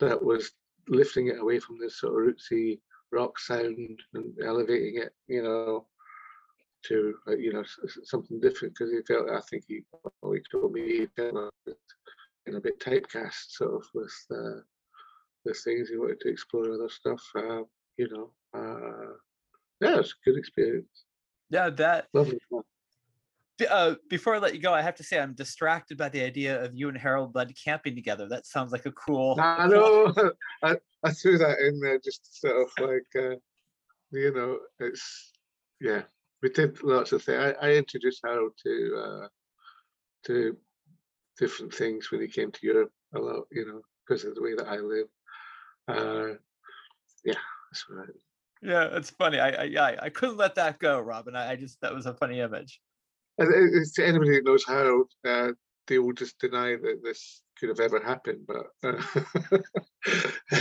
that 0.00 0.22
was 0.22 0.50
lifting 0.88 1.28
it 1.28 1.38
away 1.40 1.60
from 1.60 1.78
this 1.78 2.00
sort 2.00 2.14
of 2.28 2.34
rootsy 2.34 2.80
rock 3.12 3.38
sound 3.38 4.00
and 4.14 4.34
elevating 4.44 5.02
it, 5.02 5.12
you 5.28 5.42
know, 5.42 5.86
to 6.88 7.14
uh, 7.28 7.36
you 7.36 7.52
know 7.52 7.64
something 8.04 8.40
different 8.40 8.74
because 8.74 8.92
he 8.92 9.00
felt 9.02 9.30
I 9.30 9.40
think 9.50 9.64
he, 9.68 9.82
well, 10.22 10.32
he 10.32 10.40
told 10.50 10.72
me 10.72 10.82
he 10.82 11.06
felt 11.16 11.52
in 12.46 12.56
a 12.56 12.60
bit 12.60 12.80
typecast 12.80 13.50
sort 13.50 13.74
of 13.74 13.84
with 13.94 14.14
uh, 14.30 14.60
the 15.44 15.54
things 15.54 15.88
he 15.88 15.96
wanted 15.96 16.20
to 16.20 16.28
explore 16.28 16.72
other 16.72 16.88
stuff. 16.88 17.22
Uh, 17.36 17.62
you 17.96 18.08
know, 18.10 18.30
uh, 18.54 19.12
yeah, 19.80 19.98
it's 19.98 20.10
a 20.12 20.30
good 20.30 20.38
experience. 20.38 21.04
Yeah, 21.50 21.70
that 21.70 22.06
lovely. 22.12 22.38
Uh, 23.68 23.94
before 24.08 24.34
I 24.34 24.38
let 24.38 24.54
you 24.54 24.60
go, 24.60 24.72
I 24.72 24.80
have 24.80 24.94
to 24.96 25.04
say 25.04 25.18
I'm 25.18 25.34
distracted 25.34 25.98
by 25.98 26.08
the 26.08 26.22
idea 26.22 26.62
of 26.64 26.74
you 26.74 26.88
and 26.88 26.96
Harold 26.96 27.34
Budd 27.34 27.52
camping 27.62 27.94
together. 27.94 28.26
That 28.26 28.46
sounds 28.46 28.72
like 28.72 28.86
a 28.86 28.92
cool. 28.92 29.36
I 29.38 29.66
know. 29.68 30.14
I, 30.62 30.76
I 31.04 31.10
threw 31.12 31.36
that 31.38 31.58
in 31.58 31.78
there 31.80 31.98
just 31.98 32.40
sort 32.40 32.56
of 32.56 32.70
like, 32.80 33.06
uh, 33.16 33.36
you 34.12 34.32
know, 34.32 34.58
it's 34.78 35.32
yeah, 35.80 36.02
we 36.42 36.48
did 36.50 36.82
lots 36.82 37.12
of 37.12 37.22
things. 37.22 37.54
I, 37.60 37.68
I 37.68 37.72
introduced 37.74 38.20
Harold 38.24 38.52
to 38.62 39.02
uh, 39.04 39.28
to 40.26 40.56
different 41.38 41.74
things 41.74 42.10
when 42.10 42.20
he 42.20 42.28
came 42.28 42.50
to 42.52 42.66
Europe 42.66 42.92
a 43.14 43.18
lot, 43.18 43.44
you 43.50 43.66
know, 43.66 43.80
because 44.06 44.24
of 44.24 44.34
the 44.34 44.42
way 44.42 44.54
that 44.54 44.68
I 44.68 44.76
live. 44.76 45.06
Uh, 45.88 46.34
yeah, 47.24 47.34
that's 47.70 47.84
right. 47.90 48.08
Yeah, 48.62 48.88
it's 48.92 49.10
funny. 49.10 49.38
I 49.40 49.64
I 49.64 49.96
I 50.02 50.08
couldn't 50.10 50.36
let 50.36 50.54
that 50.56 50.78
go, 50.78 51.00
Robin. 51.00 51.34
I, 51.34 51.52
I 51.52 51.56
just 51.56 51.80
that 51.80 51.94
was 51.94 52.06
a 52.06 52.14
funny 52.14 52.40
image. 52.40 52.80
It's, 53.38 53.92
to 53.94 54.06
anybody 54.06 54.32
that 54.32 54.44
knows 54.44 54.64
Harold, 54.66 55.10
uh, 55.26 55.52
they 55.86 55.98
will 55.98 56.12
just 56.12 56.38
deny 56.38 56.76
that 56.76 57.00
this 57.02 57.40
could 57.58 57.70
have 57.70 57.80
ever 57.80 58.00
happened. 58.00 58.46
But 58.46 58.66
uh, 58.84 59.02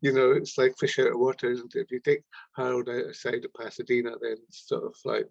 you 0.00 0.12
know, 0.12 0.32
it's 0.32 0.58
like 0.58 0.76
fish 0.78 0.98
out 0.98 1.12
of 1.12 1.18
water, 1.18 1.50
isn't 1.50 1.74
it? 1.74 1.80
If 1.80 1.90
you 1.90 2.00
take 2.00 2.22
Harold 2.54 2.88
outside 2.88 3.44
of 3.44 3.54
Pasadena, 3.54 4.12
then 4.20 4.36
it's 4.48 4.68
sort 4.68 4.84
of 4.84 4.94
like 5.04 5.28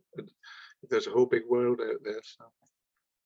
there's 0.90 1.08
a 1.08 1.12
whole 1.12 1.26
big 1.26 1.44
world 1.50 1.80
out 1.82 2.02
there. 2.04 2.22
So. 2.24 2.46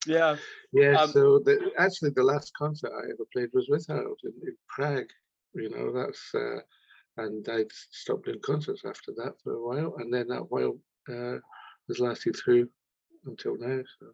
Yeah. 0.05 0.37
Yeah. 0.71 1.01
Um, 1.01 1.11
so 1.11 1.39
the, 1.39 1.71
actually, 1.77 2.11
the 2.11 2.23
last 2.23 2.53
concert 2.57 2.93
I 2.93 3.03
ever 3.05 3.25
played 3.33 3.49
was 3.53 3.67
with 3.69 3.85
Harold 3.87 4.19
in, 4.23 4.33
in 4.47 4.55
Prague. 4.67 5.09
You 5.53 5.69
know, 5.69 5.91
that's 5.91 6.33
uh, 6.35 6.59
and 7.17 7.47
I'd 7.49 7.71
stopped 7.71 8.25
doing 8.25 8.39
concerts 8.41 8.83
after 8.85 9.11
that 9.17 9.33
for 9.43 9.53
a 9.53 9.61
while, 9.61 9.95
and 9.97 10.13
then 10.13 10.27
that 10.27 10.51
while 10.51 10.77
uh, 11.09 11.39
has 11.87 11.99
lasted 11.99 12.35
through 12.35 12.69
until 13.25 13.57
now. 13.57 13.81
So. 13.99 14.11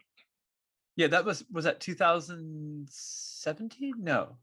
Yeah, 0.95 1.07
that 1.07 1.25
was 1.25 1.43
was 1.51 1.65
that 1.65 1.81
2017? 1.81 3.95
No. 3.97 4.37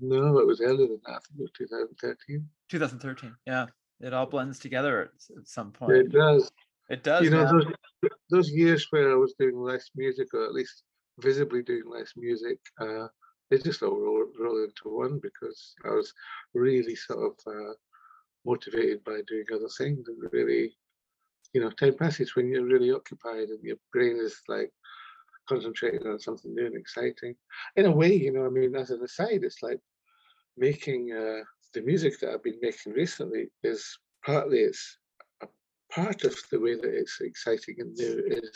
No, 0.00 0.38
it 0.38 0.46
was 0.46 0.60
earlier 0.60 0.88
than 0.88 1.00
that. 1.06 1.12
I 1.12 1.18
think 1.20 1.38
it 1.38 1.42
was 1.42 1.50
2013. 1.56 2.48
2013. 2.68 3.34
Yeah, 3.46 3.66
it 4.00 4.12
all 4.12 4.26
blends 4.26 4.58
together 4.58 5.02
at, 5.02 5.38
at 5.38 5.48
some 5.48 5.70
point. 5.70 5.92
It 5.92 6.12
does. 6.12 6.50
It 6.90 7.02
does. 7.02 7.24
You 7.24 7.30
know, 7.30 7.44
those, 7.50 8.10
those 8.30 8.50
years 8.50 8.86
where 8.90 9.12
I 9.12 9.14
was 9.14 9.34
doing 9.38 9.56
less 9.56 9.90
music, 9.94 10.34
or 10.34 10.44
at 10.44 10.52
least 10.52 10.82
visibly 11.18 11.62
doing 11.62 11.84
less 11.86 12.12
music, 12.16 12.58
uh, 12.80 13.06
they 13.50 13.58
just 13.58 13.82
all 13.82 13.98
roll, 13.98 14.26
roll 14.38 14.64
into 14.64 14.88
one 14.88 15.20
because 15.22 15.74
I 15.84 15.90
was 15.90 16.12
really 16.54 16.96
sort 16.96 17.32
of 17.46 17.52
uh, 17.52 17.74
motivated 18.44 19.04
by 19.04 19.20
doing 19.26 19.44
other 19.54 19.68
things 19.78 20.08
and 20.08 20.32
really, 20.32 20.74
you 21.52 21.60
know, 21.60 21.70
time 21.70 21.96
passes 21.96 22.34
when 22.34 22.48
you're 22.48 22.64
really 22.64 22.92
occupied 22.92 23.48
and 23.48 23.62
your 23.62 23.76
brain 23.92 24.18
is 24.20 24.40
like 24.48 24.70
concentrating 25.48 26.06
on 26.06 26.18
something 26.18 26.54
new 26.54 26.66
and 26.66 26.76
exciting. 26.76 27.34
In 27.76 27.86
a 27.86 27.90
way, 27.90 28.14
you 28.14 28.32
know, 28.32 28.46
I 28.46 28.50
mean, 28.50 28.74
as 28.76 28.90
an 28.90 29.02
aside, 29.02 29.40
it's 29.42 29.62
like 29.62 29.80
making 30.56 31.12
uh, 31.12 31.44
the 31.72 31.82
music 31.82 32.20
that 32.20 32.30
I've 32.30 32.42
been 32.42 32.60
making 32.62 32.92
recently 32.92 33.48
is 33.62 33.98
partly 34.24 34.60
it's 34.60 34.98
a 35.42 35.46
part 35.90 36.24
of 36.24 36.36
the 36.50 36.60
way 36.60 36.74
that 36.74 36.94
it's 36.94 37.20
exciting 37.20 37.76
and 37.78 37.94
new 37.94 38.24
is 38.26 38.50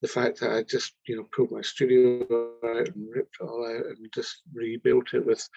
the 0.00 0.08
fact 0.08 0.40
that 0.40 0.52
I 0.52 0.62
just, 0.62 0.94
you 1.06 1.16
know, 1.16 1.26
pulled 1.34 1.50
my 1.50 1.60
studio 1.60 2.22
out 2.64 2.88
and 2.88 3.08
ripped 3.14 3.36
it 3.40 3.44
all 3.44 3.66
out 3.66 3.86
and 3.86 4.12
just 4.14 4.42
rebuilt 4.54 5.14
it 5.14 5.26
with 5.26 5.48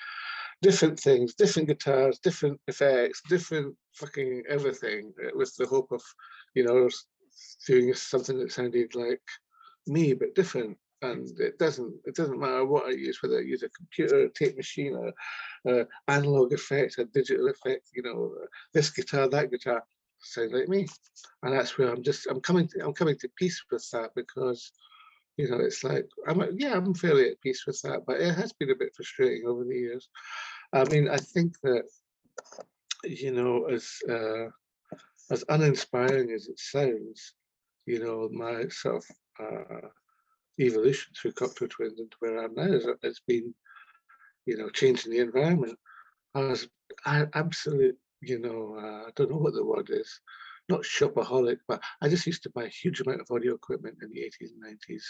different 0.61 0.99
things, 0.99 1.35
different 1.35 1.68
guitars, 1.68 2.19
different 2.19 2.59
effects, 2.68 3.22
different 3.30 3.76
fucking 3.93 4.43
everything, 4.49 5.13
uh, 5.23 5.30
with 5.35 5.55
the 5.57 5.65
hope 5.68 5.91
of, 5.91 6.01
you 6.55 6.63
know, 6.63 6.89
doing 7.68 7.93
something 7.93 8.38
that 8.39 8.51
sounded 8.51 8.95
like 8.95 9.22
me 9.87 10.13
but 10.13 10.35
different 10.35 10.77
and 11.01 11.39
it 11.39 11.57
doesn't 11.57 11.93
it 12.05 12.15
doesn't 12.15 12.39
matter 12.39 12.65
what 12.65 12.85
I 12.85 12.91
use, 12.91 13.21
whether 13.21 13.39
I 13.39 13.41
use 13.41 13.63
a 13.63 13.69
computer, 13.69 14.21
a 14.21 14.29
tape 14.29 14.55
machine, 14.55 14.95
a, 14.95 15.71
a 15.71 15.85
analog 16.07 16.53
effect, 16.53 16.99
a 16.99 17.05
digital 17.05 17.47
effect, 17.49 17.89
you 17.93 18.03
know, 18.03 18.35
this 18.73 18.91
guitar, 18.91 19.27
that 19.29 19.51
guitar 19.51 19.83
sound 20.19 20.53
like 20.53 20.69
me, 20.69 20.87
and 21.43 21.53
that's 21.53 21.77
where 21.77 21.91
I'm 21.91 22.03
just 22.03 22.27
I'm 22.27 22.41
coming 22.41 22.67
to, 22.69 22.85
I'm 22.85 22.93
coming 22.93 23.17
to 23.19 23.29
peace 23.35 23.63
with 23.71 23.87
that 23.91 24.11
because 24.15 24.71
you 25.37 25.49
know 25.49 25.57
it's 25.57 25.83
like 25.83 26.07
I'm 26.27 26.43
yeah 26.57 26.75
I'm 26.75 26.93
fairly 26.93 27.29
at 27.29 27.41
peace 27.41 27.65
with 27.65 27.81
that, 27.81 28.01
but 28.05 28.21
it 28.21 28.35
has 28.35 28.53
been 28.53 28.69
a 28.71 28.75
bit 28.75 28.93
frustrating 28.95 29.47
over 29.47 29.63
the 29.63 29.75
years. 29.75 30.07
I 30.73 30.83
mean 30.85 31.09
I 31.09 31.17
think 31.17 31.55
that 31.63 31.83
you 33.03 33.31
know 33.31 33.65
as 33.65 33.89
uh, 34.07 34.49
as 35.31 35.43
uninspiring 35.49 36.31
as 36.31 36.47
it 36.47 36.59
sounds, 36.59 37.33
you 37.87 38.03
know 38.03 38.29
my 38.31 38.67
sort 38.67 38.97
of 38.97 39.05
uh, 39.41 39.88
evolution 40.59 41.13
through 41.15 41.34
Cocteau 41.34 41.69
Twins 41.69 41.99
into 41.99 42.15
where 42.19 42.39
I 42.39 42.45
am 42.45 42.55
now. 42.55 42.93
It's 43.03 43.22
been, 43.27 43.53
you 44.45 44.57
know, 44.57 44.69
changing 44.69 45.11
the 45.11 45.19
environment. 45.19 45.77
I 46.35 46.41
was 46.41 46.68
absolute, 47.07 47.97
you 48.22 48.39
know, 48.39 48.76
uh, 48.77 49.07
I 49.07 49.11
don't 49.15 49.31
know 49.31 49.38
what 49.38 49.53
the 49.53 49.65
word 49.65 49.89
is, 49.89 50.19
not 50.69 50.81
shopaholic, 50.81 51.57
but 51.68 51.81
I 52.01 52.09
just 52.09 52.27
used 52.27 52.43
to 52.43 52.49
buy 52.51 52.63
a 52.63 52.69
huge 52.69 53.01
amount 53.01 53.22
of 53.22 53.31
audio 53.31 53.55
equipment 53.55 53.97
in 54.01 54.09
the 54.09 54.22
80s 54.22 54.51
and 54.53 54.63
90s, 54.63 55.03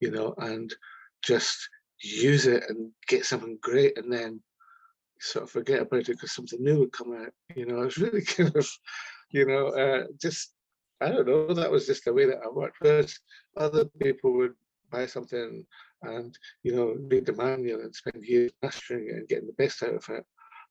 you 0.00 0.10
know, 0.10 0.34
and 0.38 0.74
just 1.22 1.68
use 2.00 2.46
it 2.46 2.64
and 2.68 2.90
get 3.06 3.24
something 3.24 3.58
great 3.62 3.96
and 3.98 4.12
then 4.12 4.40
sort 5.20 5.44
of 5.44 5.50
forget 5.50 5.82
about 5.82 6.00
it 6.00 6.08
because 6.08 6.32
something 6.32 6.62
new 6.62 6.80
would 6.80 6.92
come 6.92 7.14
out. 7.14 7.32
You 7.54 7.66
know, 7.66 7.80
I 7.80 7.84
was 7.84 7.98
really 7.98 8.22
kind 8.24 8.54
of, 8.54 8.68
you 9.30 9.46
know, 9.46 9.68
uh, 9.68 10.04
just 10.20 10.52
I 11.00 11.08
don't 11.08 11.26
know, 11.26 11.52
that 11.54 11.70
was 11.70 11.86
just 11.86 12.04
the 12.04 12.12
way 12.12 12.26
that 12.26 12.40
I 12.44 12.48
worked. 12.48 12.78
Whereas 12.80 13.18
other 13.56 13.84
people 14.00 14.32
would 14.36 14.54
buy 14.90 15.06
something 15.06 15.64
and, 16.02 16.38
you 16.62 16.74
know, 16.74 16.96
read 17.10 17.26
the 17.26 17.32
manual 17.32 17.80
and 17.80 17.94
spend 17.94 18.24
years 18.24 18.52
mastering 18.62 19.08
it 19.08 19.16
and 19.16 19.28
getting 19.28 19.46
the 19.46 19.52
best 19.52 19.82
out 19.82 19.94
of 19.94 20.08
it. 20.08 20.24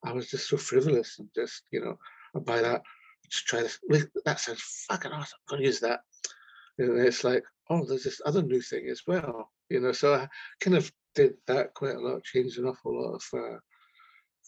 I 0.03 0.11
was 0.13 0.29
just 0.29 0.49
so 0.49 0.57
frivolous 0.57 1.19
and 1.19 1.29
just, 1.35 1.63
you 1.71 1.81
know, 1.81 1.97
I 2.35 2.39
buy 2.39 2.61
that, 2.61 2.81
just 3.29 3.47
try 3.47 3.61
this. 3.61 3.79
That 4.25 4.39
sounds 4.39 4.85
fucking 4.89 5.11
awesome. 5.11 5.39
I'm 5.49 5.57
gonna 5.57 5.65
use 5.65 5.79
that. 5.81 6.01
And 6.77 6.99
it's 6.99 7.23
like, 7.23 7.43
oh, 7.69 7.85
there's 7.85 8.03
this 8.03 8.21
other 8.25 8.41
new 8.41 8.61
thing 8.61 8.87
as 8.89 9.01
well. 9.07 9.51
You 9.69 9.79
know, 9.79 9.91
so 9.91 10.13
I 10.13 10.27
kind 10.59 10.77
of 10.77 10.91
did 11.15 11.35
that 11.47 11.73
quite 11.73 11.95
a 11.95 11.99
lot, 11.99 12.23
changed 12.23 12.59
an 12.59 12.65
awful 12.65 13.01
lot 13.01 13.15
of 13.15 13.23
uh, 13.33 13.57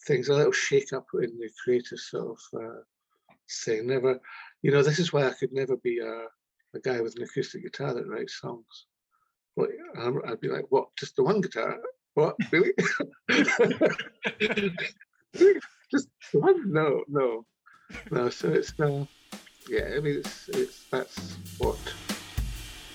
things, 0.06 0.28
a 0.28 0.34
little 0.34 0.52
shake 0.52 0.92
up 0.92 1.06
in 1.14 1.38
the 1.38 1.50
creative 1.64 1.98
sort 1.98 2.38
of 2.38 2.60
uh, 2.60 2.80
thing. 3.64 3.86
Never, 3.88 4.20
you 4.62 4.70
know, 4.70 4.82
this 4.82 4.98
is 4.98 5.12
why 5.12 5.26
I 5.26 5.32
could 5.32 5.52
never 5.52 5.76
be 5.76 5.98
a, 5.98 6.26
a 6.74 6.80
guy 6.82 7.00
with 7.00 7.16
an 7.16 7.22
acoustic 7.22 7.62
guitar 7.62 7.94
that 7.94 8.08
writes 8.08 8.40
songs. 8.40 8.86
What 9.54 9.70
um, 9.98 10.20
I'd 10.26 10.40
be 10.40 10.48
like, 10.48 10.66
what? 10.70 10.88
Just 10.98 11.16
the 11.16 11.24
one 11.24 11.40
guitar? 11.40 11.78
What 12.14 12.36
really? 12.50 12.72
just 15.90 16.08
one? 16.32 16.72
No, 16.72 17.04
no, 17.08 17.44
no. 18.10 18.30
So 18.30 18.48
it's 18.50 18.78
no. 18.78 19.06
Yeah, 19.68 19.90
I 19.96 20.00
mean, 20.00 20.18
it's 20.18 20.48
it's 20.48 20.84
that's 20.90 21.36
what 21.58 21.78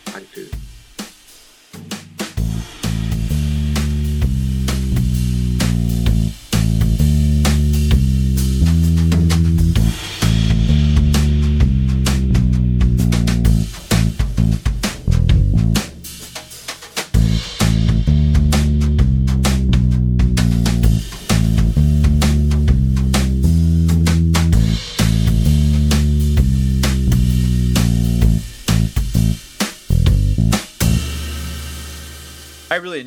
I 0.07 0.23
do. 0.33 0.49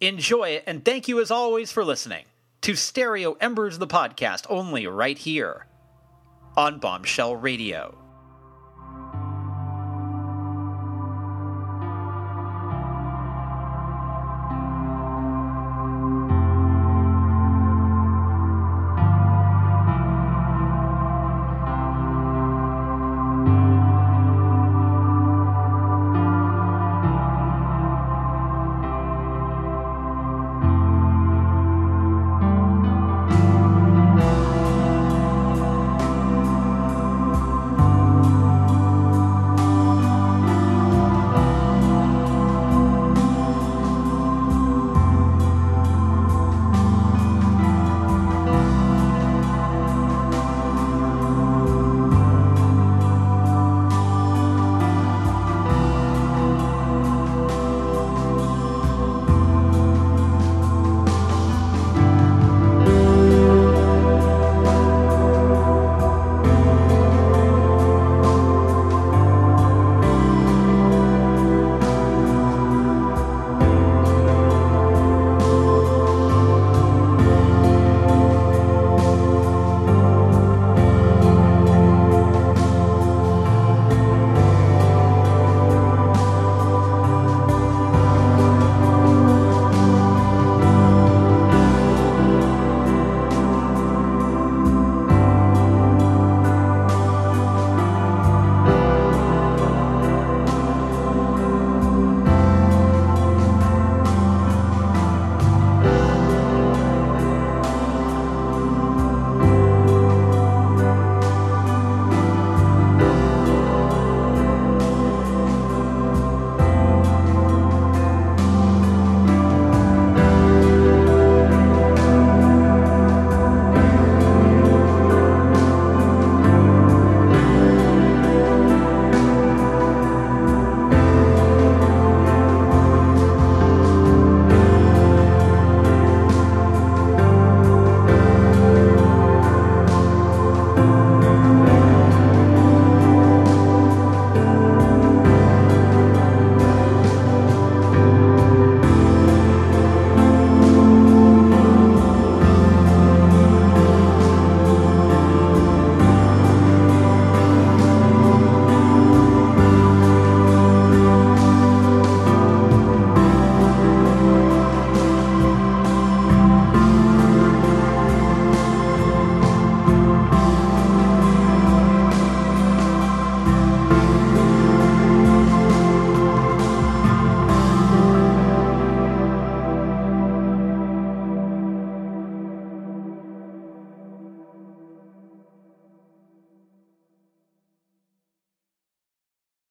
Enjoy 0.00 0.50
it, 0.50 0.64
and 0.66 0.84
thank 0.84 1.08
you 1.08 1.20
as 1.20 1.30
always 1.30 1.72
for 1.72 1.84
listening 1.84 2.24
to 2.62 2.74
Stereo 2.74 3.34
Embers, 3.34 3.78
the 3.78 3.86
podcast, 3.86 4.46
only 4.48 4.86
right 4.86 5.18
here 5.18 5.66
on 6.56 6.78
Bombshell 6.78 7.36
Radio. 7.36 8.05